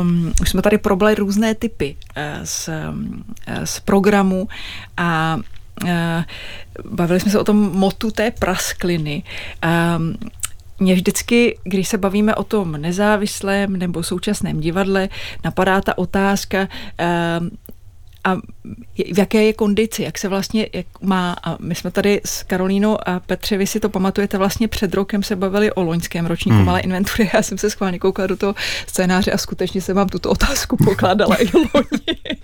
Um, 0.00 0.32
už 0.40 0.50
jsme 0.50 0.62
tady 0.62 0.78
probali 0.78 1.14
různé 1.14 1.54
typy 1.54 1.96
z, 2.44 2.70
z 3.64 3.80
programu 3.80 4.48
a 4.96 5.38
bavili 6.84 7.20
jsme 7.20 7.30
se 7.30 7.38
o 7.38 7.44
tom 7.44 7.56
motu 7.56 8.10
té 8.10 8.30
praskliny. 8.30 9.22
Ehm, 9.62 10.16
mě 10.80 10.94
vždycky, 10.94 11.58
když 11.64 11.88
se 11.88 11.98
bavíme 11.98 12.34
o 12.34 12.44
tom 12.44 12.72
nezávislém 12.72 13.76
nebo 13.76 14.02
současném 14.02 14.60
divadle, 14.60 15.08
napadá 15.44 15.80
ta 15.80 15.98
otázka, 15.98 16.68
ehm, 16.98 17.50
a 18.24 18.36
v 19.14 19.18
jaké 19.18 19.44
je 19.44 19.52
kondici, 19.52 20.02
jak 20.02 20.18
se 20.18 20.28
vlastně 20.28 20.66
jak 20.72 20.86
má. 21.00 21.36
A 21.42 21.56
my 21.60 21.74
jsme 21.74 21.90
tady 21.90 22.20
s 22.24 22.42
Karolínou 22.42 23.08
a 23.08 23.20
Petře, 23.20 23.56
vy 23.56 23.66
si 23.66 23.80
to 23.80 23.88
pamatujete, 23.88 24.38
vlastně 24.38 24.68
před 24.68 24.94
rokem 24.94 25.22
se 25.22 25.36
bavili 25.36 25.72
o 25.72 25.82
loňském 25.82 26.26
ročníku 26.26 26.56
hmm. 26.56 26.66
malé 26.66 26.80
inventury. 26.80 27.30
Já 27.34 27.42
jsem 27.42 27.58
se 27.58 27.70
schválně 27.70 27.98
koukala 27.98 28.26
do 28.26 28.36
toho 28.36 28.54
scénáře 28.86 29.32
a 29.32 29.38
skutečně 29.38 29.80
jsem 29.80 29.96
vám 29.96 30.08
tuto 30.08 30.30
otázku 30.30 30.76
pokládala 30.84 31.42
i 31.42 31.44
loni. 31.54 32.38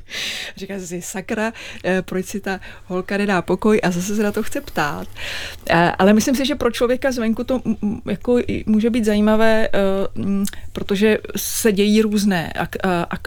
Říká 0.57 0.75
si, 0.79 1.03
sakra, 1.03 1.53
eh, 1.85 2.03
proč 2.03 2.27
si 2.27 2.41
ta 2.41 2.61
holka 2.87 3.17
nedá 3.17 3.43
pokoj 3.43 3.81
a 3.83 3.91
zase 3.91 4.17
se 4.17 4.23
na 4.23 4.33
to 4.33 4.43
chce 4.43 4.61
ptát. 4.61 5.09
Eh, 5.71 5.93
ale 5.99 6.13
myslím 6.13 6.37
si, 6.37 6.47
že 6.47 6.55
pro 6.55 6.71
člověka 6.71 7.13
zvenku 7.13 7.45
to 7.45 7.61
jako 8.07 8.39
může 8.67 8.91
být 8.91 9.05
zajímavé, 9.05 9.69
eh, 9.69 9.79
protože 10.73 11.19
se 11.37 11.73
dějí 11.73 12.03
různé 12.03 12.53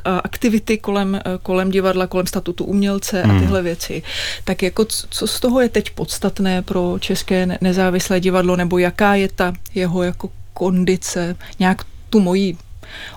aktivity 0.04 0.78
kolem, 0.78 1.22
kolem 1.44 1.72
divadla, 1.72 2.08
kolem 2.08 2.28
statutu 2.38 2.64
umělce 2.64 3.22
hmm. 3.22 3.38
a 3.38 3.40
tyhle 3.40 3.62
věci. 3.62 4.04
Tak 4.44 4.64
jako 4.64 4.86
co 5.10 5.28
z 5.28 5.40
toho 5.40 5.62
je 5.62 5.70
teď 5.70 5.90
podstatné 5.90 6.62
pro 6.62 7.00
české 7.00 7.58
nezávislé 7.62 8.20
divadlo, 8.20 8.56
nebo 8.56 8.78
jaká 8.78 9.16
je 9.16 9.30
ta 9.36 9.54
jeho 9.76 10.04
jako 10.04 10.30
kondice, 10.54 11.36
nějak 11.60 11.82
tu 12.10 12.20
moji 12.20 12.58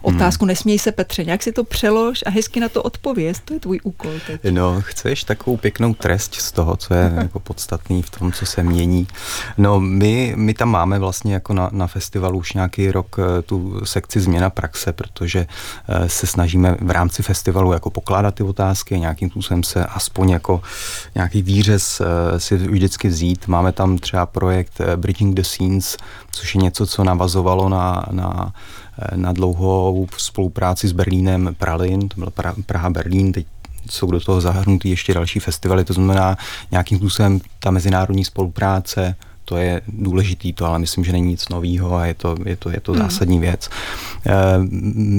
otázku, 0.03 0.45
hmm. 0.45 0.49
nesměj 0.49 0.79
se 0.79 0.93
Petře, 0.93 1.25
nějak 1.25 1.43
si 1.43 1.53
to 1.53 1.64
přelož 1.64 2.25
a 2.27 2.31
hezky 2.31 2.61
na 2.61 2.68
to 2.68 2.83
odpověz, 2.83 3.41
to 3.45 3.55
je 3.55 3.61
tvůj 3.61 3.81
úkol 3.83 4.12
teď. 4.27 4.41
No, 4.51 4.83
chceš 4.83 5.25
takovou 5.25 5.57
pěknou 5.57 5.95
trest 5.95 6.35
z 6.35 6.53
toho, 6.53 6.77
co 6.77 6.95
je 6.95 7.12
jako 7.16 7.41
podstatný 7.41 8.03
v 8.03 8.11
tom, 8.11 8.33
co 8.33 8.47
se 8.47 8.62
mění. 8.62 9.07
No, 9.59 9.81
my, 9.81 10.35
my 10.37 10.55
tam 10.55 10.68
máme 10.68 10.99
vlastně 10.99 11.35
jako 11.35 11.53
na, 11.55 11.71
na 11.73 11.87
festivalu 11.87 12.39
už 12.39 12.53
nějaký 12.53 12.91
rok 12.91 13.16
eh, 13.18 13.43
tu 13.43 13.81
sekci 13.85 14.21
změna 14.21 14.51
praxe, 14.51 14.93
protože 14.93 15.47
eh, 15.89 16.09
se 16.09 16.27
snažíme 16.27 16.77
v 16.81 16.91
rámci 16.91 17.23
festivalu 17.23 17.73
jako 17.73 17.91
pokládat 17.91 18.35
ty 18.35 18.43
otázky, 18.43 19.01
nějakým 19.01 19.31
způsobem 19.31 19.62
se 19.62 19.85
aspoň 19.85 20.31
jako 20.31 20.62
nějaký 21.14 21.43
výřez 21.43 22.01
eh, 22.01 22.41
si 22.41 22.57
vždycky 22.57 23.09
vzít. 23.09 23.49
Máme 23.49 23.73
tam 23.73 23.99
třeba 23.99 24.27
projekt 24.27 24.81
Bridging 24.97 25.37
the 25.37 25.43
Scenes, 25.43 25.97
což 26.31 26.55
je 26.55 26.61
něco, 26.61 26.87
co 26.87 27.05
navazovalo 27.05 27.68
na, 27.68 28.07
na 28.11 28.53
na 29.14 29.32
dlouhou 29.32 30.09
spolupráci 30.16 30.88
s 30.88 30.93
Berlínem 30.93 31.55
Pralin, 31.59 32.09
to 32.09 32.20
byl 32.20 32.32
Praha-Berlín, 32.66 33.32
teď 33.32 33.47
jsou 33.91 34.11
do 34.11 34.20
toho 34.20 34.41
zahrnutý 34.41 34.91
ještě 34.91 35.14
další 35.14 35.41
festivaly, 35.41 35.84
to 35.84 35.93
znamená 35.93 36.36
nějakým 36.70 36.99
způsobem 36.99 37.41
ta 37.59 37.70
mezinárodní 37.70 38.24
spolupráce 38.24 39.16
to 39.51 39.57
je 39.57 39.80
důležitý, 39.88 40.53
to 40.53 40.66
ale 40.66 40.78
myslím, 40.78 41.05
že 41.05 41.12
není 41.12 41.28
nic 41.28 41.48
nového 41.48 41.94
a 41.94 42.07
je 42.07 42.14
to, 42.14 42.36
je 42.44 42.57
to, 42.57 42.70
je 42.70 42.80
to 42.80 42.92
hmm. 42.92 43.03
zásadní 43.03 43.38
věc. 43.38 43.68
Eh, 44.26 44.32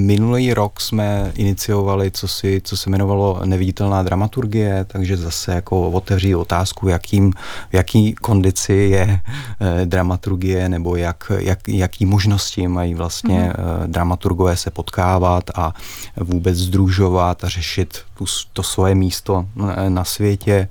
minulý 0.08 0.54
rok 0.54 0.80
jsme 0.80 1.32
iniciovali, 1.34 2.10
co, 2.10 2.28
si, 2.28 2.60
co 2.64 2.76
se 2.76 2.90
jmenovalo 2.90 3.40
neviditelná 3.44 4.02
dramaturgie, 4.02 4.84
takže 4.88 5.16
zase 5.16 5.54
jako 5.54 5.90
otevří 5.90 6.34
otázku, 6.34 6.88
jakým, 6.88 7.32
v 7.70 7.74
jaký 7.74 8.12
kondici 8.12 8.72
je 8.72 9.20
eh, 9.60 9.86
dramaturgie 9.86 10.68
nebo 10.68 10.96
jak, 10.96 11.32
jak, 11.38 11.68
jaký 11.68 12.06
možnosti 12.06 12.68
mají 12.68 12.94
vlastně 12.94 13.40
hmm. 13.40 13.92
dramaturgové 13.92 14.56
se 14.56 14.70
potkávat 14.70 15.44
a 15.54 15.74
vůbec 16.16 16.56
združovat 16.56 17.44
a 17.44 17.48
řešit 17.48 17.98
tu, 18.18 18.24
to 18.52 18.62
svoje 18.62 18.94
místo 18.94 19.46
na 19.88 20.04
světě. 20.04 20.68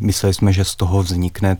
Mysleli 0.00 0.34
jsme, 0.34 0.52
že 0.52 0.64
z 0.64 0.74
toho 0.76 1.02
vznikne 1.02 1.56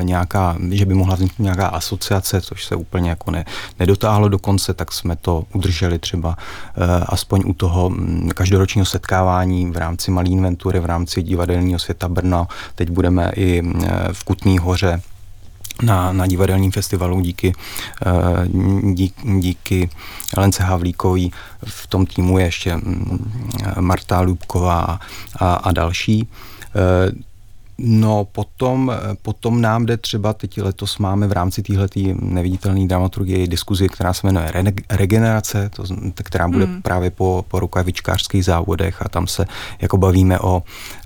nějaká, 0.00 0.56
že 0.70 0.86
by 0.86 0.94
mohla 0.94 1.14
vzniknout 1.14 1.44
nějaká 1.44 1.66
asociace, 1.66 2.40
což 2.40 2.64
se 2.64 2.76
úplně 2.76 3.10
jako 3.10 3.30
ne, 3.30 3.44
nedotáhlo 3.78 4.28
do 4.28 4.38
konce, 4.38 4.74
tak 4.74 4.92
jsme 4.92 5.16
to 5.16 5.44
udrželi 5.52 5.98
třeba 5.98 6.28
uh, 6.28 6.84
aspoň 7.06 7.42
u 7.46 7.52
toho 7.52 7.90
mm, 7.90 8.30
každoročního 8.34 8.84
setkávání 8.84 9.70
v 9.70 9.76
rámci 9.76 10.10
Malé 10.10 10.28
inventury, 10.28 10.80
v 10.80 10.86
rámci 10.86 11.22
divadelního 11.22 11.78
světa 11.78 12.08
Brna. 12.08 12.46
Teď 12.74 12.90
budeme 12.90 13.32
i 13.36 13.62
uh, 13.62 13.72
v 14.12 14.24
Kutný 14.24 14.58
hoře 14.58 15.00
na, 15.82 16.12
na 16.12 16.26
divadelním 16.26 16.72
festivalu 16.72 17.20
díky, 17.20 17.52
dík, 18.92 19.14
díky 19.40 19.90
Lence 20.36 20.62
Havlíkový. 20.62 21.32
V 21.64 21.86
tom 21.86 22.06
týmu 22.06 22.38
je 22.38 22.44
ještě 22.44 22.76
mm, 22.76 23.32
Marta 23.80 24.20
Lubková 24.20 24.98
a, 25.40 25.54
a 25.54 25.72
další. 25.72 26.28
No 27.80 28.24
potom, 28.24 28.92
potom 29.22 29.60
nám 29.60 29.86
jde 29.86 29.96
třeba, 29.96 30.32
teď 30.32 30.60
letos 30.62 30.98
máme 30.98 31.26
v 31.26 31.32
rámci 31.32 31.62
téhleté 31.62 32.00
neviditelné 32.20 32.86
dramaturgie 32.86 33.46
diskuzi, 33.46 33.88
která 33.88 34.12
se 34.12 34.26
jmenuje 34.26 34.52
Regenerace, 34.90 35.70
to, 35.76 35.84
která 36.14 36.48
bude 36.48 36.64
hmm. 36.64 36.82
právě 36.82 37.10
po, 37.10 37.44
po 37.48 37.60
rukavičkářských 37.60 38.44
závodech 38.44 39.02
a 39.02 39.08
tam 39.08 39.26
se 39.26 39.46
jako 39.80 39.96
bavíme 39.96 40.38
o, 40.38 40.62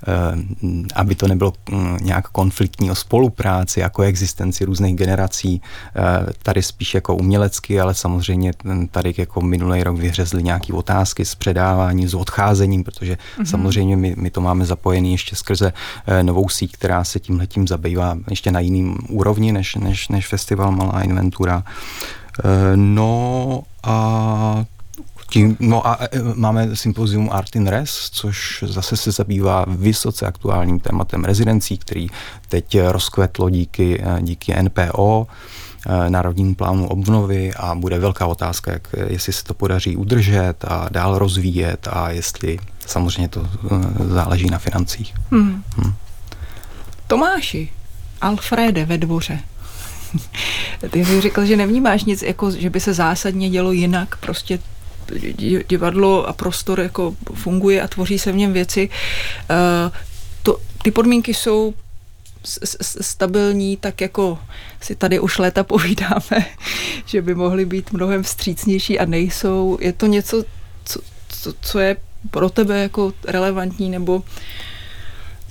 eh, 0.07 0.83
aby 0.95 1.15
to 1.15 1.27
nebylo 1.27 1.53
hm, 1.71 1.97
nějak 2.01 2.27
konfliktní, 2.27 2.91
o 2.91 2.95
spolupráci, 2.95 3.79
jako 3.79 4.01
existenci 4.01 4.65
různých 4.65 4.95
generací, 4.95 5.61
eh, 5.95 6.33
tady 6.43 6.63
spíš 6.63 6.93
jako 6.93 7.15
umělecky, 7.15 7.79
ale 7.79 7.93
samozřejmě 7.93 8.51
tady 8.91 9.13
jako 9.17 9.41
minulý 9.41 9.83
rok 9.83 9.97
vyhřezly 9.97 10.43
nějaké 10.43 10.73
otázky 10.73 11.25
s 11.25 11.35
předáváním, 11.35 12.09
s 12.09 12.13
odcházením, 12.13 12.83
protože 12.83 13.17
hmm. 13.37 13.45
samozřejmě 13.45 13.97
my, 13.97 14.15
my 14.17 14.29
to 14.29 14.41
máme 14.41 14.65
zapojený 14.65 15.11
ještě 15.11 15.35
skrze 15.35 15.73
eh, 16.07 16.23
novou 16.23 16.49
síť, 16.49 16.62
která 16.67 17.03
se 17.03 17.19
tím 17.19 17.39
letím 17.39 17.67
zabývá 17.67 18.17
ještě 18.29 18.51
na 18.51 18.59
jiným 18.59 18.97
úrovni 19.09 19.51
než, 19.51 19.75
než, 19.75 20.07
než 20.07 20.27
festival 20.27 20.71
Malá 20.71 21.01
inventura. 21.01 21.63
Eh, 22.39 22.43
no 22.75 23.63
a 23.83 24.65
tím, 25.29 25.57
no 25.59 25.87
a 25.87 25.97
eh, 26.01 26.19
máme 26.35 26.75
sympozium 26.75 27.29
Art 27.31 27.55
in 27.55 27.67
Res, 27.67 28.09
což 28.11 28.63
zase 28.67 28.97
se 28.97 29.11
zabývá 29.11 29.65
vysoce 29.67 30.25
aktuálním 30.25 30.79
tématem 30.79 31.23
rezidencí, 31.23 31.77
který 31.77 32.07
teď 32.49 32.77
rozkvetlo 32.79 33.49
díky, 33.49 34.03
eh, 34.03 34.21
díky 34.21 34.53
NPO, 34.61 35.27
Národnímu 36.09 36.55
plánu 36.55 36.87
obnovy 36.87 37.53
a 37.53 37.75
bude 37.75 37.99
velká 37.99 38.25
otázka, 38.25 38.71
jak, 38.71 38.87
jestli 39.07 39.33
se 39.33 39.43
to 39.43 39.53
podaří 39.53 39.95
udržet 39.95 40.65
a 40.67 40.87
dál 40.91 41.17
rozvíjet 41.17 41.87
a 41.91 42.09
jestli 42.09 42.59
samozřejmě 42.87 43.27
to 43.29 43.47
záleží 44.07 44.49
na 44.49 44.59
financích. 44.59 45.13
Hmm. 45.31 45.63
Hmm. 45.77 45.93
Tomáši, 47.13 47.69
Alfrede 48.21 48.85
ve 48.85 48.97
dvoře. 48.97 49.39
Ty 50.89 51.05
jsi 51.05 51.21
řekl, 51.21 51.45
že 51.45 51.57
nevnímáš 51.57 52.03
nic, 52.03 52.21
jako, 52.21 52.51
že 52.51 52.69
by 52.69 52.79
se 52.79 52.93
zásadně 52.93 53.49
dělo 53.49 53.71
jinak, 53.71 54.17
prostě 54.17 54.59
divadlo 55.67 56.27
a 56.27 56.33
prostor 56.33 56.79
jako 56.79 57.15
funguje 57.33 57.81
a 57.81 57.87
tvoří 57.87 58.19
se 58.19 58.31
v 58.31 58.35
něm 58.35 58.53
věci. 58.53 58.89
Uh, 58.89 59.95
to, 60.43 60.59
ty 60.83 60.91
podmínky 60.91 61.33
jsou 61.33 61.73
stabilní, 63.01 63.77
tak 63.77 64.01
jako 64.01 64.39
si 64.81 64.95
tady 64.95 65.19
už 65.19 65.37
léta 65.37 65.63
povídáme, 65.63 66.45
že 67.05 67.21
by 67.21 67.35
mohly 67.35 67.65
být 67.65 67.91
mnohem 67.91 68.23
vstřícnější 68.23 68.99
a 68.99 69.05
nejsou. 69.05 69.77
Je 69.81 69.93
to 69.93 70.05
něco, 70.05 70.43
co, 70.85 70.99
co, 71.29 71.53
co 71.61 71.79
je 71.79 71.97
pro 72.31 72.49
tebe 72.49 72.81
jako 72.81 73.13
relevantní 73.27 73.89
nebo 73.89 74.15
uh, 74.15 74.23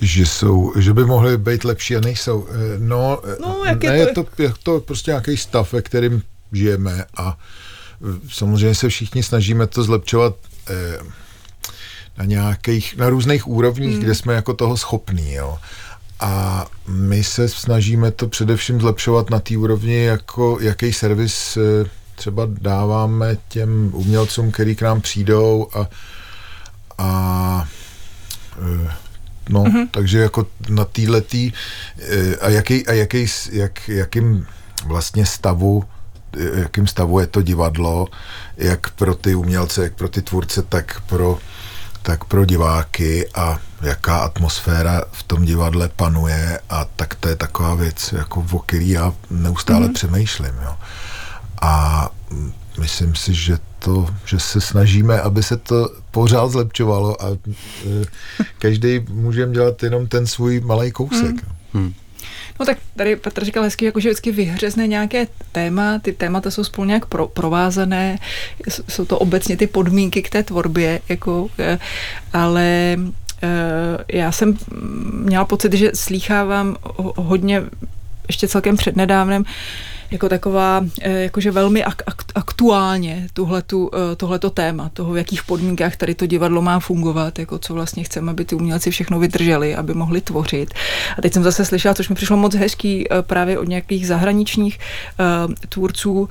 že 0.01 0.25
jsou, 0.25 0.73
že 0.79 0.93
by 0.93 1.05
mohly 1.05 1.37
být 1.37 1.63
lepší 1.63 1.95
a 1.95 1.99
nejsou. 1.99 2.47
Eh, 2.49 2.79
no, 2.79 3.21
no 3.41 3.63
jak 3.65 3.83
ne, 3.83 3.97
je, 3.97 4.05
to? 4.05 4.21
je 4.21 4.25
to, 4.35 4.41
je 4.41 4.53
to 4.63 4.79
prostě 4.79 5.11
nějaký 5.11 5.37
stav, 5.37 5.73
ve 5.73 5.81
kterým 5.81 6.23
žijeme 6.51 7.05
a 7.17 7.37
eh, 7.37 8.19
samozřejmě 8.29 8.75
se 8.75 8.89
všichni 8.89 9.23
snažíme 9.23 9.67
to 9.67 9.83
zlepšovat 9.83 10.35
eh, 10.69 10.99
na 12.17 12.25
nějakých, 12.25 12.97
na 12.97 13.09
různých 13.09 13.47
úrovních, 13.47 13.93
hmm. 13.93 14.03
kde 14.03 14.15
jsme 14.15 14.33
jako 14.33 14.53
toho 14.53 14.77
schopní, 14.77 15.33
jo. 15.33 15.57
A 16.19 16.65
my 16.87 17.23
se 17.23 17.49
snažíme 17.49 18.11
to 18.11 18.27
především 18.27 18.81
zlepšovat 18.81 19.29
na 19.29 19.39
té 19.39 19.57
úrovni, 19.57 20.03
jako 20.03 20.57
jaký 20.61 20.93
servis 20.93 21.57
třeba 22.15 22.47
dáváme 22.61 23.37
těm 23.47 23.89
umělcům, 23.93 24.51
který 24.51 24.75
k 24.75 24.81
nám 24.81 25.01
přijdou 25.01 25.67
a, 25.73 25.87
a 26.97 27.67
No, 29.49 29.63
mm-hmm. 29.63 29.87
takže 29.91 30.19
jako 30.19 30.47
na 30.69 30.85
týhletý 30.85 31.51
eh, 31.99 32.35
a, 32.35 32.49
jaký, 32.49 32.87
a 32.87 32.93
jaký, 32.93 33.25
jak, 33.51 33.89
jakým 33.89 34.47
vlastně 34.85 35.25
stavu 35.25 35.83
eh, 36.37 36.59
jakým 36.59 36.87
stavu 36.87 37.19
je 37.19 37.27
to 37.27 37.41
divadlo, 37.41 38.07
jak 38.57 38.89
pro 38.89 39.15
ty 39.15 39.35
umělce, 39.35 39.83
jak 39.83 39.93
pro 39.93 40.09
ty 40.09 40.21
tvůrce, 40.21 40.61
tak 40.61 41.01
pro, 41.01 41.39
tak 42.01 42.23
pro 42.23 42.45
diváky 42.45 43.27
a 43.35 43.59
jaká 43.81 44.17
atmosféra 44.17 45.01
v 45.11 45.23
tom 45.23 45.45
divadle 45.45 45.89
panuje 45.95 46.59
a 46.69 46.85
tak 46.95 47.15
to 47.15 47.29
je 47.29 47.35
taková 47.35 47.75
věc, 47.75 48.13
jako 48.17 48.45
o 48.51 48.59
který 48.59 48.89
já 48.89 49.13
neustále 49.29 49.87
mm-hmm. 49.87 49.93
přemýšlím. 49.93 50.53
Jo. 50.63 50.75
A 51.61 52.09
myslím 52.79 53.15
si, 53.15 53.33
že 53.33 53.57
to, 53.79 54.07
že 54.25 54.39
se 54.39 54.61
snažíme, 54.61 55.21
aby 55.21 55.43
se 55.43 55.57
to 55.57 55.89
pořád 56.11 56.47
zlepšovalo 56.47 57.21
a 57.21 57.27
e, 57.29 58.05
každý 58.57 58.99
můžeme 59.09 59.53
dělat 59.53 59.83
jenom 59.83 60.07
ten 60.07 60.27
svůj 60.27 60.59
malý 60.59 60.91
kousek. 60.91 61.35
Hmm. 61.73 61.83
Hmm. 61.83 61.93
No 62.59 62.65
tak 62.65 62.77
tady 62.95 63.15
Petr 63.15 63.45
říkal 63.45 63.63
hezky, 63.63 63.85
jako 63.85 63.99
že 63.99 64.09
vždycky 64.09 64.31
vyhřezne 64.31 64.87
nějaké 64.87 65.27
téma, 65.51 65.99
ty 65.99 66.13
témata 66.13 66.51
jsou 66.51 66.63
spolu 66.63 66.87
nějak 66.87 67.05
pro, 67.05 67.27
provázané, 67.27 68.19
jsou 68.89 69.05
to 69.05 69.19
obecně 69.19 69.57
ty 69.57 69.67
podmínky 69.67 70.21
k 70.21 70.29
té 70.29 70.43
tvorbě, 70.43 70.99
jako, 71.09 71.47
e, 71.59 71.79
ale 72.33 72.63
e, 72.63 72.99
já 74.13 74.31
jsem 74.31 74.57
měla 75.13 75.45
pocit, 75.45 75.73
že 75.73 75.91
slýchávám 75.93 76.75
hodně 77.15 77.63
ještě 78.27 78.47
celkem 78.47 78.77
přednedávnem, 78.77 79.43
jako 80.11 80.29
taková, 80.29 80.85
eh, 81.01 81.11
jakože 81.11 81.51
velmi 81.51 81.83
ak- 81.83 82.03
ak- 82.07 82.31
aktuálně 82.35 83.27
tuhletu, 83.33 83.91
eh, 83.93 84.15
tohleto 84.15 84.49
téma, 84.49 84.89
toho, 84.93 85.13
v 85.13 85.17
jakých 85.17 85.43
podmínkách 85.43 85.95
tady 85.95 86.15
to 86.15 86.25
divadlo 86.25 86.61
má 86.61 86.79
fungovat, 86.79 87.39
jako 87.39 87.59
co 87.59 87.73
vlastně 87.73 88.03
chceme, 88.03 88.31
aby 88.31 88.45
ty 88.45 88.55
umělci 88.55 88.91
všechno 88.91 89.19
vydrželi, 89.19 89.75
aby 89.75 89.93
mohli 89.93 90.21
tvořit. 90.21 90.73
A 91.17 91.21
teď 91.21 91.33
jsem 91.33 91.43
zase 91.43 91.65
slyšela, 91.65 91.93
což 91.93 92.09
mi 92.09 92.15
přišlo 92.15 92.37
moc 92.37 92.55
hezký 92.55 93.05
eh, 93.11 93.21
právě 93.21 93.59
od 93.59 93.67
nějakých 93.67 94.07
zahraničních 94.07 94.79
tvůrců, 95.69 96.29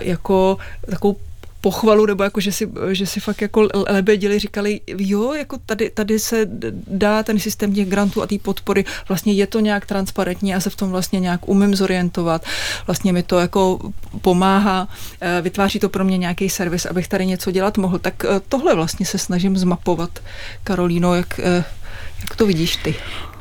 jako 0.00 0.56
takovou 0.90 1.16
pochvalu, 1.64 2.06
nebo 2.06 2.24
jako, 2.24 2.40
že 2.40 2.52
si, 2.52 2.68
že 2.92 3.06
si 3.06 3.20
fakt 3.20 3.40
jako 3.40 3.68
lebedili, 3.88 4.38
říkali, 4.38 4.80
jo, 4.86 5.32
jako 5.32 5.58
tady, 5.66 5.90
tady 5.90 6.18
se 6.18 6.46
dá 6.86 7.22
ten 7.22 7.40
systém 7.40 7.72
těch 7.72 7.88
grantů 7.88 8.22
a 8.22 8.26
té 8.26 8.38
podpory, 8.38 8.84
vlastně 9.08 9.32
je 9.32 9.46
to 9.46 9.60
nějak 9.60 9.86
transparentní, 9.86 10.50
já 10.50 10.60
se 10.60 10.70
v 10.70 10.76
tom 10.76 10.90
vlastně 10.90 11.20
nějak 11.20 11.48
umím 11.48 11.74
zorientovat, 11.74 12.44
vlastně 12.86 13.12
mi 13.12 13.22
to 13.22 13.38
jako 13.38 13.78
pomáhá, 14.20 14.88
eh, 15.20 15.40
vytváří 15.40 15.80
to 15.80 15.88
pro 15.88 16.04
mě 16.04 16.18
nějaký 16.18 16.50
servis, 16.50 16.86
abych 16.86 17.08
tady 17.08 17.26
něco 17.26 17.50
dělat 17.50 17.78
mohl, 17.78 17.98
tak 17.98 18.24
eh, 18.24 18.40
tohle 18.48 18.74
vlastně 18.74 19.06
se 19.06 19.18
snažím 19.18 19.56
zmapovat. 19.56 20.20
Karolíno, 20.64 21.14
jak, 21.14 21.40
eh, 21.40 21.64
jak 22.20 22.36
to 22.36 22.46
vidíš 22.46 22.76
ty? 22.76 22.94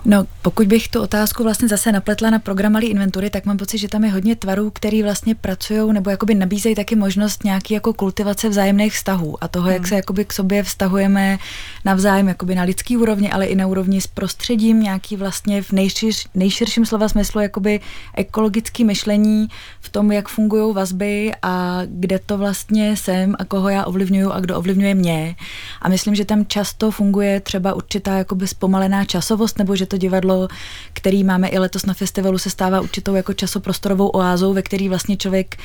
No, 0.05 0.25
pokud 0.41 0.67
bych 0.67 0.87
tu 0.87 1.01
otázku 1.01 1.43
vlastně 1.43 1.67
zase 1.67 1.91
napletla 1.91 2.29
na 2.29 2.39
program 2.39 2.71
Malý 2.71 2.87
inventury, 2.87 3.29
tak 3.29 3.45
mám 3.45 3.57
pocit, 3.57 3.77
že 3.77 3.87
tam 3.87 4.03
je 4.03 4.11
hodně 4.11 4.35
tvarů, 4.35 4.69
který 4.69 5.03
vlastně 5.03 5.35
pracují 5.35 5.93
nebo 5.93 6.09
jakoby 6.09 6.35
nabízejí 6.35 6.75
taky 6.75 6.95
možnost 6.95 7.43
nějaký 7.43 7.73
jako 7.73 7.93
kultivace 7.93 8.49
vzájemných 8.49 8.93
vztahů 8.93 9.43
a 9.43 9.47
toho, 9.47 9.63
hmm. 9.65 9.73
jak 9.73 9.87
se 9.87 9.95
jakoby 9.95 10.25
k 10.25 10.33
sobě 10.33 10.63
vztahujeme 10.63 11.37
navzájem 11.85 12.27
jakoby 12.27 12.55
na 12.55 12.63
lidský 12.63 12.97
úrovni, 12.97 13.31
ale 13.31 13.45
i 13.45 13.55
na 13.55 13.67
úrovni 13.67 14.01
s 14.01 14.07
prostředím, 14.07 14.83
nějaký 14.83 15.15
vlastně 15.15 15.61
v 15.61 15.71
nejšir, 15.71 16.13
nejširším 16.35 16.85
slova 16.85 17.09
smyslu 17.09 17.41
jakoby 17.41 17.79
ekologický 18.15 18.83
myšlení 18.83 19.47
v 19.81 19.89
tom, 19.89 20.11
jak 20.11 20.29
fungují 20.29 20.73
vazby 20.73 21.31
a 21.41 21.81
kde 21.85 22.19
to 22.19 22.37
vlastně 22.37 22.97
jsem 22.97 23.35
a 23.39 23.45
koho 23.45 23.69
já 23.69 23.85
ovlivňuju 23.85 24.31
a 24.31 24.39
kdo 24.39 24.57
ovlivňuje 24.57 24.95
mě. 24.95 25.35
A 25.81 25.89
myslím, 25.89 26.15
že 26.15 26.25
tam 26.25 26.45
často 26.45 26.91
funguje 26.91 27.39
třeba 27.39 27.73
určitá 27.73 28.17
jakoby 28.17 28.47
zpomalená 28.47 29.05
časovost 29.05 29.59
nebo 29.59 29.75
že 29.75 29.85
to 29.93 29.97
divadlo, 29.97 30.47
který 30.93 31.23
máme 31.23 31.47
i 31.47 31.59
letos 31.59 31.85
na 31.85 31.93
festivalu, 31.93 32.37
se 32.37 32.49
stává 32.49 32.81
určitou 32.81 33.15
jako 33.15 33.33
časoprostorovou 33.33 34.07
oázou, 34.07 34.53
ve 34.53 34.61
který 34.61 34.89
vlastně 34.89 35.17
člověk 35.17 35.57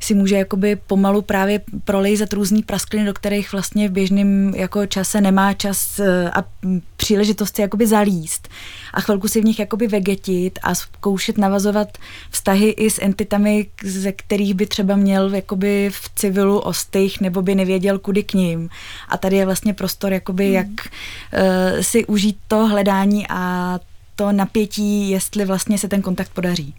si 0.00 0.14
může 0.14 0.36
jakoby 0.36 0.76
pomalu 0.76 1.22
právě 1.22 1.60
prolejzat 1.84 2.32
různý 2.32 2.62
praskliny, 2.62 3.06
do 3.06 3.14
kterých 3.14 3.52
vlastně 3.52 3.88
v 3.88 3.92
běžném 3.92 4.54
jako 4.54 4.86
čase 4.86 5.20
nemá 5.20 5.54
čas 5.54 5.98
eh, 5.98 6.30
a 6.30 6.44
příležitost 6.96 7.56
si 7.56 7.62
jakoby 7.62 7.86
zalíst 7.86 8.48
a 8.94 9.00
chvilku 9.00 9.28
si 9.28 9.40
v 9.40 9.44
nich 9.44 9.58
jakoby 9.58 9.86
vegetit 9.86 10.58
a 10.62 10.74
zkoušet 10.74 11.38
navazovat 11.38 11.98
vztahy 12.30 12.68
i 12.68 12.90
s 12.90 13.02
entitami, 13.02 13.66
ze 13.84 14.12
kterých 14.12 14.54
by 14.54 14.66
třeba 14.66 14.96
měl 14.96 15.34
jakoby 15.34 15.90
v 15.92 16.10
civilu 16.14 16.58
ostych 16.58 17.20
nebo 17.20 17.42
by 17.42 17.54
nevěděl 17.54 17.98
kudy 17.98 18.22
k 18.22 18.34
ním. 18.34 18.68
A 19.08 19.18
tady 19.18 19.36
je 19.36 19.44
vlastně 19.44 19.74
prostor 19.74 20.12
jakoby 20.12 20.46
hmm. 20.46 20.54
jak 20.54 20.66
uh, 20.66 21.80
si 21.80 22.06
užít 22.06 22.38
to 22.48 22.66
hledání 22.66 23.26
a 23.28 23.78
to 24.16 24.32
napětí, 24.32 25.10
jestli 25.10 25.44
vlastně 25.44 25.78
se 25.78 25.88
ten 25.88 26.02
kontakt 26.02 26.30
podaří. 26.32 26.74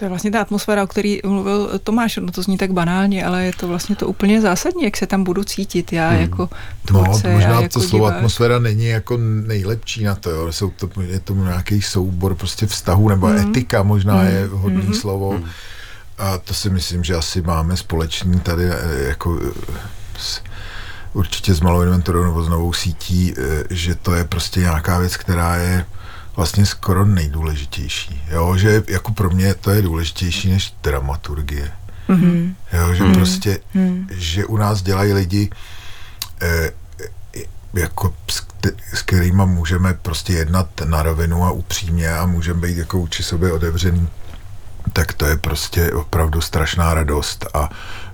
To 0.00 0.04
je 0.04 0.08
vlastně 0.08 0.30
ta 0.30 0.40
atmosféra, 0.40 0.82
o 0.82 0.86
který 0.86 1.20
mluvil 1.26 1.70
Tomáš. 1.84 2.16
No 2.16 2.32
to 2.32 2.42
zní 2.42 2.58
tak 2.58 2.72
banálně, 2.72 3.24
ale 3.24 3.44
je 3.44 3.52
to 3.52 3.68
vlastně 3.68 3.96
to 3.96 4.08
úplně 4.08 4.40
zásadní, 4.40 4.84
jak 4.84 4.96
se 4.96 5.06
tam 5.06 5.24
budu 5.24 5.44
cítit 5.44 5.92
já 5.92 6.10
hmm. 6.10 6.20
jako 6.20 6.48
no, 6.92 7.04
tvůrce. 7.04 7.28
No, 7.28 7.34
možná 7.34 7.50
já 7.50 7.60
jako 7.60 7.72
to 7.72 7.80
slovo 7.80 8.04
divák. 8.04 8.16
atmosféra 8.16 8.58
není 8.58 8.86
jako 8.86 9.16
nejlepší 9.46 10.04
na 10.04 10.14
to. 10.14 10.30
Jo. 10.30 10.52
Jsou 10.52 10.70
to, 10.70 10.90
je 11.00 11.20
to 11.20 11.34
nějaký 11.34 11.82
soubor 11.82 12.34
prostě 12.34 12.66
vztahu, 12.66 13.08
nebo 13.08 13.26
hmm. 13.26 13.38
etika 13.38 13.82
možná 13.82 14.14
hmm. 14.14 14.26
je 14.26 14.46
vhodný 14.48 14.82
hmm. 14.82 14.94
slovo. 14.94 15.30
Hmm. 15.30 15.44
A 16.18 16.38
to 16.38 16.54
si 16.54 16.70
myslím, 16.70 17.04
že 17.04 17.14
asi 17.14 17.42
máme 17.42 17.76
společný 17.76 18.40
tady 18.40 18.64
eh, 18.64 19.08
jako 19.08 19.40
s, 20.18 20.40
určitě 21.12 21.54
s 21.54 21.60
malou 21.60 21.82
inventurou 21.82 22.24
nebo 22.24 22.42
s 22.42 22.48
novou 22.48 22.72
sítí, 22.72 23.34
eh, 23.36 23.64
že 23.70 23.94
to 23.94 24.14
je 24.14 24.24
prostě 24.24 24.60
nějaká 24.60 24.98
věc, 24.98 25.16
která 25.16 25.56
je 25.56 25.84
vlastně 26.36 26.66
skoro 26.66 27.04
nejdůležitější. 27.04 28.22
Jo, 28.30 28.56
že 28.56 28.82
jako 28.88 29.12
pro 29.12 29.30
mě 29.30 29.54
to 29.54 29.70
je 29.70 29.82
důležitější 29.82 30.50
než 30.50 30.74
dramaturgie. 30.82 31.72
Mm-hmm. 32.08 32.54
Jo, 32.72 32.94
že 32.94 33.04
mm-hmm. 33.04 33.14
prostě, 33.14 33.58
mm-hmm. 33.74 34.06
že 34.10 34.44
u 34.44 34.56
nás 34.56 34.82
dělají 34.82 35.12
lidi 35.12 35.50
eh, 36.42 36.70
jako 37.74 38.14
s, 38.30 38.46
s 38.94 39.02
kterými 39.02 39.42
můžeme 39.46 39.94
prostě 39.94 40.32
jednat 40.32 40.68
na 40.84 41.02
rovinu 41.02 41.44
a 41.44 41.50
upřímně 41.50 42.14
a 42.14 42.26
můžeme 42.26 42.60
být 42.60 42.78
jako 42.78 42.98
uči 42.98 43.22
sobě 43.22 43.52
otevřený 43.52 44.08
tak 44.92 45.12
to 45.12 45.26
je 45.26 45.36
prostě 45.36 45.92
opravdu 45.92 46.40
strašná 46.40 46.94
radost 46.94 47.46
a 47.54 47.70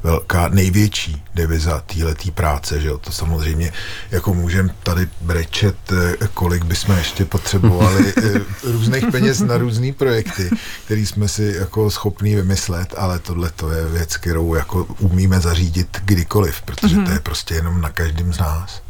velká, 0.07 0.49
největší 0.49 1.23
deviza 1.35 1.83
téhletý 1.87 2.31
práce, 2.31 2.81
že 2.81 2.89
jo, 2.89 2.99
to 2.99 3.13
samozřejmě 3.13 3.73
jako 4.11 4.35
můžeme 4.35 4.75
tady 4.83 5.09
brečet, 5.21 5.77
eh, 5.93 6.29
kolik 6.35 6.65
bychom 6.65 6.97
ještě 6.97 7.25
potřebovali 7.25 8.15
eh, 8.23 8.41
různých 8.63 9.05
peněz 9.11 9.41
na 9.41 9.59
různé 9.59 9.93
projekty, 9.93 10.51
který 10.85 11.07
jsme 11.07 11.29
si 11.29 11.55
jako 11.59 11.91
schopní 11.91 12.35
vymyslet, 12.35 12.95
ale 12.97 13.19
tohle 13.19 13.51
to 13.51 13.71
je 13.71 13.85
věc, 13.89 14.17
kterou 14.17 14.55
jako 14.55 14.85
umíme 14.85 15.41
zařídit 15.41 15.99
kdykoliv, 16.05 16.63
protože 16.63 16.97
to 16.97 17.11
je 17.11 17.21
prostě 17.21 17.55
jenom 17.55 17.81
na 17.81 17.91
každém 17.91 18.33
z 18.33 18.39
nás. 18.39 18.83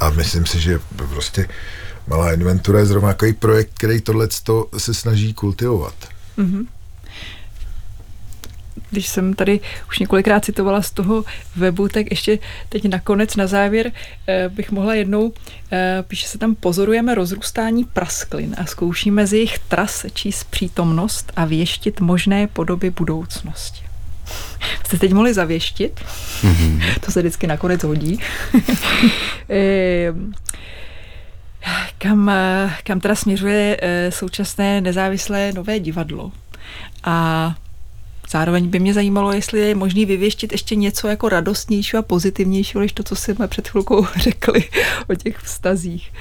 A 0.00 0.10
myslím 0.10 0.46
si, 0.46 0.60
že 0.60 0.80
prostě 1.14 1.48
Malá 2.06 2.32
inventura 2.32 2.78
je 2.78 2.86
zrovna 2.86 3.08
takový 3.08 3.32
projekt, 3.32 3.70
který 3.74 4.00
tohle 4.00 4.28
se 4.78 4.94
snaží 4.94 5.34
kultivovat. 5.34 5.94
Mm-hmm. 6.38 6.66
Když 8.90 9.08
jsem 9.08 9.34
tady 9.34 9.60
už 9.88 9.98
několikrát 9.98 10.44
citovala 10.44 10.82
z 10.82 10.90
toho 10.90 11.24
webu, 11.56 11.88
tak 11.88 12.06
ještě 12.10 12.38
teď 12.68 12.88
nakonec 12.88 13.36
na 13.36 13.46
závěr 13.46 13.92
eh, 14.26 14.48
bych 14.48 14.70
mohla 14.70 14.94
jednou, 14.94 15.32
eh, 15.72 16.04
píše 16.08 16.28
se 16.28 16.38
tam, 16.38 16.54
pozorujeme 16.54 17.14
rozrůstání 17.14 17.84
prasklin 17.84 18.56
a 18.58 18.66
zkoušíme 18.66 19.26
z 19.26 19.32
jejich 19.32 19.58
tras 19.58 20.06
číst 20.12 20.44
přítomnost 20.44 21.32
a 21.36 21.44
věštit 21.44 22.00
možné 22.00 22.46
podoby 22.46 22.90
budoucnosti. 22.90 23.84
Jste 24.86 24.98
teď 24.98 25.12
mohli 25.12 25.34
zavěštit, 25.34 26.00
mm-hmm. 26.42 26.82
to 27.00 27.12
se 27.12 27.20
vždycky 27.20 27.46
nakonec 27.46 27.84
hodí. 27.84 28.18
eh, 29.50 30.12
kam, 31.98 32.28
eh, 32.28 32.74
kam 32.84 33.00
teda 33.00 33.14
směřuje 33.14 33.76
současné 34.10 34.80
nezávislé 34.80 35.52
nové 35.52 35.80
divadlo. 35.80 36.32
A 37.04 37.54
zároveň 38.30 38.68
by 38.68 38.78
mě 38.78 38.94
zajímalo, 38.94 39.32
jestli 39.32 39.60
je 39.60 39.74
možný 39.74 40.06
vyvěštit 40.06 40.52
ještě 40.52 40.76
něco 40.76 41.08
jako 41.08 41.28
radostnějšího 41.28 42.00
a 42.00 42.02
pozitivnějšího, 42.02 42.80
než 42.80 42.92
to, 42.92 43.02
co 43.02 43.16
jsme 43.16 43.48
před 43.48 43.68
chvilkou 43.68 44.06
řekli 44.16 44.64
o 45.08 45.14
těch 45.14 45.38
vztazích. 45.38 46.12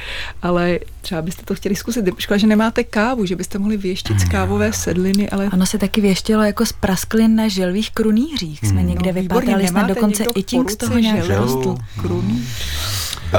Ale 0.41 0.79
třeba 1.01 1.21
byste 1.21 1.45
to 1.45 1.55
chtěli 1.55 1.75
zkusit. 1.75 2.05
Škoda, 2.17 2.37
že 2.37 2.47
nemáte 2.47 2.83
kávu, 2.83 3.25
že 3.25 3.35
byste 3.35 3.59
mohli 3.59 3.77
věštit 3.77 4.19
z 4.19 4.29
kávové 4.29 4.73
sedliny, 4.73 5.29
ale... 5.29 5.49
Ono 5.53 5.65
se 5.65 5.77
taky 5.77 6.01
věštilo 6.01 6.43
jako 6.43 6.65
z 6.65 6.73
prasklin 6.73 7.35
na 7.35 7.47
želvých 7.47 7.91
krunýřích. 7.91 8.59
Jsme 8.59 8.79
hmm. 8.79 8.89
někde 8.89 9.13
no, 9.13 9.21
vypadali, 9.21 9.67
snad 9.67 9.87
dokonce 9.87 10.23
i 10.35 10.43
tím 10.43 10.69
z 10.69 10.75
toho 10.75 10.97
nějak 10.97 11.29
rostl. 11.29 11.77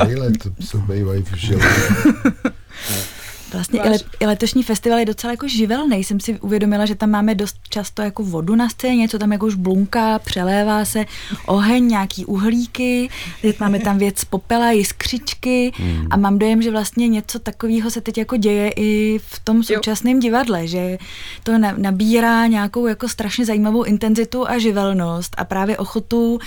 Brýle, 0.04 0.30
to 0.30 0.50
jsou 0.60 0.78
bývají 0.78 1.22
v 1.22 1.32
Vlastně 3.52 3.80
i, 3.80 3.88
let, 3.88 4.04
i 4.20 4.26
letošní 4.26 4.62
festival 4.62 4.98
je 4.98 5.04
docela 5.04 5.30
jako 5.30 5.48
živelný. 5.48 6.04
Jsem 6.04 6.20
si 6.20 6.40
uvědomila, 6.40 6.86
že 6.86 6.94
tam 6.94 7.10
máme 7.10 7.34
dost 7.34 7.56
často 7.68 8.02
jako 8.02 8.22
vodu 8.22 8.54
na 8.54 8.68
scéně, 8.68 9.08
co 9.08 9.18
tam 9.18 9.32
jako 9.32 9.46
už 9.46 9.54
blunká, 9.54 10.18
přelévá 10.18 10.84
se 10.84 11.04
oheň, 11.46 11.88
nějaký 11.88 12.26
uhlíky, 12.26 13.08
teď 13.42 13.60
máme 13.60 13.78
tam 13.78 13.98
věc 13.98 14.24
popela, 14.24 14.70
jiskřičky 14.70 15.72
hmm. 15.76 16.06
a 16.10 16.16
mám 16.16 16.38
dojem, 16.38 16.62
že 16.62 16.70
vlastně 16.70 17.08
něco 17.08 17.38
takového 17.38 17.90
se 17.90 18.00
teď 18.00 18.18
jako 18.18 18.36
děje 18.36 18.70
i 18.76 19.18
v 19.18 19.38
tom 19.38 19.62
současném 19.62 20.20
divadle, 20.20 20.66
že 20.66 20.98
to 21.42 21.52
nabírá 21.76 22.46
nějakou 22.46 22.86
jako 22.86 23.08
strašně 23.08 23.44
zajímavou 23.44 23.82
intenzitu 23.82 24.48
a 24.48 24.58
živelnost 24.58 25.34
a 25.38 25.44
právě 25.44 25.78
ochotu 25.78 26.38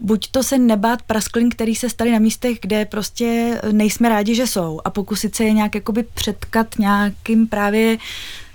buď 0.00 0.30
to 0.30 0.42
se 0.42 0.58
nebát 0.58 1.02
prasklin, 1.02 1.50
který 1.50 1.74
se 1.74 1.90
staly 1.90 2.10
na 2.10 2.18
místech, 2.18 2.58
kde 2.62 2.84
prostě 2.84 3.60
nejsme 3.72 4.08
rádi, 4.08 4.34
že 4.34 4.46
jsou. 4.46 4.80
A 4.84 4.90
pokusit 4.90 5.34
se 5.34 5.44
je 5.44 5.52
nějak 5.52 5.74
jakoby 5.74 6.02
předkat 6.02 6.78
nějakým 6.78 7.46
právě 7.46 7.98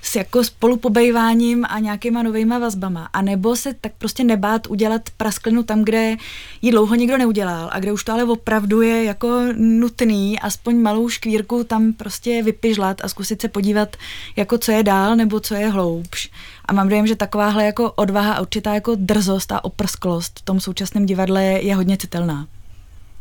s 0.05 0.15
jako 0.15 0.43
spolupobejváním 0.43 1.65
a 1.69 1.79
nějakýma 1.79 2.23
novýma 2.23 2.59
vazbama. 2.59 3.09
A 3.13 3.21
nebo 3.21 3.55
se 3.55 3.73
tak 3.73 3.91
prostě 3.97 4.23
nebát 4.23 4.67
udělat 4.67 5.01
prasklinu 5.17 5.63
tam, 5.63 5.83
kde 5.83 6.15
ji 6.61 6.71
dlouho 6.71 6.95
nikdo 6.95 7.17
neudělal 7.17 7.69
a 7.71 7.79
kde 7.79 7.91
už 7.91 8.03
to 8.03 8.13
ale 8.13 8.23
opravdu 8.23 8.81
je 8.81 9.03
jako 9.03 9.41
nutný, 9.55 10.39
aspoň 10.39 10.75
malou 10.81 11.09
škvírku 11.09 11.63
tam 11.63 11.93
prostě 11.93 12.43
vypižlat 12.43 13.01
a 13.03 13.07
zkusit 13.07 13.41
se 13.41 13.47
podívat, 13.47 13.95
jako 14.35 14.57
co 14.57 14.71
je 14.71 14.83
dál 14.83 15.15
nebo 15.15 15.39
co 15.39 15.55
je 15.55 15.67
hloubš. 15.67 16.29
A 16.65 16.73
mám 16.73 16.89
dojem, 16.89 17.07
že 17.07 17.15
takováhle 17.15 17.65
jako 17.65 17.91
odvaha 17.91 18.33
a 18.33 18.41
určitá 18.41 18.73
jako 18.73 18.95
drzost 18.95 19.51
a 19.51 19.65
oprsklost 19.65 20.39
v 20.39 20.41
tom 20.41 20.59
současném 20.59 21.05
divadle 21.05 21.43
je 21.43 21.75
hodně 21.75 21.97
citelná. 21.97 22.47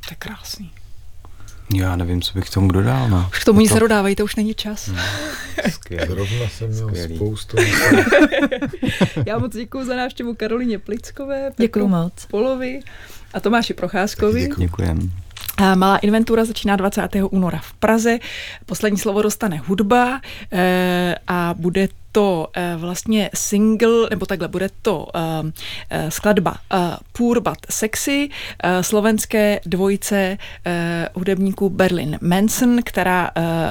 To 0.09 0.13
je 0.13 0.17
krásný. 0.17 0.71
Já 1.75 1.97
nevím, 1.97 2.23
co 2.23 2.39
bych 2.39 2.51
k 2.51 2.55
tomu 2.55 2.73
dodal. 2.73 3.09
No. 3.09 3.27
Už 3.31 3.39
k 3.39 3.45
tomu 3.45 3.61
nic 3.61 3.69
to... 3.69 3.75
nedodávejte, 3.75 4.23
už 4.23 4.37
není 4.37 4.55
čas. 4.55 4.87
No. 4.89 5.03
Zrovna 6.07 6.49
jsem 6.49 6.71
měl 6.71 6.89
Skvělý. 6.89 7.17
spoustu. 7.17 7.57
Já 9.27 9.39
moc 9.39 9.53
děkuji 9.53 9.85
za 9.85 9.97
návštěvu 9.97 10.35
Karolině 10.35 10.79
Plickové, 10.79 11.51
děkuji 11.57 11.89
moc. 11.89 12.13
Polovi 12.31 12.81
a 13.35 13.41
Tomáši 13.41 13.75
Procházkovi. 13.75 14.49
Děkujem. 14.59 15.13
Malá 15.75 15.97
inventura 15.99 16.45
začíná 16.45 16.77
20. 16.77 17.09
února 17.31 17.59
v 17.59 17.73
Praze. 17.73 18.19
Poslední 18.67 18.99
slovo 18.99 19.23
dostane 19.23 19.57
hudba 19.67 20.21
eh, 20.53 21.15
a 21.27 21.55
bude 21.59 21.89
to 22.15 22.47
uh, 22.57 22.81
vlastně 22.81 23.31
single, 23.35 24.07
nebo 24.11 24.27
takhle, 24.27 24.49
bude 24.49 24.69
to 24.83 24.99
uh, 24.99 25.47
uh, 25.47 25.51
skladba 26.09 26.55
But 27.19 27.59
Sexy 27.71 28.29
slovenské 28.81 29.61
dvojice 29.67 30.39
hudebníků 31.15 31.71
Berlin 31.71 32.19
Manson, 32.21 32.79
která 32.85 33.31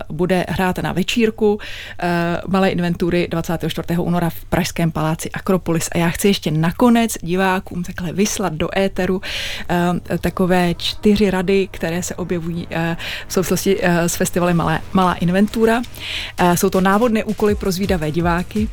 bude 0.09 0.45
hrát 0.49 0.77
na 0.77 0.93
večírku 0.93 1.59
Malé 2.47 2.69
inventury 2.69 3.27
24. 3.31 3.97
února 3.97 4.29
v 4.29 4.45
Pražském 4.45 4.91
paláci 4.91 5.31
Akropolis. 5.31 5.89
A 5.91 5.97
já 5.97 6.09
chci 6.09 6.27
ještě 6.27 6.51
nakonec 6.51 7.17
divákům 7.21 7.83
takhle 7.83 8.13
vyslat 8.13 8.53
do 8.53 8.79
éteru 8.79 9.21
takové 10.21 10.73
čtyři 10.73 11.31
rady, 11.31 11.67
které 11.71 12.03
se 12.03 12.15
objevují 12.15 12.67
v 13.27 13.33
souvislosti 13.33 13.79
s 13.83 14.15
festivalem 14.15 14.57
Malé, 14.57 14.81
Malá 14.93 15.13
inventura. 15.13 15.81
Jsou 16.55 16.69
to 16.69 16.81
návodné 16.81 17.23
úkoly 17.23 17.55
pro 17.55 17.71
zvídavé 17.71 18.11
diváky, 18.11 18.32
diváky, 18.33 18.67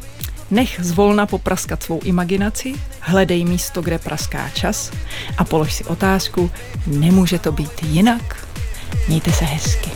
nech 0.50 0.80
zvolna 0.82 1.26
popraskat 1.26 1.82
svou 1.82 2.00
imaginaci, 2.04 2.74
hledej 3.00 3.44
místo, 3.44 3.82
kde 3.82 3.98
praská 3.98 4.48
čas 4.54 4.90
a 5.38 5.44
polož 5.44 5.74
si 5.74 5.84
otázku, 5.84 6.50
nemůže 6.86 7.38
to 7.38 7.52
být 7.52 7.82
jinak? 7.82 8.46
Mějte 9.08 9.32
se 9.32 9.44
hezky. 9.44 9.90